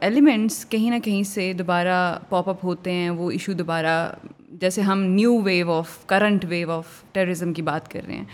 ایلیمنٹس 0.00 0.64
کہیں 0.68 0.90
نہ 0.90 0.98
کہیں 1.04 1.22
سے 1.22 1.52
دوبارہ 1.52 2.18
پاپ 2.28 2.48
اپ 2.48 2.64
ہوتے 2.64 2.92
ہیں، 2.92 3.10
وہ 3.10 3.30
ایشو 3.30 3.52
دوبارہ، 3.52 4.12
جیسے 4.50 4.80
ہم 4.80 5.02
new 5.02 5.38
wave 5.42 5.72
of 5.72 5.96
current 6.06 6.44
wave 6.48 6.70
of 6.72 7.02
terrorism 7.12 7.52
کی 7.52 7.62
بات 7.62 7.90
کر 7.90 8.00
رہے 8.06 8.16
ہیں۔ 8.16 8.24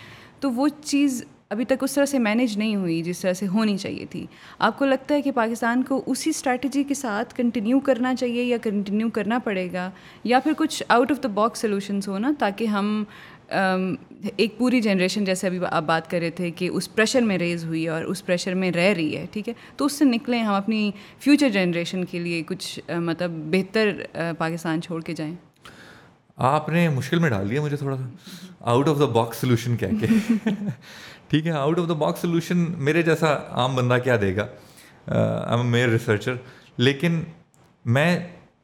تو 0.40 0.50
وہ 0.52 0.68
چیز 0.82 1.24
ابھی 1.50 1.64
تک 1.64 1.82
اس 1.82 1.92
طرح 1.94 2.04
سے 2.04 2.18
مینیج 2.18 2.58
نہیں 2.58 2.76
ہوئی 2.76 3.02
جس 3.02 3.18
طرح 3.18 3.32
سے 3.32 3.46
ہونی 3.46 3.76
چاہیے 3.76 4.06
تھی۔ 4.10 4.26
آپ 4.58 4.78
کو 4.78 4.84
لگتا 4.84 5.14
ہے 5.14 5.22
کہ 5.22 5.30
پاکستان 5.32 5.82
کو 5.82 6.02
اسی 6.06 6.30
اسٹریٹجی 6.30 6.82
کے 6.82 6.94
ساتھ 6.94 7.34
کنٹینیو 7.34 7.80
کرنا 7.80 8.14
چاہیے 8.14 8.42
یا 8.42 8.56
کنٹینیو 8.62 9.08
کرنا 9.08 9.38
پڑے 9.38 9.68
گا؟ 9.72 9.90
یا 10.24 10.40
پھر 10.40 10.52
کچھ 10.56 10.82
out 10.88 11.10
of 11.10 11.22
the 11.22 11.28
box 11.28 11.58
solutions 11.58 12.08
ہو 12.08 12.18
نا 12.18 12.32
تاکہ 12.38 12.64
ہم 12.64 13.04
ایک 14.36 14.58
پوری 14.58 14.80
جنریشن 14.80 15.24
جیسے 15.24 15.46
ابھی 15.46 15.58
آپ 15.70 15.82
بات 15.82 16.10
کر 16.10 16.18
رہے 16.18 16.30
تھے 16.30 16.50
کہ 16.50 16.68
اس 16.72 16.94
پریشر 16.94 17.22
میں 17.22 17.38
ریز 17.38 17.64
ہوئی 17.64 17.88
اور 17.88 18.04
اس 18.04 18.26
پریشر 18.26 18.54
میں 18.54 18.70
رہ 18.72 18.92
رہی 18.96 19.16
ہے 19.16 19.26
ٹھیک 19.32 19.48
ہے؟ 19.48 19.54
تو 19.76 19.84
اس 19.84 19.92
سے 19.92 20.04
نکلیں 20.04 20.42
ہم 20.42 20.54
اپنی 20.54 20.90
فیوچر 21.20 21.48
جنریشن 21.48 22.04
کے 22.04 22.18
لیے 22.18 22.42
کچھ 22.42 22.90
مطلب 22.90 23.30
بہتر 23.52 23.90
پاکستان 24.38 24.82
چھوڑ 24.82 25.00
کے 25.02 25.14
جائیں۔ 25.14 25.34
آپ 26.36 26.68
نے 26.68 26.88
مشکل 26.88 27.18
میں 27.18 27.30
ڈال 27.30 27.50
دیا 27.50 27.62
مجھے 27.62 27.76
تھوڑا 27.76 27.96
سا۔ 27.96 28.08
Out 28.70 28.88
of 28.88 28.98
the 28.98 29.04
box 29.04 29.36
solution 29.36 29.76
کہہ 29.76 29.86
کے 30.00 30.06
ٹھیک 31.28 31.46
ہے 31.46 31.52
out 31.52 31.78
of 31.78 31.88
the 31.88 31.94
box 31.94 32.20
solution 32.20 32.64
میرے 32.78 33.02
جیسا 33.02 33.38
عام 33.50 33.74
بندہ 33.74 33.96
کیا 34.04 34.16
دے 34.20 34.36
گا؟ 34.36 34.46
میئر 35.62 35.88
ریسرچر 35.88 36.34
لیکن 36.76 37.22
میں 37.84 38.18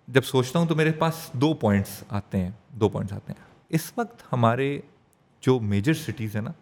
جب 0.08 0.24
سوچتا 0.24 0.58
ہوں 0.58 0.66
تو 0.66 0.74
میرے 0.74 0.92
پاس 0.92 1.14
دو 1.32 1.52
پوائنٹس 1.54 2.02
آتے 2.08 2.38
ہیں 2.38 2.50
دو 2.68 2.88
پوائنٹس 2.88 3.12
آتے 3.12 3.32
ہیں۔ 3.32 3.44
اس 3.68 3.92
وقت 3.96 4.22
ہمارے 4.32 4.80
جو 5.40 5.60
میجر 5.60 5.94
سٹیز 5.94 6.34
ہیں 6.34 6.42
نا 6.42 6.52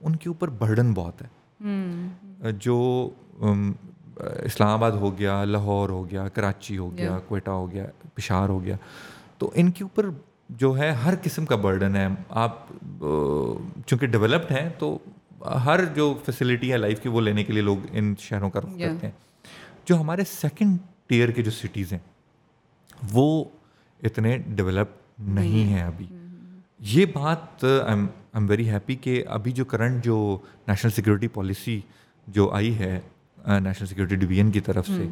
ان 0.00 0.16
کے 0.16 0.28
اوپر 0.28 0.48
برڈن 0.48 0.92
بہت 0.92 1.22
ہے۔ 1.22 1.28
جو 2.52 3.10
اسلام 4.44 4.68
آباد 4.68 4.90
ہو 4.90 5.18
گیا 5.18 5.44
لاہور 5.44 5.88
ہو 5.88 6.10
گیا 6.10 6.28
کراچی 6.28 6.78
ہو 6.78 6.96
گیا 6.96 7.18
کوئٹہ 7.28 7.50
ہو 7.50 7.70
گیا 7.70 7.86
پشار 8.14 8.48
ہو 8.48 8.64
گیا۔ 8.64 8.76
تو 9.38 9.50
ان 9.54 9.70
کے 9.70 9.84
اوپر 9.84 10.06
جو 10.50 10.78
ہے 10.78 10.90
ہر 10.90 11.14
قسم 11.22 11.46
کا 11.46 11.56
برڈن 11.56 11.96
ہے۔ 11.96 12.06
آپ 12.28 12.58
چونکہ 13.86 14.06
ڈیولپڈ 14.06 14.52
ہیں 14.52 14.68
تو 14.78 14.98
ہر 15.46 15.84
جو 15.84 16.18
فیسلٹی 16.26 16.72
ہے 16.72 16.76
لائف 16.76 17.00
کی 17.00 17.08
وہ 17.08 17.20
لینے 17.20 17.44
کے 17.44 17.52
لیے 17.52 17.62
لوگ 17.62 17.76
ان 17.90 18.14
شہروں 18.18 18.50
کا 18.50 18.60
رخ 18.60 18.78
کرتے 18.78 19.06
ہیں۔ 19.06 19.12
جو 19.84 20.00
ہمارے 20.00 20.22
سیکنڈ 20.24 20.78
ٹیئر 21.06 21.30
کے 21.30 21.42
جو 21.42 21.50
سٹیز 21.50 21.92
ہیں 21.92 22.00
وہ 23.12 23.44
اتنے 24.02 24.38
ڈیولپ 24.38 24.88
نہیں 25.18 25.64
ہیں 25.64 25.82
ابھی۔ 25.82 26.06
یہ 26.78 27.06
بات 27.06 27.64
ایم 27.64 28.06
ایم 28.32 28.50
ویری 28.50 28.70
ہیپی 28.70 28.96
کہ 28.96 29.24
ابھی 29.26 29.52
جو 29.52 29.64
کرنٹ 29.64 30.04
جو 30.04 30.38
نیشنل 30.68 30.90
سیکورٹی 30.90 31.28
پالیسی 31.28 31.80
جو 32.26 32.50
آئی 32.50 32.78
ہے 32.78 33.00
نیشنل 33.46 33.86
سیکورٹی 33.86 34.16
ڈویژن 34.16 34.50
کی 34.50 34.60
طرف 34.60 34.86
سے 34.86 35.08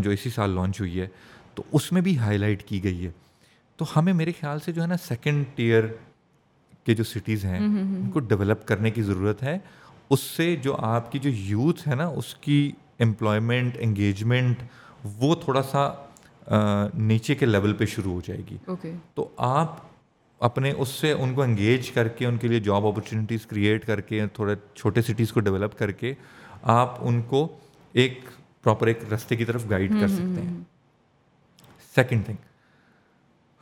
جو 0.00 0.10
اسی 0.10 0.30
سال 0.30 0.50
لانچ 0.50 0.80
ہوئی 0.80 1.00
ہے 1.00 1.06
تو 1.54 1.62
اس 1.72 1.92
میں 1.92 2.00
بھی 2.00 2.18
ہائی 2.18 2.38
لائٹ 2.38 2.62
کی 2.62 2.84
گئی 2.84 3.06
ہے۔ 3.06 3.10
تو 3.76 3.84
ہمیں 3.96 4.12
میرے 4.12 4.32
خیال 4.40 4.58
سے 4.60 4.72
جو 4.72 4.82
ہے 4.82 4.86
نا 4.86 4.96
سیکنڈ 4.96 5.44
ٹیئر 5.54 5.84
کے 6.86 6.94
جو 6.94 7.04
سٹیز 7.04 7.44
ہیں 7.44 7.58
ان 7.58 8.10
کو 8.12 8.20
ڈیولپ 8.20 8.66
کرنے 8.66 8.90
کی 8.90 9.02
ضرورت 9.02 9.42
ہے۔ 9.42 9.58
اس 10.10 10.20
سے 10.20 10.54
جو 10.56 10.76
آپ 10.76 11.12
کی 11.12 11.18
جو 11.18 11.30
یوتھ 11.30 11.86
ہے 11.88 11.94
نا 11.94 12.06
اس 12.06 12.34
کی 12.34 12.72
امپلائمنٹ 13.00 13.76
انگیجمنٹ 13.78 14.62
وہ 15.18 15.34
تھوڑا 15.34 15.62
سا 15.62 15.90
نیچے 16.94 17.34
کے 17.34 17.46
لیول 17.46 17.72
پہ 17.72 17.86
شروع 17.86 18.12
ہو 18.12 18.20
جائے 18.26 18.40
گی۔ 18.50 18.56
تو 19.14 19.28
آپ 19.36 19.76
اپنے 20.40 20.72
اس 20.78 20.88
سے 20.88 21.12
ان 21.12 21.34
کو 21.34 21.42
انگیج 21.42 21.90
کر 21.90 22.08
کے 22.08 22.26
ان 22.26 22.36
کے 22.36 22.48
لیے 22.48 22.60
جاب 22.60 22.86
اپرچونیٹیز 22.86 23.46
کریٹ 23.46 23.86
کر 23.86 24.00
کے 24.00 24.26
تھوڑے 24.26 24.54
چھوٹے 24.74 25.02
سٹیز 25.02 25.32
کو 25.32 25.40
ڈیولپ 25.40 25.78
کر 25.78 25.90
کے 25.90 26.12
آپ 26.62 26.96
ان 27.00 27.22
کو 27.22 27.46
ایک 27.94 28.18
پراپر 28.62 28.86
ایک 28.86 29.12
رستے 29.12 29.36
کی 29.36 29.44
طرف 29.44 29.64
گائڈ 29.70 29.92
کر 30.00 30.08
سکتے 30.08 30.42
ہیں۔ 30.42 30.56
سیکنڈ 31.94 32.24
تھنگ 32.24 32.36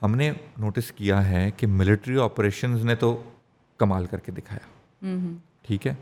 ہم 0.04 0.14
نے 0.14 0.32
نوٹس 0.58 0.92
کیا 0.92 1.28
ہے 1.28 1.50
کہ 1.50 1.66
ملٹری 1.66 2.18
آپریشنز 2.18 2.84
نے 2.84 2.94
تو 2.94 3.22
کمال 3.78 4.06
کر 4.06 4.18
کے 4.18 4.32
دکھایا۔ 4.32 5.06
ٹھیک 5.62 5.86
ہے۔ 5.86 5.94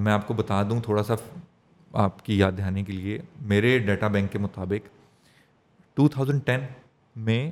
میں 0.00 0.12
آپ 0.12 0.26
کو 0.26 0.34
بتا 0.34 0.62
دوں 0.62 0.80
تھوڑا 0.80 1.02
سا 1.02 1.14
آپ 1.92 2.24
کی 2.24 2.38
یاد 2.38 2.52
دہانی 2.58 2.84
کے 2.84 2.92
لیے۔ 2.92 3.18
میرے 3.40 3.78
ڈیٹا 3.78 4.08
بینک 4.08 4.32
کے 4.32 4.38
مطابق 4.38 4.88
ٹو 5.94 6.08
تھاؤزنڈ 6.08 6.40
ٹین 6.44 6.60
میں 7.16 7.50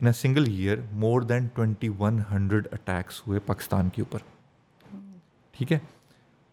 in 0.00 0.06
a 0.06 0.12
single 0.12 0.44
year 0.46 0.76
more 0.92 1.22
than 1.22 1.46
twenty 1.46 1.88
one 1.98 2.20
hundred 2.32 2.68
attacks 2.72 3.22
ہوئے 3.26 3.40
پاکستان 3.40 3.88
کے 3.88 4.02
اوپر۔ 4.02 4.18
ٹھیک 5.50 5.72
ہے۔ 5.72 5.78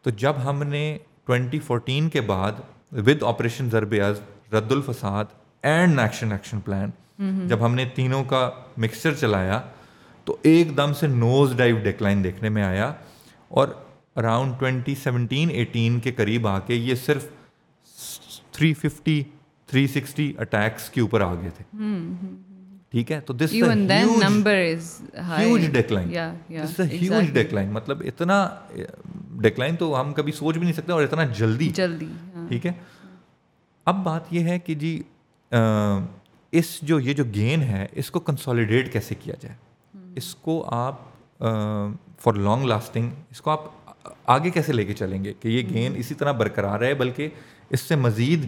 تو 0.01 0.09
جب 0.09 0.33
ہم 0.45 0.63
نے 0.63 0.97
ٹوینٹی 1.25 1.59
فورٹین 1.59 2.09
کے 2.09 2.21
بعد 2.21 2.51
ود 2.91 3.23
آپریشن 3.23 3.69
ضربیاز 3.69 4.21
رد 4.53 4.71
الفساد 4.71 5.25
اینڈ 5.61 5.95
نیکشن 5.95 6.31
ایکشن 6.31 6.59
پلان 6.59 6.89
جب 7.19 7.65
ہم 7.65 7.75
نے 7.75 7.85
تینوں 7.95 8.23
کا 8.23 8.51
مکسچر 8.77 9.13
چلایا 9.13 9.61
تو 10.27 10.37
ایک 10.41 10.77
دم 10.77 10.93
سے 10.93 11.07
نوز 11.07 11.57
ڈائیو 11.57 11.77
ڈیکلائن 11.83 12.23
دیکھنے 12.23 12.49
میں 12.49 12.63
آیا 12.63 12.93
اور 13.47 13.67
اراؤنڈ 14.15 14.59
ٹوینٹی 14.59 14.95
سیونٹین 14.95 15.49
ایٹین 15.49 15.99
کے 15.99 16.11
قریب 16.11 16.47
آ 16.47 16.59
کے 16.59 16.75
یہ 16.75 16.95
صرف 16.95 17.25
three 18.51 18.73
fifty 18.73 19.23
three 19.69 19.87
sixty 19.87 20.33
attacks 20.37 20.89
کے 20.89 21.01
اوپر 21.01 21.21
آ 21.21 21.33
گئے 21.33 21.49
تھے۔ 21.57 21.63
ٹھیک 22.91 23.11
ہے؟ 23.11 23.19
تو 23.19 23.33
this 23.33 23.53
huge 23.53 23.67
decline 25.73 26.13
huge 26.79 27.33
decline 27.33 27.69
مطلب 27.69 28.03
اتنا 28.05 28.49
ڈیکلائن 29.41 29.75
تو 29.75 30.01
ہم 30.01 30.13
کبھی 30.13 30.31
سوچ 30.31 30.55
بھی 30.55 30.63
نہیں 30.63 30.73
سکتے 30.73 30.91
اور 30.91 31.03
اتنا 31.03 31.25
جلدی۔ 31.25 31.69
جلدی 31.69 32.07
ٹھیک 32.47 32.65
ہے؟ 32.65 32.71
اب 33.85 34.03
بات 34.03 34.33
یہ 34.33 34.39
ہے 34.39 34.59
کہ 34.59 34.75
جی 34.75 35.03
اس 36.51 36.79
جو 36.81 36.99
یہ 36.99 37.13
جو 37.13 37.23
گین 37.23 37.61
ہے 37.61 37.85
اس 37.91 38.11
کو 38.11 38.19
کنسالیڈیٹ 38.19 38.93
کیسے 38.93 39.15
کیا 39.15 39.35
جائے؟ 39.39 39.55
اس 40.15 40.35
کو 40.35 40.65
آپ 40.67 40.95
فار 42.19 42.33
لانگ 42.33 42.63
لاسٹنگ 42.63 43.09
اس 43.29 43.41
کو 43.41 43.51
آپ 43.51 43.59
آگے 44.25 44.49
کیسے 44.49 44.73
لے 44.73 44.85
کے 44.85 44.93
چلیں 44.93 45.23
گے؟ 45.23 45.33
کہ 45.39 45.47
یہ 45.47 45.69
گین 45.69 45.93
اسی 45.95 46.13
طرح 46.13 46.31
برقرار 46.31 46.79
رہے 46.79 46.93
بلکہ 46.93 47.29
اس 47.69 47.81
سے 47.81 47.95
مزید 47.95 48.45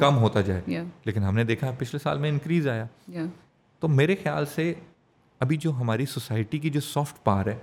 کم 0.00 0.16
ہوتا 0.16 0.40
جائے۔ 0.40 0.60
لیکن 1.04 1.22
ہم 1.22 1.34
نے 1.34 1.44
دیکھا 1.44 1.70
پچھلے 1.78 1.98
سال 1.98 2.18
میں 2.18 2.28
انکریز 2.28 2.68
آیا۔ 2.68 2.86
تو 3.78 3.88
میرے 3.88 4.16
خیال 4.22 4.46
سے 4.46 4.74
ابھی 5.40 5.56
جو 5.56 5.72
ہماری 5.72 6.06
سوسائٹی 6.06 6.58
کی 6.58 6.70
جو 6.70 6.80
سافٹ 6.80 7.24
پار 7.24 7.46
ہے 7.46 7.56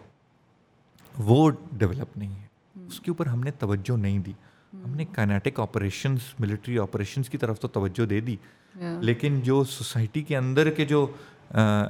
وہ 1.17 1.51
ڈیولپ 1.71 2.17
نہیں 2.17 2.35
ہے۔ 2.35 2.45
اس 2.87 2.99
کے 2.99 3.11
اوپر 3.11 3.25
ہم 3.25 3.39
نے 3.39 3.51
توجہ 3.51 3.97
نہیں 3.97 4.19
دی۔ 4.19 4.31
ہم 4.73 4.95
نے 4.95 5.05
کائنیٹک 5.05 5.59
آپریشنس 5.59 6.19
ملٹری 6.39 6.79
آپریشنس 6.79 7.29
کی 7.29 7.37
طرف 7.37 7.59
تو 7.59 7.67
توجہ 7.67 8.05
دے 8.05 8.19
دی۔ 8.19 8.35
لیکن 8.81 9.39
جو 9.39 9.63
سوسائٹی 9.63 10.21
کے 10.21 10.37
اندر 10.37 10.69
کے 10.69 10.85
جو 10.85 11.07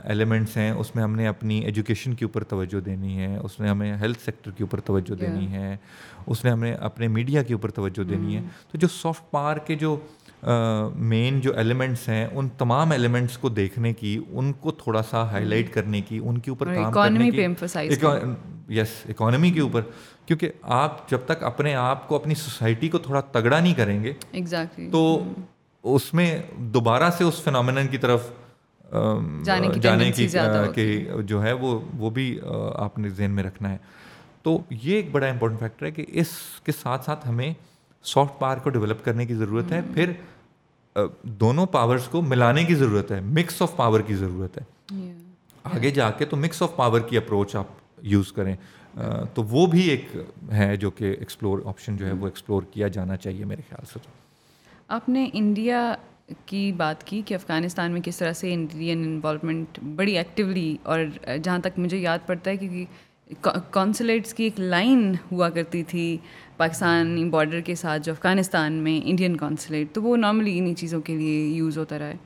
ایلیمنٹس 0.03 0.57
ہیں 0.57 0.71
اس 0.71 0.95
میں 0.95 1.03
ہم 1.03 1.15
نے 1.15 1.27
اپنی 1.27 1.59
ایجوکیشن 1.59 2.13
کے 2.13 2.25
اوپر 2.25 2.43
توجہ 2.43 2.79
دینی 2.79 3.17
ہے 3.19 3.37
اس 3.37 3.59
میں 3.59 3.69
ہمیں 3.69 3.97
ہیلتھ 3.97 4.21
سیکٹر 4.25 4.51
کے 4.51 4.63
اوپر 4.63 4.79
توجہ 4.79 5.15
دینی 5.15 5.47
ہے 5.47 5.77
اس 6.25 6.43
میں 6.43 6.51
ہمیں 6.51 6.73
اپنے 6.73 7.07
میڈیا 7.07 7.43
کے 7.43 7.53
اوپر 7.53 7.71
توجہ 7.71 8.03
دینی 8.03 8.35
ہے۔ 8.35 8.41
تو 8.71 8.77
جو 8.77 8.87
سافٹ 8.87 9.31
پاور 9.31 9.57
کے 9.57 9.75
جو 9.75 9.99
مین 10.95 11.39
جو 11.39 11.53
ایلیمنٹس 11.53 12.07
ہیں 12.09 12.27
ان 12.33 12.49
تمام 12.57 12.91
ایلیمنٹس 12.91 13.37
کو 13.37 13.49
دیکھنے 13.49 13.93
کی 13.93 14.19
ان 14.29 14.53
کو 14.53 14.71
تھوڑا 14.71 15.01
سا 15.01 15.31
ہائی 15.31 15.45
لائٹ 15.45 15.73
کرنے 15.73 16.01
کی 16.01 16.19
ان 16.23 16.37
کے 16.37 16.51
اوپر 16.51 16.73
کام 16.75 16.91
کرنے 16.93 17.31
کی 17.31 17.37
یس 18.69 18.87
اکانومی 19.09 19.51
کے 19.51 19.59
اوپر۔ 19.59 19.81
کیونکہ 20.25 20.51
آپ 20.61 21.09
جب 21.09 21.19
تک 21.25 21.43
اپنے 21.43 21.75
آپ 21.75 22.07
کو 22.07 22.15
اپنی 22.15 22.35
سوسائٹی 22.35 22.89
کو 22.89 22.97
تھوڑا 22.97 23.21
تگڑا 23.21 23.59
نہیں 23.59 23.73
کریں 23.73 24.03
گے 24.03 24.13
تو 24.91 25.23
اس 25.93 26.13
میں 26.13 26.41
دوبارہ 26.57 27.09
سے 27.09 27.23
اس 27.23 27.41
فنامن 27.43 27.87
کی 27.91 27.97
طرف 27.97 28.27
جانے 29.81 30.11
کی 30.11 30.27
کہ 30.75 31.05
جو 31.25 31.43
ہے 31.43 31.53
وہ 31.53 31.79
وہ 31.97 32.09
بھی 32.09 32.39
آپ 32.75 32.97
نے 32.99 33.09
ذہن 33.09 33.31
میں 33.31 33.43
رکھنا 33.43 33.71
ہے۔ 33.71 33.77
تو 34.43 34.59
یہ 34.69 34.95
ایک 34.95 35.11
بڑا 35.11 35.27
امپورٹنٹ 35.27 35.59
فیکٹر 35.59 35.85
ہے 35.85 35.91
کہ 35.91 36.05
اس 36.07 36.27
کے 36.63 36.71
ساتھ 36.71 37.05
ساتھ 37.05 37.27
ہمیں 37.27 37.53
سافٹ 38.03 38.39
پاور 38.39 38.57
کو 38.57 38.69
ڈیولپ 38.69 39.05
کرنے 39.05 39.25
کی 39.25 39.33
ضرورت 39.33 39.71
ہے۔ 39.71 39.81
پھر 39.93 40.11
دونوں 41.23 41.65
پاورس 41.65 42.07
کو 42.07 42.21
ملانے 42.21 42.63
کی 42.63 42.75
ضرورت 42.75 43.11
ہے۔ 43.11 43.21
مکس 43.21 43.61
آف 43.61 43.75
پاور 43.75 43.99
کی 43.99 44.15
ضرورت 44.15 44.57
ہے۔ 44.57 44.63
آگے 45.63 45.89
جا 45.89 46.11
کے 46.11 46.25
تو 46.25 46.37
مکس 46.37 46.61
آف 46.61 46.75
پاور 46.75 46.99
کی 46.99 47.17
اپروچ 47.17 47.55
آپ 47.55 47.65
یوز 48.01 48.31
کریں۔ 48.31 48.55
تو 49.33 49.43
وہ 49.43 49.65
بھی 49.65 49.81
ایک 49.81 50.05
ہے 50.53 50.75
جو 50.75 50.91
کہ 50.91 51.03
ایکسپلور 51.03 51.59
آپشن 51.65 51.97
جو 51.97 52.07
ہے 52.07 52.11
وہ 52.11 52.27
ایکسپلور 52.27 52.61
کیا 52.71 52.87
جانا 52.87 53.17
چاہیے 53.17 53.45
میرے 53.45 53.61
خیال 53.69 53.85
سے 53.85 53.99
تو۔ 54.03 54.24
آپ 54.89 55.09
نے 55.09 55.29
انڈیا 55.33 55.95
کی 56.45 56.71
بات 56.71 57.03
کی 57.03 57.21
کہ 57.25 57.33
افغانستان 57.33 57.91
میں 57.91 58.01
کس 58.01 58.17
طرح 58.17 58.33
سے 58.33 58.53
انڈین 58.53 59.03
انوالومنٹ 59.03 59.79
بڑی 59.95 60.17
ایکٹیولی 60.17 60.77
اور 60.83 60.99
جہاں 61.43 61.59
تک 61.59 61.79
مجھے 61.79 61.97
یاد 61.97 62.19
پڑتا 62.25 62.51
ہے 62.51 62.57
کیونکہ 62.57 63.49
کونسلیٹس 63.71 64.33
کی 64.33 64.43
ایک 64.43 64.59
لائن 64.59 65.13
ہوا 65.31 65.49
کرتی 65.49 65.83
تھی 65.83 66.17
پاکستانی 66.57 67.25
بارڈر 67.25 67.61
کے 67.61 67.75
ساتھ 67.75 68.03
جو 68.03 68.11
افغانستان 68.11 68.73
میں 68.73 68.99
انڈین 69.03 69.37
کونسلیٹ 69.37 69.93
تو 69.93 70.03
وہ 70.03 70.17
نارملی 70.17 70.57
انہیں 70.59 70.73
چیزوں 70.73 71.01
کے 71.01 71.15
لیے 71.15 71.47
یوز 71.47 71.77
ہوتا 71.77 71.99
رہا 71.99 72.07
ہے۔ 72.07 72.17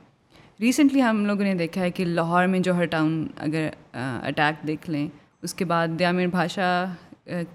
ریسنٹلی 0.60 1.02
ہم 1.02 1.24
لوگوں 1.26 1.44
نے 1.44 1.54
دیکھا 1.54 1.80
ہے 1.80 1.90
کہ 1.90 2.04
لاہور 2.04 2.46
میں 2.46 2.60
جو 2.60 2.74
ہر 2.74 2.84
ٹاؤن 2.84 3.26
اگر 3.36 3.68
اٹیک 3.92 4.66
دیکھ 4.66 4.90
لیں، 4.90 5.08
اس 5.42 5.54
کے 5.54 5.64
بعد 5.64 5.88
دیامر 5.98 6.26
بھاشا 6.26 6.84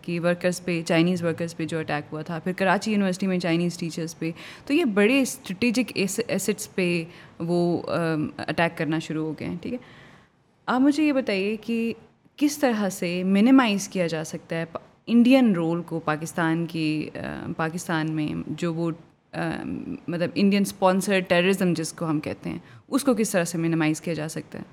کی 0.01 0.17
ورکرس 0.19 0.63
پہ 0.65 0.81
چائنیز 0.87 1.23
ورکرس 1.23 1.55
پہ 1.57 1.65
جو 1.65 1.79
اٹیک 1.79 2.11
ہوا 2.11 2.21
تھا، 2.21 2.39
پھر 2.39 2.53
کراچی 2.57 2.91
یونیورسٹی 2.91 3.27
میں 3.27 3.39
چائنیز 3.39 3.77
ٹیچرس 3.77 4.17
پہ۔ 4.19 4.31
تو 4.65 4.73
یہ 4.73 4.85
بڑے 4.93 5.21
اسٹریٹجک 5.21 5.91
ایسٹس 5.95 6.73
پہ 6.75 7.03
وہ 7.39 7.81
اٹیک 8.37 8.77
کرنا 8.77 8.99
شروع 8.99 9.25
ہو 9.25 9.33
گئے 9.39 9.47
ہیں، 9.47 9.55
ٹھیک 9.61 9.73
ہے؟ 9.73 9.77
آپ 10.67 10.81
مجھے 10.81 11.03
یہ 11.03 11.13
بتائیے 11.13 11.55
کہ 11.61 11.93
کس 12.37 12.57
طرح 12.57 12.89
سے 12.89 13.23
منیمائز 13.23 13.87
کیا 13.87 14.07
جا 14.07 14.23
سکتا 14.23 14.55
ہے 14.55 14.65
انڈین 15.07 15.51
رول 15.55 15.81
کو 15.81 15.99
پاکستان 15.99 16.65
کی 16.65 17.09
پاکستان 17.57 18.11
میں 18.11 18.27
جو 18.49 18.73
وہ 18.73 18.91
مطلب 19.33 20.29
انڈین 20.35 20.61
اسپانسر 20.61 21.19
ٹیررزم 21.19 21.73
جس 21.73 21.91
کو 21.93 22.09
ہم 22.09 22.19
کہتے 22.19 22.49
ہیں، 22.49 22.57
اس 22.87 23.03
کو 23.03 23.13
کس 23.13 23.29
طرح 23.29 23.43
سے 23.43 23.57
منیمائز 23.57 24.01
کیا 24.01 24.13
جا 24.13 24.27
سکتا 24.27 24.59
ہے؟ 24.59 24.63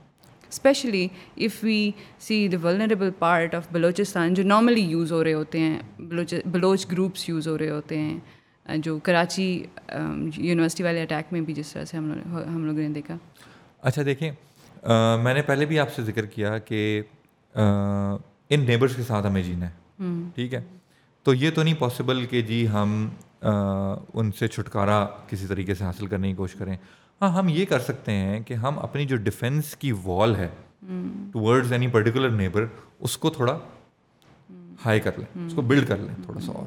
Especially 0.53 1.07
if 1.36 1.62
we 1.62 1.90
see 2.18 2.46
the 2.48 2.57
vulnerable 2.62 3.11
part 3.18 3.55
of 3.55 3.66
Balochistan 3.72 4.34
جو 4.34 4.42
نارملی 4.42 4.80
یوز 4.80 5.12
ہو 5.12 5.24
رہے 5.24 5.32
ہوتے 5.32 5.61
ہیں 5.61 5.78
بلوچ 5.98 6.34
بلوچ 6.46 6.86
گروپس 6.92 7.28
یوز 7.28 7.48
ہو 7.48 7.59
رہے 7.59 7.70
ہوتے 7.70 7.98
ہیں 7.98 8.76
جو 8.78 8.98
کراچی 8.98 9.46
یونیورسٹی 9.88 10.84
والے 10.84 11.03
اٹیک 11.03 11.32
میں 11.32 11.40
بھی 11.40 11.55
جس 11.55 11.72
طرح 11.72 11.84
سے 11.84 11.96
ہم 11.96 12.12
لوگ 12.12 12.48
ہم 12.48 12.64
لوگوں 12.64 12.82
نے 12.82 12.88
دیکھا 12.88 13.16
اچھا 13.82 14.03
دیکھیں 14.05 14.30
میں 15.22 15.34
نے 15.34 15.42
پہلے 15.42 15.66
بھی 15.66 15.78
آپ 15.78 15.94
سے 15.94 16.03
ذکر 16.03 16.26
کیا 16.26 16.59
کہ 16.59 17.03
ان 17.55 18.61
نیبرس 18.61 18.96
کے 18.96 19.03
ساتھ 19.03 19.26
ہمیں 19.26 19.42
جینا 19.42 19.66
ہے 19.66 20.07
ٹھیک 20.34 20.55
ہے 20.55 20.61
تو 21.26 21.34
یہ 21.34 21.50
تو 21.50 21.62
نہیں 21.62 21.74
پاسبل 21.74 22.24
کہ 22.26 22.42
جی 22.42 22.68
ہم 22.68 23.09
ان 23.42 24.30
سے 24.32 24.48
چھٹکارا 24.48 25.07
کسی 25.28 25.46
طریقے 25.46 25.74
سے 25.74 25.84
حاصل 25.84 26.07
کرنے 26.07 26.28
کی 26.28 26.34
کوشش 26.34 26.55
کریں 26.55 26.76
ہاں 27.20 27.30
ہم 27.30 27.48
یہ 27.48 27.64
کر 27.64 27.80
سکتے 27.80 28.12
ہیں 28.12 28.40
کہ 28.40 28.54
ہم 28.54 28.78
اپنی 28.78 29.06
جو 29.06 29.16
ڈیفینس 29.16 29.76
کی 29.76 29.92
وال 29.92 30.36
ہے 30.36 30.48
ٹورڈز 31.32 31.72
اینی 31.72 31.88
پرٹیکولر 31.88 32.30
نیبر 32.30 32.66
اس 32.98 33.18
کو 33.18 33.30
تھوڑا 33.30 33.58
ہائی 34.84 35.00
کر 35.00 35.10
لیں، 35.16 35.46
اس 35.46 35.54
کو 35.54 35.62
بلڈ 35.62 35.88
کر 35.88 35.96
لیں 35.96 36.14
تھوڑا 36.24 36.40
سا 36.40 36.52
اور۔ 36.52 36.66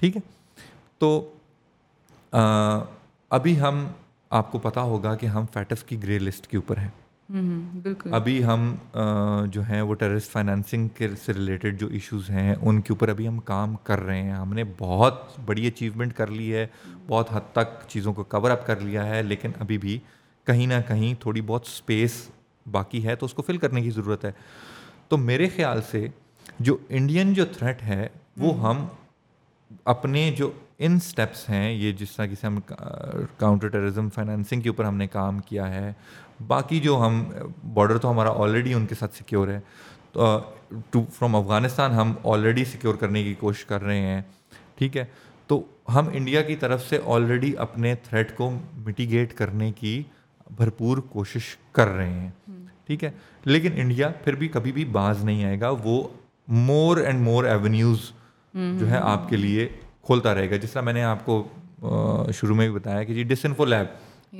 ٹھیک 0.00 0.16
ہے؟ 0.16 0.20
تو 0.98 1.32
ابھی 3.30 3.60
ہم، 3.60 3.86
آپ 4.30 4.52
کو 4.52 4.58
پتا 4.58 4.80
ہوگا 4.80 5.14
کہ 5.14 5.26
ہم 5.26 5.44
فیٹف 5.52 5.84
کی 5.84 6.02
گرے 6.02 6.18
لسٹ 6.18 6.46
کے 6.46 6.56
اوپر 6.56 6.78
ہیں۔ 6.78 6.88
ابھی 8.10 8.44
ہم 8.44 8.74
جو 9.50 9.62
ہیں 9.62 9.80
وہ 9.82 9.94
ٹیررسٹ 9.94 10.32
فائنینسنگ 10.32 10.88
کے 10.88 11.08
سے 11.24 11.32
ریلیٹڈ 11.32 11.80
جو 11.80 11.86
ایشوز 11.86 12.30
ہیں 12.30 12.54
ان 12.62 12.80
کے 12.80 12.92
اوپر 12.92 13.08
ابھی 13.08 13.28
ہم 13.28 13.38
کام 13.38 13.76
کر 13.76 13.98
رہے 13.98 14.22
ہیں۔ 14.22 14.32
ہم 14.32 14.52
نے 14.52 14.64
بہت 14.78 15.22
بڑی 15.44 15.66
اچیومنٹ 15.66 16.14
کر 16.14 16.26
لی 16.26 16.54
ہے 16.54 16.66
بہت 17.06 17.26
حد 17.32 17.40
تک 17.52 17.88
چیزوں 17.88 18.12
کو 18.12 18.24
کور 18.24 18.50
اپ 18.50 18.66
کر 18.66 18.80
لیا 18.80 19.06
ہے 19.06 19.22
لیکن 19.22 19.50
ابھی 19.60 19.78
بھی 19.78 19.98
کہیں 20.44 20.66
نہ 20.66 20.74
کہیں 20.88 21.14
تھوڑی 21.20 21.40
بہت 21.40 21.62
اسپیس 21.66 22.30
باقی 22.70 23.06
ہے 23.06 23.16
تو 23.16 23.26
اس 23.26 23.34
کو 23.34 23.42
فل 23.42 23.58
کرنے 23.58 23.82
کی 23.82 23.90
ضرورت 23.90 24.24
ہے۔ 24.24 24.32
تو 25.08 25.16
میرے 25.16 25.48
خیال 25.48 25.80
سے 25.90 26.06
جو 26.58 26.76
انڈین 26.88 27.34
جو 27.34 27.44
تھریٹ 27.46 27.82
ہے 27.82 28.08
وہ 28.36 28.68
ہم 28.68 28.86
اپنے 29.84 30.34
جو 30.38 30.50
ان 30.78 30.94
اسٹیپس 30.94 31.50
ہیں 31.50 31.72
یہ 31.72 31.92
جس 31.92 32.16
طرح 32.16 32.26
کی 32.26 32.34
سے 32.40 32.46
ہم 32.46 32.58
کاؤنٹر 33.36 33.68
ٹیررزم 33.68 34.10
فائنینسنگ 34.10 34.60
کے 34.60 34.68
اوپر 34.68 34.84
ہم 34.84 34.96
نے 34.96 35.06
کام 35.06 35.38
کیا 35.38 35.74
ہے 35.74 35.92
باقی 36.40 36.80
جو 36.80 36.96
ہم 37.00 37.22
بارڈر 37.74 37.98
تو 37.98 38.10
ہمارا 38.10 38.30
آلریڈی 38.36 38.74
ان 38.74 38.86
کے 38.86 38.94
ساتھ 38.94 39.16
سیکیور 39.16 39.48
ہے. 39.48 39.60
تو 40.12 41.04
فرام 41.14 41.36
افغانستان 41.36 41.92
ہم 41.92 42.12
آلریڈی 42.24 42.64
سیکیور 42.64 42.94
کرنے 42.94 43.22
کی 43.24 43.34
کوشش 43.34 43.64
کر 43.64 43.82
رہے 43.82 44.00
ہیں. 44.00 44.22
ٹھیک 44.74 44.96
ہے؟ 44.96 45.04
تو 45.46 45.60
ہم 45.94 46.08
انڈیا 46.12 46.42
کی 46.42 46.56
طرف 46.56 46.88
سے 46.88 46.98
آلریڈی 47.06 47.52
اپنے 47.58 47.94
تھریٹ 48.04 48.36
کو 48.36 48.50
مٹیگیٹ 48.84 49.34
کرنے 49.34 49.70
کی 49.72 50.02
بھرپور 50.56 50.98
کوشش 50.98 51.56
کر 51.72 51.88
رہے 51.88 52.10
ہیں. 52.10 52.30
ٹھیک 52.86 53.04
ہے؟ 53.04 53.10
لیکن 53.44 53.72
انڈیا 53.76 54.08
پھر 54.24 54.34
بھی 54.34 54.48
کبھی 54.48 54.72
بھی 54.72 54.84
باز 54.84 55.24
نہیں 55.24 55.44
آئے 55.44 55.60
گا. 55.60 55.70
وہ 55.82 56.02
مور 56.48 56.96
اینڈ 56.96 57.20
مور 57.20 57.44
ایونیوز 57.44 58.10
جو 58.54 58.90
ہے 58.90 58.96
آپ 58.96 59.28
کے 59.28 59.36
لیے 59.36 59.68
کھولتا 60.02 60.34
رہے 60.34 60.50
گا. 60.50 60.56
جس 60.56 60.72
طرح 60.72 60.82
میں 60.82 60.92
نے 60.92 61.02
آپ 61.04 61.24
کو 61.26 61.42
شروع 62.34 62.56
میں 62.56 62.68
بھی 62.68 62.74
بتایا 62.74 63.02
کہ 63.02 63.14
جی 63.14 63.22
ڈس 63.22 63.44
انفو 63.44 63.64
لیب 63.64 64.36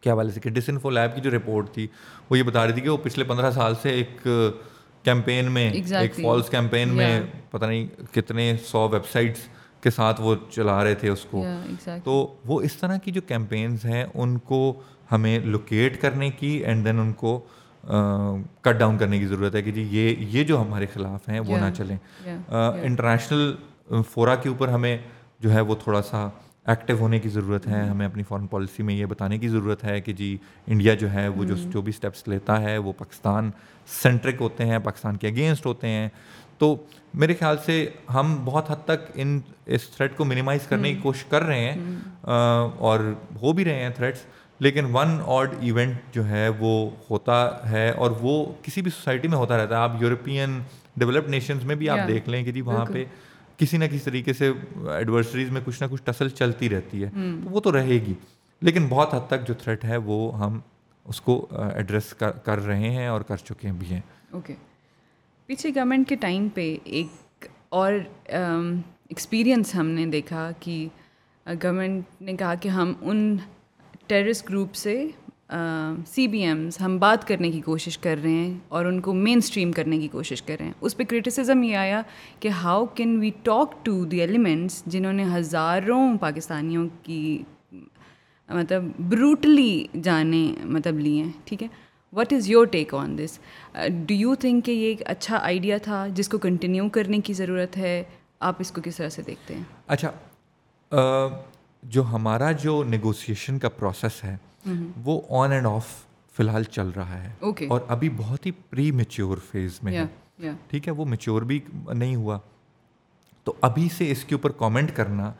کیا 0.00 0.12
حوالے 0.12 0.30
سے 0.30 0.40
کہ 0.40 0.50
ڈس 0.50 0.68
انفو 0.68 0.90
لیب 0.90 1.14
کی 1.14 1.20
جو 1.20 1.30
رپورٹ 1.30 1.70
تھی 1.70 1.86
وہ 2.30 2.38
یہ 2.38 2.42
بتا 2.42 2.66
رہی 2.66 2.72
تھی 2.72 2.82
کہ 2.82 2.88
وہ 2.88 2.96
پچھلے 3.02 3.24
پندرہ 3.24 3.50
سال 3.50 3.74
سے 3.82 3.90
ایک 3.90 4.26
کیمپین 5.02 5.50
میں 5.52 5.70
ایک 5.70 6.14
فالس 6.22 6.48
کیمپین 6.50 6.88
میں 6.88 7.20
پتہ 7.50 7.64
نہیں 7.66 7.86
کتنے 8.12 8.56
سو 8.66 8.88
ویب 8.88 9.06
سائٹس 9.12 9.40
کے 9.80 9.90
ساتھ 9.90 10.20
وہ 10.20 10.34
چلا 10.50 10.84
رہے 10.84 10.94
تھے 10.94 11.08
اس 11.08 11.24
کو۔ 11.24 11.44
تو 12.04 12.34
وہ 12.44 12.60
اس 12.60 12.76
طرح 12.76 12.96
کی 12.98 13.10
جو 13.10 13.20
کیمپینز 13.20 13.84
ہیں 13.84 14.04
ان 14.14 14.38
کو 14.38 14.82
ہمیں 15.12 15.38
لوکیٹ 15.38 16.00
کرنے 16.02 16.30
کی 16.30 16.48
اینڈ 16.48 16.84
دین 16.84 16.98
ان 16.98 17.12
کو 17.12 17.40
کٹ 18.62 18.74
ڈاؤن 18.78 18.98
کرنے 18.98 19.18
کی 19.18 19.26
ضرورت 19.26 19.54
ہے 19.54 19.62
کہ 19.62 19.72
جی 19.72 19.88
یہ 19.90 20.14
یہ 20.18 20.44
جو 20.44 20.60
ہمارے 20.62 20.86
خلاف 20.94 21.28
ہیں 21.28 21.40
وہ 21.40 21.58
نہ 21.58 21.70
چلیں۔ 21.76 21.96
انٹرنیشنل 22.82 23.54
فوراً 24.10 24.36
کے 24.42 24.48
اوپر 24.48 24.68
ہمیں 24.68 24.98
جو 25.40 25.52
ہے 25.52 25.60
وہ 25.60 25.74
تھوڑا 25.74 26.02
سا 26.02 26.28
ایکٹیو 26.68 26.96
ہونے 26.98 27.18
کی 27.18 27.28
ضرورت 27.28 27.66
ہے 27.66 27.82
ہمیں 27.84 28.06
اپنی 28.06 28.22
فارن 28.22 28.46
پالیسی 28.46 28.82
میں 28.82 28.94
یہ 28.94 29.06
بتانے 29.06 29.38
کی 29.38 29.48
ضرورت 29.48 29.84
ہے 29.84 30.00
کہ 30.00 30.12
جی 30.12 30.36
انڈیا 30.66 30.94
جو 30.94 31.12
ہے 31.12 31.28
وہ 31.28 31.44
جو 31.44 31.54
جو 31.56 31.82
بھی 31.82 31.90
اسٹیپس 31.90 32.28
لیتا 32.28 32.60
ہے 32.62 32.78
وہ 32.78 32.92
پاکستان 32.98 33.50
سینٹرک 34.02 34.34
ہوتے 34.40 34.64
ہیں 34.66 34.78
پاکستان 34.78 35.16
کے 35.16 35.28
اگینسٹ 35.28 35.66
ہوتے 35.66 35.88
ہیں۔ 35.88 36.08
تو 36.58 36.76
میرے 37.14 37.34
خیال 37.34 37.56
سے 37.66 37.88
ہم 38.14 38.36
بہت 38.44 38.70
حد 38.70 38.84
تک 38.84 39.10
ان 39.14 39.40
اس 39.66 39.88
تھریٹ 39.88 40.16
کو 40.16 40.24
منیمائز 40.24 40.66
کرنے 40.66 40.92
کی 40.94 40.98
کوشش 41.02 41.24
کر 41.24 41.42
رہے 41.42 41.60
ہیں 41.60 41.96
اور 42.78 43.00
ہو 43.42 43.52
بھی 43.52 43.64
رہے 43.64 43.82
ہیں 43.82 43.90
تھریٹس 43.90 44.18
لیکن 44.60 44.84
ون 44.92 45.20
آڈ 45.26 45.54
ایونٹ 45.60 46.14
جو 46.14 46.28
ہے 46.28 46.48
وہ 46.58 46.90
ہوتا 47.10 47.50
ہے 47.70 47.90
اور 47.90 48.10
وہ 48.20 48.44
کسی 48.62 48.82
بھی 48.82 48.90
سوسائٹی 48.90 49.28
میں 49.28 49.38
ہوتا 49.38 49.56
رہتا 49.56 49.76
ہے۔ 49.76 49.80
آپ 49.80 50.02
یورپین 50.02 50.58
ڈیولپڈ 50.96 51.30
نیشنز 51.30 51.64
میں 51.64 51.74
بھی 51.74 51.88
آپ 51.90 51.98
دیکھ 52.08 52.28
لیں 52.28 52.44
کہ 52.44 52.52
جی 52.52 52.60
وہاں 52.60 52.84
پہ 52.84 53.04
کسی 53.58 53.76
نہ 53.76 53.84
کسی 53.84 53.98
طریقے 53.98 54.32
سے 54.32 54.52
ایڈورسریز 54.90 55.50
میں 55.50 55.60
کچھ 55.64 55.82
نہ 55.82 55.88
کچھ 55.90 56.02
ٹسل 56.04 56.28
چلتی 56.28 56.68
رہتی 56.68 57.04
ہے 57.04 57.10
تو 57.44 57.50
وہ 57.50 57.60
تو 57.60 57.72
رہے 57.72 57.98
گی۔ 58.06 58.14
لیکن 58.60 58.86
بہت 58.86 59.14
حد 59.14 59.26
تک 59.26 59.48
جو 59.48 59.54
تھریٹ 59.54 59.84
ہے 59.84 59.96
وہ 59.96 60.38
ہم 60.38 60.60
اس 61.04 61.20
کو 61.20 61.46
ایڈریس 61.74 62.14
کر 62.44 62.64
رہے 62.64 62.90
ہیں 62.90 63.08
اور 63.08 63.20
کر 63.20 63.36
چکے 63.36 63.72
بھی 63.72 63.86
ہیں۔ 63.90 64.00
اوکے 64.30 64.54
پیچھے 65.46 65.68
گورنمنٹ 65.68 66.08
کے 66.08 66.16
ٹائم 66.16 66.48
پہ 66.54 66.76
ایک 66.84 67.46
اور 67.68 67.92
ایکسپیرئنس 68.24 69.74
ہم 69.74 69.86
نے 69.86 70.06
دیکھا 70.06 70.50
کہ 70.60 70.88
گورنمنٹ 71.46 72.22
نے 72.22 72.36
کہا 72.36 72.54
کہ 72.54 72.68
ہم 72.68 72.92
ان 73.00 73.36
ٹیررسٹ 74.06 74.48
گروپ 74.48 74.74
سے 74.74 75.06
سی 76.06 76.26
بی 76.28 76.40
ایمز 76.42 76.80
ہم 76.80 76.98
بات 76.98 77.26
کرنے 77.28 77.50
کی 77.50 77.60
کوشش 77.60 77.98
کر 77.98 78.18
رہے 78.22 78.30
ہیں 78.30 78.54
اور 78.68 78.84
ان 78.84 79.00
کو 79.00 79.12
مین 79.14 79.38
اسٹریم 79.38 79.72
کرنے 79.72 79.98
کی 79.98 80.08
کوشش 80.08 80.42
کر 80.42 80.56
رہے 80.58 80.66
ہیں۔ 80.66 80.72
اس 80.80 80.96
پہ 80.96 81.04
کرٹیسزم 81.04 81.62
یہ 81.62 81.76
آیا 81.76 82.00
کہ 82.40 82.48
how 82.62 82.84
can 82.86 83.18
we 83.20 83.30
talk 83.42 83.74
to 83.84 84.04
the 84.04 84.20
elements 84.20 84.82
جنہوں 84.86 85.12
نے 85.12 85.24
ہزاروں 85.34 86.16
پاکستانیوں 86.18 86.86
کی 87.02 87.42
مطلب 88.48 88.84
بروٹلی 88.98 89.86
جانے 90.02 90.46
مطلب 90.64 90.98
لیے 90.98 91.22
ہیں، 91.22 91.32
ٹھیک 91.44 91.62
ہے؟ 91.62 91.68
What 92.12 92.32
is 92.32 92.48
your 92.50 92.66
take 92.66 92.94
on 92.94 93.18
this 93.18 93.38
do 94.06 94.14
you 94.14 94.34
think 94.34 94.64
کہ 94.64 94.70
یہ 94.70 94.86
ایک 94.86 95.02
اچھا 95.04 95.36
آئیڈیا 95.36 95.78
تھا 95.78 96.06
جس 96.08 96.28
کو 96.28 96.38
کنٹینیو 96.38 96.88
کرنے 96.88 97.18
کی 97.18 97.32
ضرورت 97.32 97.76
ہے؟ 97.76 98.02
آپ 98.40 98.56
اس 98.58 98.70
کو 98.70 98.80
کس 98.84 98.96
طرح 98.96 99.08
سے 99.08 99.22
دیکھتے 99.22 99.54
ہیں؟ 99.54 99.62
اچھا 99.86 100.10
جو 101.82 102.02
ہمارا 102.02 102.52
جو 102.52 102.82
نیگوسیشن 102.84 103.58
کا 103.58 103.68
پروسیس 103.68 104.22
ہے 104.24 104.36
وہ 105.04 105.20
آن 105.30 105.52
اینڈ 105.52 105.66
آف 105.66 105.86
فی 106.32 106.42
الحال 106.42 106.64
چل 106.64 106.88
رہا 106.88 107.22
ہے۔ 107.22 107.32
اور 107.68 107.80
ابھی 107.88 108.08
بہت 108.16 108.46
ہی 108.46 108.50
پری 108.50 108.90
میچیور 108.90 109.36
فیز 109.50 109.78
میں 109.82 109.92
ہے۔ 109.92 110.02
ٹھیک 110.68 110.88
ہے 110.88 110.92
وہ 110.92 111.04
میچیور 111.04 111.42
بھی 111.42 111.60
نہیں 111.88 112.16
ہوا۔ 112.16 112.38
تو 113.44 113.54
ابھی 113.60 113.88
سے 113.96 114.10
اس 114.10 114.24
کے 114.24 114.34
اوپر 114.34 114.50
کامنٹ 114.52 114.90
کرنا 114.94 115.32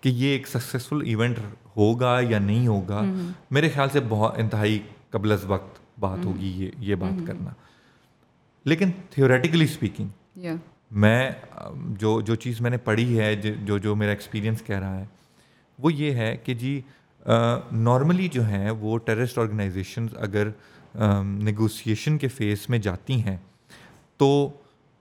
کہ 0.00 0.08
یہ 0.08 0.28
ایک 0.28 0.48
سکسیزفل 0.48 0.98
ایونٹ 1.04 1.38
ہوگا 1.76 2.18
یا 2.20 2.38
نہیں 2.38 2.66
ہوگا۔ 2.66 3.02
میرے 3.50 3.68
خیال 3.68 3.88
سے 3.92 4.00
بہت 4.08 4.34
انتہائی 4.38 4.78
قبل 5.10 5.32
از 5.32 5.44
وقت 5.44 5.78
بات 6.00 6.18
ہوگی 6.24 6.52
یہ 6.64 6.70
یہ 6.78 6.94
بات 6.94 7.26
کرنا۔ 7.26 7.50
لیکن 8.64 8.90
تھیوریٹیکلی 9.10 9.64
اسپیکنگ 9.64 10.08
میں 10.90 11.30
جو 11.98 12.20
جو 12.20 12.34
چیز 12.34 12.60
میں 12.60 12.70
نے 12.70 12.76
پڑھی 12.76 13.20
ہے 13.20 13.34
جو 13.64 13.78
جو 13.78 13.96
میرا 13.96 14.10
ایکسپیرئنس 14.10 14.62
کہہ 14.62 14.78
رہا 14.78 15.00
ہے 15.00 15.04
وہ 15.78 15.92
یہ 15.92 16.10
ہے 16.10 16.36
کہ 16.36 16.54
جی 16.54 16.80
نارملی 17.26 18.28
جو 18.28 18.44
ہیں 18.44 18.70
وہ 18.70 18.98
ٹیررسٹ 18.98 19.38
آرگنائزیشنز 19.38 20.16
اگر 20.16 20.48
نیگوسیشن 21.22 22.18
کے 22.18 22.28
فیس 22.28 22.68
میں 22.70 22.78
جاتی 22.78 23.20
ہیں 23.22 23.36
تو 24.16 24.28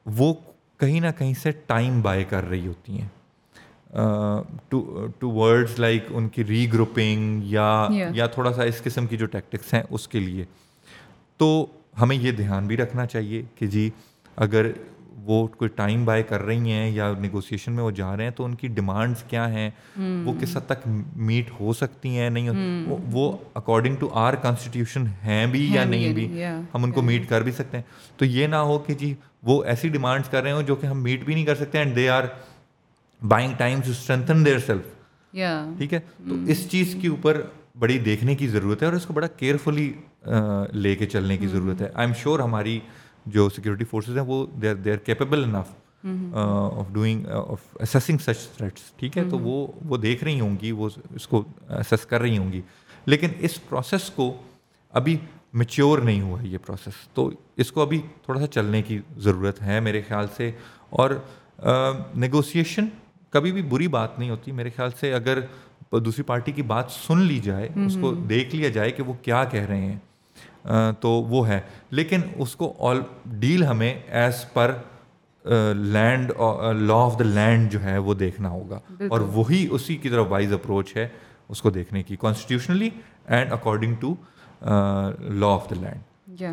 وہ 0.05 0.33
کہیں 0.77 0.99
نہ 0.99 1.07
کہیں 1.17 1.33
سے 1.33 1.51
ٹائم 1.51 2.01
بائی 2.01 2.23
کر 2.23 2.49
رہی 2.49 2.67
ہوتی 2.67 2.99
ہیں۔ 3.01 3.07
ٹو 4.69 5.29
ورڈز 5.31 5.79
لائک 5.79 6.05
ان 6.09 6.27
کی 6.29 6.43
ری 6.43 6.73
گروپنگ 6.73 7.41
یا 7.43 7.87
یا 8.13 8.25
تھوڑا 8.27 8.53
سا 8.53 8.63
اس 8.63 8.81
قسم 8.83 9.07
کی 9.07 9.17
جو 9.17 9.25
ٹیکٹکس 9.25 9.73
ہیں 9.73 9.83
اس 9.89 10.07
کے 10.07 10.19
لیے۔ 10.19 10.45
تو 11.37 11.65
ہمیں 12.01 12.15
یہ 12.15 12.31
دھیان 12.31 12.67
بھی 12.67 12.77
رکھنا 12.77 13.05
چاہیے 13.05 13.41
کہ 13.55 13.67
جی 13.67 13.89
اگر 14.35 14.71
وہ 15.25 15.47
کوئی 15.47 15.69
ٹائم 15.75 16.05
بائی 16.05 16.23
کر 16.23 16.41
رہی 16.41 16.71
ہیں 16.71 16.89
یا 16.91 17.13
نیگوسیشن 17.19 17.73
میں 17.73 17.83
وہ 17.83 17.91
جا 17.91 18.17
رہے 18.17 18.23
ہیں 18.23 18.31
تو 18.31 18.45
ان 18.45 18.55
کی 18.55 18.67
ڈیمانڈس 18.67 19.23
کیا 19.23 19.47
ہیں؟ 19.53 19.69
وہ 20.25 20.33
کس 20.39 20.57
حد 20.57 20.65
تک 20.65 20.87
میٹ 21.15 21.49
ہو 21.59 21.73
سکتی 21.73 22.17
ہیں 22.17 22.29
نہیں 22.29 22.49
وہ 23.11 23.31
اکارڈنگ 23.53 23.95
ٹو 23.95 24.09
آر 24.13 24.33
کانسٹیٹیوشن 24.33 25.03
ہیں 25.23 25.45
بھی 25.47 25.73
یا 25.73 25.83
نہیں 25.83 26.13
بھی؟ 26.13 26.43
ہم 26.73 26.83
ان 26.83 26.91
کو 26.91 27.01
میٹ 27.01 27.29
کر 27.29 27.41
بھی 27.41 27.51
سکتے 27.51 27.77
ہیں۔ 27.77 27.83
تو 28.17 28.25
یہ 28.25 28.47
نہ 28.47 28.55
ہو 28.55 28.77
کہ 28.79 28.93
جی 28.93 29.13
وہ 29.43 29.63
ایسی 29.63 29.89
ڈیمانڈس 29.89 30.29
کر 30.29 30.43
رہے 30.43 30.51
ہوں 30.51 30.63
جو 30.63 30.75
کہ 30.75 30.85
ہم 30.85 31.03
میٹ 31.03 31.23
بھی 31.25 31.33
نہیں 31.33 31.45
کر 31.45 31.55
سکتے 31.55 31.77
and 31.77 31.95
they 31.95 32.09
are 32.09 32.23
buying 33.27 33.53
time 33.57 33.81
to 33.85 33.91
strengthen 33.91 34.45
their 34.45 34.59
self 34.59 34.93
ٹھیک 35.77 35.93
ہے؟ 35.93 35.99
تو 36.29 36.35
اس 36.47 36.69
چیز 36.71 36.95
کے 37.01 37.07
اوپر 37.07 37.41
بڑی 37.79 37.97
دیکھنے 37.99 38.35
کی 38.35 38.47
ضرورت 38.47 38.81
ہے 38.81 38.87
اور 38.87 38.95
اس 38.95 39.05
کو 39.05 39.13
بڑا 39.13 39.27
کیئرفلی 39.27 39.91
لے 40.73 40.95
کے 40.95 41.05
چلنے 41.05 41.37
کی 41.37 41.47
ضرورت 41.47 41.81
ہے۔ 41.81 41.89
آئی 41.93 42.05
ایم 42.07 42.13
شیور 42.13 42.39
ہماری 42.39 42.79
جو 43.25 43.47
سیکورٹی 43.49 43.85
فورسز 43.85 44.17
ہیں 44.17 44.25
وہ 44.27 44.45
they 44.61 44.73
they 44.73 44.91
are 44.91 44.97
capable 45.05 45.43
enough 45.43 45.73
of 46.35 46.91
doing 46.93 47.25
of 47.27 47.61
assessing 47.79 48.17
such 48.17 48.47
threats 48.57 48.91
ٹھیک 48.97 49.17
ہے 49.17 49.23
تو 49.29 49.39
وہ 49.39 49.65
وہ 49.85 49.97
دیکھ 49.97 50.23
رہی 50.23 50.39
ہوں 50.39 50.55
گی 50.61 50.71
وہ 50.71 50.89
اس 51.15 51.27
کو 51.27 51.43
اسیس 51.69 52.05
کر 52.05 52.21
رہی 52.21 52.37
ہوں 52.37 52.51
گی. 52.53 52.61
لیکن 53.05 53.29
اس 53.39 53.59
پروسیس 53.69 54.09
کو 54.15 54.33
ابھی 54.93 55.17
میچیور 55.53 55.99
نہیں 55.99 56.21
ہوا 56.21 56.41
ہے 56.41 56.47
یہ 56.47 56.57
پروسیس 56.65 57.07
تو 57.13 57.29
اس 57.57 57.71
کو 57.71 57.81
ابھی 57.81 58.01
تھوڑا 58.25 58.39
سا 58.39 58.47
چلنے 58.47 58.81
کی 58.81 58.99
ضرورت 59.17 59.61
ہے 59.61 59.79
میرے 59.79 60.01
خیال 60.07 60.27
سے. 60.37 60.51
اور 60.89 61.09
نیگوسیشن 62.15 62.87
کبھی 63.33 63.51
بھی 63.51 63.61
بری 63.61 63.87
بات 63.87 64.19
نہیں 64.19 64.29
ہوتی. 64.29 64.51
میرے 64.51 64.69
خیال 64.75 64.89
سے 64.99 65.13
اگر 65.13 65.39
دوسری 65.95 66.23
پارٹی 66.23 66.51
کی 66.51 66.61
بات 66.63 66.91
سن 66.91 67.21
لی 67.21 67.39
جائے 67.39 67.69
اس 67.85 67.97
کو 68.01 68.13
دیکھ 68.29 68.55
لیا 68.55 68.69
جائے 68.69 68.91
کہ 68.91 69.03
وہ 69.03 69.13
کیا 69.21 69.43
کہہ 69.43 69.65
رہے 69.65 69.81
ہیں. 69.81 69.97
تو 70.99 71.09
وہ 71.09 71.47
ہے 71.47 71.61
لیکن 71.91 72.21
اس 72.35 72.55
کو 72.55 72.73
آل 72.79 73.01
ڈیل 73.25 73.63
ہمیں 73.63 73.99
as 74.07 74.45
per 74.53 74.71
land 75.75 76.31
law 76.79 76.93
of 76.93 77.19
the 77.19 77.23
land 77.23 77.71
جو 77.71 77.83
ہے 77.83 77.97
وہ 77.97 78.13
دیکھنا 78.13 78.49
ہوگا۔ 78.49 78.79
اور 79.09 79.19
وہی 79.19 79.67
اسی 79.71 79.95
کی 79.95 80.09
طرف 80.09 80.25
وائز 80.29 80.53
اپروچ 80.53 80.95
ہے 80.95 81.07
اس 81.49 81.61
کو 81.61 81.69
دیکھنے 81.69 82.03
کی 82.03 82.15
constitutionally 82.15 82.89
and 83.25 83.51
according 83.51 83.95
to 83.99 84.15
law 85.29 85.47
of 85.47 85.69
the 85.69 85.75
land 85.81 86.43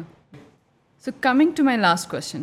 so 1.05 1.11
coming 1.21 1.51
to 1.57 1.65
my 1.65 1.79
last 1.79 2.11
question 2.11 2.43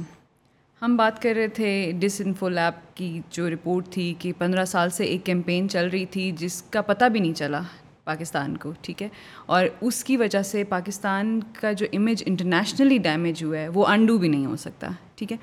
ہم 0.82 0.98
بات 0.98 1.22
کر 1.22 1.34
رہے 1.36 1.48
تھے 1.48 1.92
ڈس 2.00 2.22
انفو 2.26 2.50
لیب 2.50 2.98
کی 2.98 3.22
جو 3.30 3.50
رپورٹ 3.50 3.88
تھی 3.92 4.14
کہ 4.20 4.32
پندرہ 4.38 4.66
سال 4.66 4.90
سے 4.90 5.04
ایک 5.04 5.26
کیمپین 5.26 5.70
چل 5.70 5.90
رہی 5.90 6.06
تھی 6.06 6.32
جس 6.32 6.62
کا 6.62 6.82
پتہ 6.82 7.06
بھی 7.06 7.20
نہیں 7.20 7.34
چلا۔ 7.34 7.62
پاکستان 8.10 8.58
کو، 8.58 8.74
ٹھیک 8.82 9.04
ہے؟ 9.04 9.10
اور 9.46 9.66
اس 9.82 10.04
کی 10.04 10.18
وجہ 10.18 10.42
سے 10.42 10.64
پاکستان 10.64 11.40
کا 11.62 11.72
جو 11.72 11.86
امیج 11.94 12.24
انٹرنیشنلی 12.26 12.98
ڈیمیج 12.98 13.44
ہوا 13.44 13.58
ہے، 13.58 13.68
وہ 13.68 13.86
انڈو 13.86 14.18
بھی 14.18 14.28
نہیں 14.28 14.46
ہو 14.46 14.56
سکتا، 14.56 14.90
ٹھیک 15.16 15.32
ہے؟ 15.32 15.38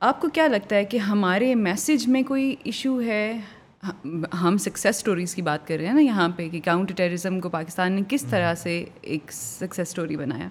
آپ 0.00 0.20
کو 0.20 0.28
کیا 0.28 0.46
لگتا 0.46 0.76
ہے 0.76 0.84
کہ 0.84 0.96
ہمارے 0.96 1.54
میسیج 1.54 2.08
میں 2.08 2.22
کوئی 2.22 2.54
ایشو 2.64 3.00
ہے؟ 3.00 3.40
ہم 4.42 4.56
سکسیز 4.58 4.86
اسٹوریز 4.86 5.34
کی 5.34 5.42
بات 5.42 5.66
کر 5.66 5.76
رہے 5.76 5.86
ہیں 5.86 5.94
نا 5.94 6.00
یہاں 6.00 6.28
پہ 6.36 6.48
کہ 6.48 6.60
کاؤنٹر 6.64 6.94
ٹیررزم 6.94 7.40
کو 7.40 7.48
پاکستان 7.48 7.92
نے 7.92 8.02
کس 8.08 8.24
طرح 8.30 8.54
سے 8.54 8.84
ایک 9.02 9.32
سکسیز 9.32 9.86
اسٹوری 9.88 10.16
بنایا۔ 10.16 10.48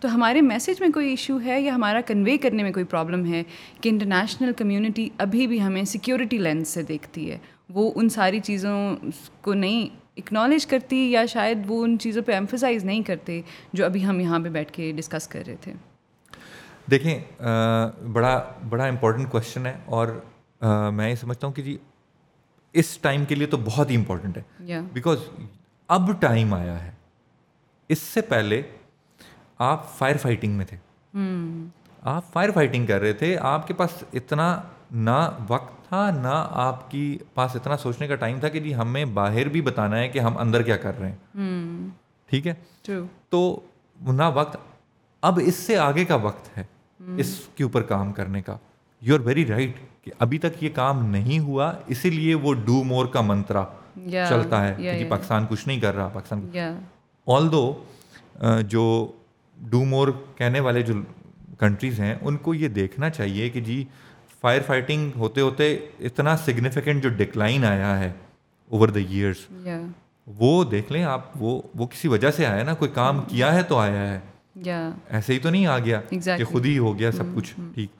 تو 0.00 0.14
ہمارے 0.14 0.40
میسیج 0.40 0.80
میں 0.80 0.88
کوئی 0.88 1.08
ایشو 1.08 1.38
ہے 1.44 1.60
یا 1.60 1.74
ہمارا 1.74 2.00
کنوے 2.00 2.36
کرنے 2.36 2.62
میں 2.62 2.72
کوئی 2.72 2.84
پرابلم 2.84 3.24
ہے 3.24 3.42
کہ 3.80 3.88
انٹرنیشنل 3.88 4.52
کمیونٹی 4.56 5.08
ابھی 5.18 5.46
بھی 5.46 5.60
ہمیں 5.62 5.82
سیکیورٹی 5.84 6.38
لینس 6.38 6.68
سے 6.68 6.82
دیکھتی 6.82 7.30
ہے؟ 7.30 7.38
وہ 7.68 7.90
ان 7.94 8.08
ساری 8.08 8.40
چیزوں 8.40 8.76
کو 9.40 9.54
نہیں 9.54 9.88
اکنالج 10.16 10.66
کرتی 10.66 10.96
یا 11.10 11.26
شاید 11.26 11.58
وہ 11.66 11.84
ان 11.84 11.98
چیزوں 11.98 12.22
پہ 12.22 12.32
ایمفسائز 12.32 12.84
نہیں 12.84 13.02
کرتے 13.02 13.40
جو 13.72 13.84
ابھی 13.84 14.06
ہم 14.06 14.20
یہاں 14.20 14.38
پہ 14.40 14.48
بیٹھ 14.48 14.72
کے 14.72 14.92
ڈسکس 14.96 15.28
کر 15.28 15.42
رہے 15.46 15.56
تھے۔ 15.60 15.72
دیکھیں 16.90 17.42
بڑا 18.12 18.42
بڑا 18.68 18.84
امپورٹنٹ 18.84 19.30
کوشچن 19.30 19.66
ہے 19.66 19.78
اور 19.84 20.08
میں 20.92 21.10
یہ 21.10 21.14
سمجھتا 21.14 21.46
ہوں 21.46 21.54
کہ 21.54 21.62
جی 21.62 21.76
اس 22.72 22.98
ٹائم 22.98 23.24
کے 23.24 23.34
لیے 23.34 23.46
تو 23.46 23.56
بہت 23.56 23.90
ہی 23.90 23.96
امپورٹنٹ 23.96 24.38
ہے۔ 24.38 24.80
بیکاز 24.92 25.18
اب 25.88 26.10
ٹائم 26.20 26.54
آیا 26.54 26.84
ہے۔ 26.84 26.90
اس 27.88 27.98
سے 27.98 28.20
پہلے 28.20 28.62
آپ 29.58 29.98
فائر 29.98 30.16
فائٹنگ 30.16 30.52
میں 30.52 30.66
تھے۔ 30.66 30.76
آپ 32.02 32.32
فائر 32.32 32.50
فائٹنگ 32.50 32.86
کر 32.86 33.00
رہے 33.00 33.12
تھے۔ 33.12 33.36
آپ 33.38 33.66
کے 33.66 33.74
پاس 33.74 34.04
اتنا 34.12 34.60
نہ 34.90 35.30
وقت 35.48 35.79
تھا 35.90 36.10
نہ 36.10 36.46
آپ 36.50 36.90
کی 36.90 37.18
پاس 37.34 37.56
اتنا 37.56 37.76
سوچنے 37.76 38.08
کا 38.08 38.14
ٹائم 38.14 38.40
تھا 38.40 38.48
کہ 38.48 38.60
جی 38.60 38.74
ہمیں 38.74 39.04
باہر 39.04 39.48
بھی 39.48 39.60
بتانا 39.60 39.98
ہے 39.98 40.08
کہ 40.08 40.18
ہم 40.18 40.38
اندر 40.38 40.62
کیا 40.62 40.76
کر 40.76 41.00
رہے 41.00 41.12
ہیں۔ 41.12 41.88
ٹھیک 42.26 42.46
ہے؟ 42.46 42.54
تو 43.28 43.60
نہ 44.00 44.22
وقت 44.34 44.56
اب 45.22 45.40
اس 45.42 45.54
سے 45.54 45.76
آگے 45.76 46.04
کا 46.04 46.14
وقت 46.14 46.58
ہے 46.58 46.64
اس 47.16 47.40
کے 47.54 47.64
اوپر 47.64 47.82
کام 47.82 48.12
کرنے 48.12 48.42
کا۔ 48.42 48.56
یو 49.00 49.14
آر 49.14 49.20
ویری 49.20 49.46
رائٹ 49.46 49.76
کہ 50.04 50.10
ابھی 50.18 50.38
تک 50.38 50.62
یہ 50.62 50.68
کام 50.74 51.06
نہیں 51.06 51.38
ہوا 51.38 51.72
اسی 51.86 52.10
لیے 52.10 52.34
وہ 52.34 52.54
ڈو 52.54 52.84
مور 52.84 53.06
کا 53.06 53.20
منترا 53.20 53.64
چلتا 54.28 54.68
ہے 54.68 54.74
کہ 54.74 55.10
پاکستان 55.10 55.46
کچھ 55.48 55.68
نہیں 55.68 55.80
کر 55.80 55.94
رہا 55.94 56.08
پاکستان 56.08 56.48
آل 57.26 57.52
دو 57.52 57.84
جو 58.68 59.12
ڈو 59.56 59.84
مور 59.84 60.08
کہنے 60.36 60.60
والے 60.60 60.82
جو 60.82 60.94
کنٹریز 61.58 62.00
ہیں 62.00 62.14
ان 62.20 62.36
کو 62.36 62.54
یہ 62.54 62.68
دیکھنا 62.68 63.10
چاہیے 63.10 63.50
کہ 63.50 63.60
جی 63.60 63.84
فائر 64.40 64.62
فائٹنگ 64.66 65.10
ہوتے 65.16 65.40
ہوتے 65.40 65.74
اتنا 66.00 66.36
سگنیفیکنٹ 66.36 67.02
جو 67.02 67.08
ڈکلائن 67.08 67.64
آیا 67.64 67.98
ہے 68.00 68.12
اوور 68.66 68.88
دا 68.88 69.00
ایئرس 69.08 69.36
وہ 70.26 70.64
دیکھ 70.64 70.92
لیں 70.92 71.04
آپ 71.04 71.20
وہ 71.34 71.62
وہ 71.74 71.86
کسی 71.86 72.08
وجہ 72.08 72.30
سے 72.30 72.46
آیا 72.46 72.62
نا 72.62 72.74
کوئی 72.74 72.90
کام 72.94 73.20
کیا 73.22 73.54
ہے 73.54 73.62
تو 73.62 73.78
آیا 73.78 74.14
ہے۔ 74.14 74.20
ایسے 75.08 75.32
ہی 75.32 75.38
تو 75.38 75.50
نہیں 75.50 75.66
آ 75.66 75.78
گیا 75.78 76.00
کہ 76.10 76.44
خود 76.44 76.66
ہی 76.66 76.78
ہو 76.78 76.98
گیا 76.98 77.12
سب 77.12 77.18
mm-hmm. 77.18 77.36
کچھ 77.36 77.54
ٹھیک۔ 77.74 77.90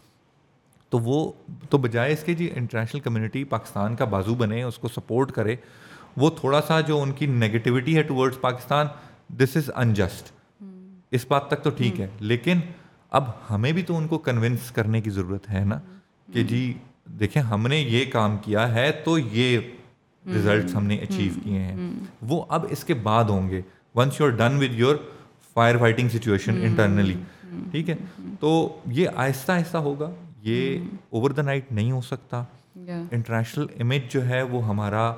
تو 0.88 0.98
وہ 0.98 1.32
تو 1.70 1.78
بجائے 1.78 2.12
اس 2.12 2.22
کے 2.24 2.34
جی 2.34 2.50
انٹرنیشنل 2.54 3.00
کمیونٹی 3.00 3.44
پاکستان 3.44 3.96
کا 3.96 4.04
بازو 4.04 4.34
بنے 4.34 4.62
اس 4.62 4.78
کو 4.78 4.88
سپورٹ 4.88 5.32
کرے 5.32 5.56
وہ 6.16 6.30
تھوڑا 6.30 6.60
سا 6.60 6.80
جو 6.80 7.02
ان 7.02 7.12
کی 7.12 7.26
نگیٹیوٹی 7.26 7.96
ہے 7.96 8.02
towards 8.02 8.40
Pakistan 8.40 8.86
this 9.36 9.56
is 9.56 9.70
unjust 9.76 10.32
اس 11.10 11.26
بات 11.28 11.48
تک 11.48 11.62
تو 11.62 11.70
ٹھیک 11.70 12.00
ہے 12.00 12.08
لیکن 12.20 12.60
اب 13.10 13.24
ہمیں 13.50 13.72
بھی 13.72 13.82
تو 13.82 13.96
ان 13.96 14.06
کو 14.06 14.18
کنونس 14.18 14.70
کرنے 14.70 15.00
کی 15.00 15.10
ضرورت 15.10 15.50
ہے 15.50 15.64
نا۔ 15.64 15.78
کہ 16.32 16.42
جی 16.42 16.72
دیکھیں 17.06 17.42
ہم 17.42 17.66
نے 17.66 17.78
یہ 17.78 18.04
کام 18.12 18.36
کیا 18.36 18.74
ہے 18.74 18.92
تو 18.92 19.18
یہ 19.18 19.58
ریزلٹس 20.26 20.74
ہم 20.74 20.84
نے 20.84 20.96
اچیو 20.96 21.32
کیے 21.44 21.58
ہیں۔ 21.58 21.90
وہ 22.22 22.44
اب 22.48 22.66
اس 22.70 22.84
کے 22.84 22.94
بعد 22.94 23.24
ہوں 23.24 23.50
گے۔ 23.50 23.60
Once 23.94 24.20
you 24.20 24.26
are 24.26 24.32
done 24.32 24.56
with 24.56 24.74
your 24.74 24.96
fire 25.54 25.78
fighting 25.78 26.08
situation 26.08 26.62
internally 26.62 27.14
ٹھیک 27.70 27.90
ہے؟ 27.90 27.96
تو 28.40 28.78
یہ 28.86 29.08
آہستہ 29.16 29.52
آہستہ 29.52 29.76
ہوگا۔ 29.76 30.10
یہ 30.42 30.78
اوور 31.10 31.30
دا 31.30 31.42
نائٹ 31.42 31.72
نہیں 31.72 31.92
ہو 31.92 32.00
سکتا۔ 32.00 32.44
انٹرنیشنل 33.10 33.66
امیج 33.80 34.02
جو 34.10 34.26
ہے 34.26 34.42
وہ 34.42 34.66
ہمارا 34.66 35.14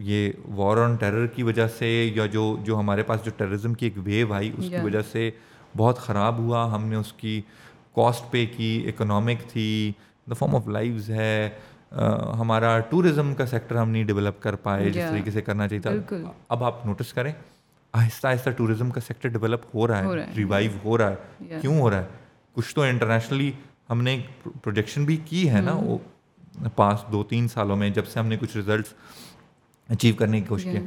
یہ 0.00 0.30
وار 0.48 0.76
آن 0.76 0.94
ٹیرر 0.96 1.26
کی 1.26 1.42
وجہ 1.42 1.66
سے 1.78 2.12
یا 2.14 2.26
جو 2.26 2.56
جو 2.64 2.78
ہمارے 2.78 3.02
پاس 3.02 3.24
جو 3.24 3.30
ٹیررزم 3.36 3.74
کی 3.74 3.86
ایک 3.86 3.94
ویو 4.04 4.32
آئی 4.32 4.50
اس 4.58 4.68
کی 4.68 4.84
وجہ 4.84 5.02
سے 5.12 5.30
بہت 5.76 5.98
خراب 5.98 6.38
ہوا۔ 6.38 6.74
ہم 6.74 6.84
نے 6.86 6.96
اس 6.96 7.12
کی 7.12 7.40
کاسٹ 7.94 8.30
پے 8.30 8.46
کی 8.46 8.84
اکنامک 8.88 9.50
تھی 9.50 9.92
دا 10.30 10.34
فارم 10.34 10.56
آف 10.56 10.68
لائفز 10.68 11.10
ہے 11.10 11.50
ہمارا 12.40 12.78
ٹورزم 12.78 13.34
کا 13.34 13.46
سیکٹر 13.46 13.76
ہم 13.76 13.90
نہیں 13.90 14.04
ڈیولپ 14.04 14.42
کر 14.42 14.56
پائے 14.56 14.90
جس 14.90 15.04
طریقے 15.10 15.30
سے 15.30 15.42
کرنا 15.42 15.68
چاہیے 15.68 15.80
تھا۔ 15.80 16.16
اب 16.48 16.64
آپ 16.64 16.86
نوٹس 16.86 17.12
کریں 17.12 17.32
آہستہ 17.92 18.28
آہستہ 18.28 18.50
ٹورزم 18.50 18.90
کا 18.90 19.00
سیکٹر 19.00 19.28
ڈیولپ 19.28 19.60
ہو 19.74 19.86
رہا 19.88 20.02
ہے 20.02 20.06
ریوائو 20.36 20.70
ہو 20.84 20.98
رہا 20.98 21.10
ہے۔ 21.10 21.58
کیوں 21.60 21.80
ہو 21.80 21.90
رہا 21.90 21.98
ہے؟ 21.98 22.06
کچھ 22.52 22.74
تو 22.74 22.82
انٹرنیشنلی 22.82 23.52
ہم 23.90 24.02
نے 24.02 24.20
پروجیکشن 24.62 25.04
بھی 25.04 25.16
کی 25.16 25.50
ہے 25.50 25.60
نا۔ 25.60 25.72
وہ 25.74 25.98
پانچ 26.76 27.00
دو 27.12 27.22
تین 27.24 27.48
سالوں 27.48 27.76
میں 27.76 27.90
جب 27.90 28.06
سے 28.06 28.18
ہم 28.20 28.26
نے 28.26 28.36
کچھ 28.36 28.56
ریزلٹس 28.56 28.92
اچیو 29.88 30.14
کرنے 30.14 30.40
کی 30.40 30.46
کوشش 30.48 30.64
کی۔ 30.64 30.78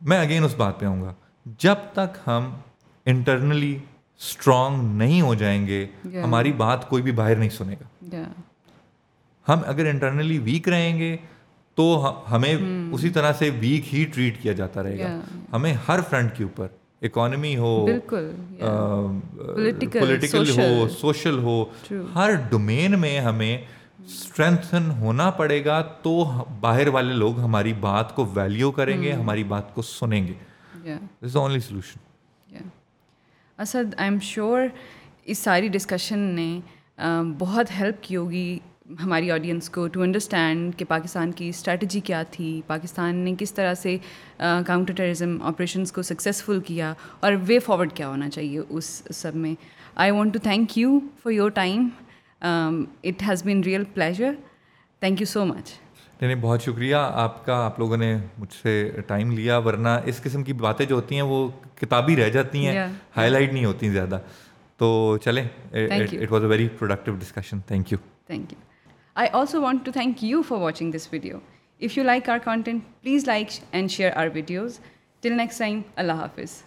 میں 0.00 0.18
اگین 0.20 0.44
اس 0.44 0.54
بات 0.56 0.80
پہ 0.80 0.86
آؤں 0.86 1.02
گا۔ 1.02 1.14
جب 1.58 1.74
تک 1.92 2.18
ہم 2.26 2.54
انٹرنلی 3.06 3.78
اسٹرانگ 4.20 4.96
نہیں 4.96 5.20
ہو 5.20 5.34
جائیں 5.34 5.66
گے 5.66 5.86
ہماری 6.24 6.52
بات 6.52 6.88
کوئی 6.88 7.02
بھی 7.02 7.12
باہر 7.12 7.36
نہیں 7.36 7.48
سنے 7.48 7.74
گا۔ 7.80 8.22
ہم 9.48 9.60
اگر 9.66 9.86
انٹرنلی 9.86 10.38
ویک 10.38 10.68
رہیں 10.68 10.98
گے 10.98 11.16
تو 11.74 12.14
ہمیں 12.30 12.54
اسی 12.92 13.10
طرح 13.10 13.32
سے 13.32 13.50
ویک 13.50 13.94
ہی 13.94 14.04
ٹریٹ 14.04 14.42
کیا 14.42 14.52
جاتا 14.52 14.82
رہے 14.82 14.98
گا۔ 14.98 15.20
ہمیں 15.52 15.74
ہر 15.88 16.00
فرنٹ 16.10 16.36
کے 16.36 16.44
اوپر 16.44 16.66
اکانومی 17.02 17.56
ہو 17.56 17.86
پولیٹیکل 19.92 20.50
ہو 20.50 20.88
سوشل 20.88 21.38
ہو 21.38 21.64
ہر 22.14 22.30
ڈومین 22.48 22.98
میں 23.00 23.18
ہمیں 23.20 23.56
اسٹرینتھن 24.04 24.90
ہونا 24.90 25.30
پڑے 25.30 25.64
گا 25.64 25.80
تو 26.02 26.24
باہر 26.60 26.88
والے 26.88 27.12
لوگ 27.12 27.40
ہماری 27.40 27.72
بات 27.72 28.14
کو 28.16 28.24
ویلیو 28.34 28.70
کریں 28.70 29.02
گے 29.02 29.12
ہماری 29.12 29.44
بات 29.44 29.74
کو 29.74 29.82
سنیں 29.82 30.26
گے۔ 30.26 30.34
Is 31.22 31.36
only 31.36 31.60
solution 31.60 32.13
Asad 33.58 33.94
I 33.96 34.10
am 34.10 34.18
sure 34.22 34.60
اس 35.24 35.38
ساری 35.38 35.68
ڈسکشن 35.68 36.18
نے 36.18 36.60
بہت 37.38 37.70
ہیلپ 37.78 38.02
کی 38.02 38.16
ہوگی 38.16 38.58
ہماری 39.02 39.30
آڈینس 39.30 39.68
کو 39.70 39.86
ٹو 39.88 40.00
انڈرسٹینڈ 40.02 40.76
کہ 40.76 40.84
پاکستان 40.84 41.32
کی 41.32 41.48
اسٹریٹجی 41.48 42.00
کیا 42.00 42.22
تھی، 42.30 42.60
پاکستان 42.66 43.16
نے 43.16 43.34
کس 43.38 43.54
طرح 43.54 43.74
سے 43.74 43.96
کاؤنٹر 44.38 44.94
ٹیررزم 44.94 45.36
آپریشنس 45.42 45.92
کو 45.92 46.02
سکسیزفل 46.02 46.60
کیا 46.66 46.92
اور 47.20 47.32
وے 47.46 47.58
فارورڈ 47.58 47.92
کیا 47.92 48.08
ہونا 48.08 48.28
چاہیے 48.30 48.60
اس 48.68 49.02
سب 49.14 49.36
میں۔ 49.36 49.54
I 49.94 50.10
want 50.10 50.32
to 50.34 50.38
thank 50.42 50.76
you 50.78 50.98
for 51.22 51.32
your 51.32 51.50
time 51.54 51.88
it 52.42 53.22
has 53.28 53.44
been 53.44 53.62
real 53.64 53.84
pleasure 53.94 54.32
thank 55.02 55.20
you 55.20 55.26
so 55.26 55.44
much 55.44 55.72
نہیں 56.20 56.34
نہیں 56.34 56.42
بہت 56.44 56.62
شکریہ 56.62 56.96
آپ 56.96 57.46
کا 57.46 57.64
آپ 57.64 57.78
لوگوں 57.78 57.96
نے 57.96 58.18
مجھ 58.38 58.52
سے 58.62 58.90
ٹائم 59.06 59.30
لیا 59.30 59.58
ورنہ 59.58 59.88
اس 60.04 60.22
قسم 60.22 60.42
کی 60.42 60.52
باتیں 60.52 60.86
جو 60.86 60.94
ہوتی 60.94 61.14
ہیں 61.14 61.22
وہ 61.22 61.48
کتابی 61.74 62.16
رہ 62.16 62.28
جاتی 62.28 62.66
ہیں 62.66 62.86
ہائی 63.16 63.30
لائٹ 63.30 63.52
نہیں 63.52 63.64
ہوتی 63.64 63.88
زیادہ۔ 63.90 64.18
تو 64.76 65.18
چلیں 65.18 65.44
it 65.72 66.32
was 66.32 66.42
a 66.42 66.48
very 66.48 66.68
productive 66.68 67.14
discussion 67.14 67.60
thank 67.60 67.92
you 67.92 67.98
thank 68.26 68.52
you 68.52 68.58
I 69.14 69.28
also 69.32 69.62
want 69.62 69.84
to 69.84 69.92
thank 69.92 70.24
you 70.24 70.42
for 70.42 70.58
watching 70.58 70.92
this 70.92 71.08
video 71.12 71.38
if 71.80 71.98
you 71.98 72.04
like 72.04 72.28
our 72.30 72.38
content 72.44 72.82
please 73.02 73.26
like 73.26 73.46
and 73.70 73.90
share 73.90 74.10
our 74.16 74.28
videos 74.34 74.78
till 75.20 75.32
next 75.32 75.58
time 75.58 75.80
اللہ 75.96 76.12
حافظ 76.12 76.62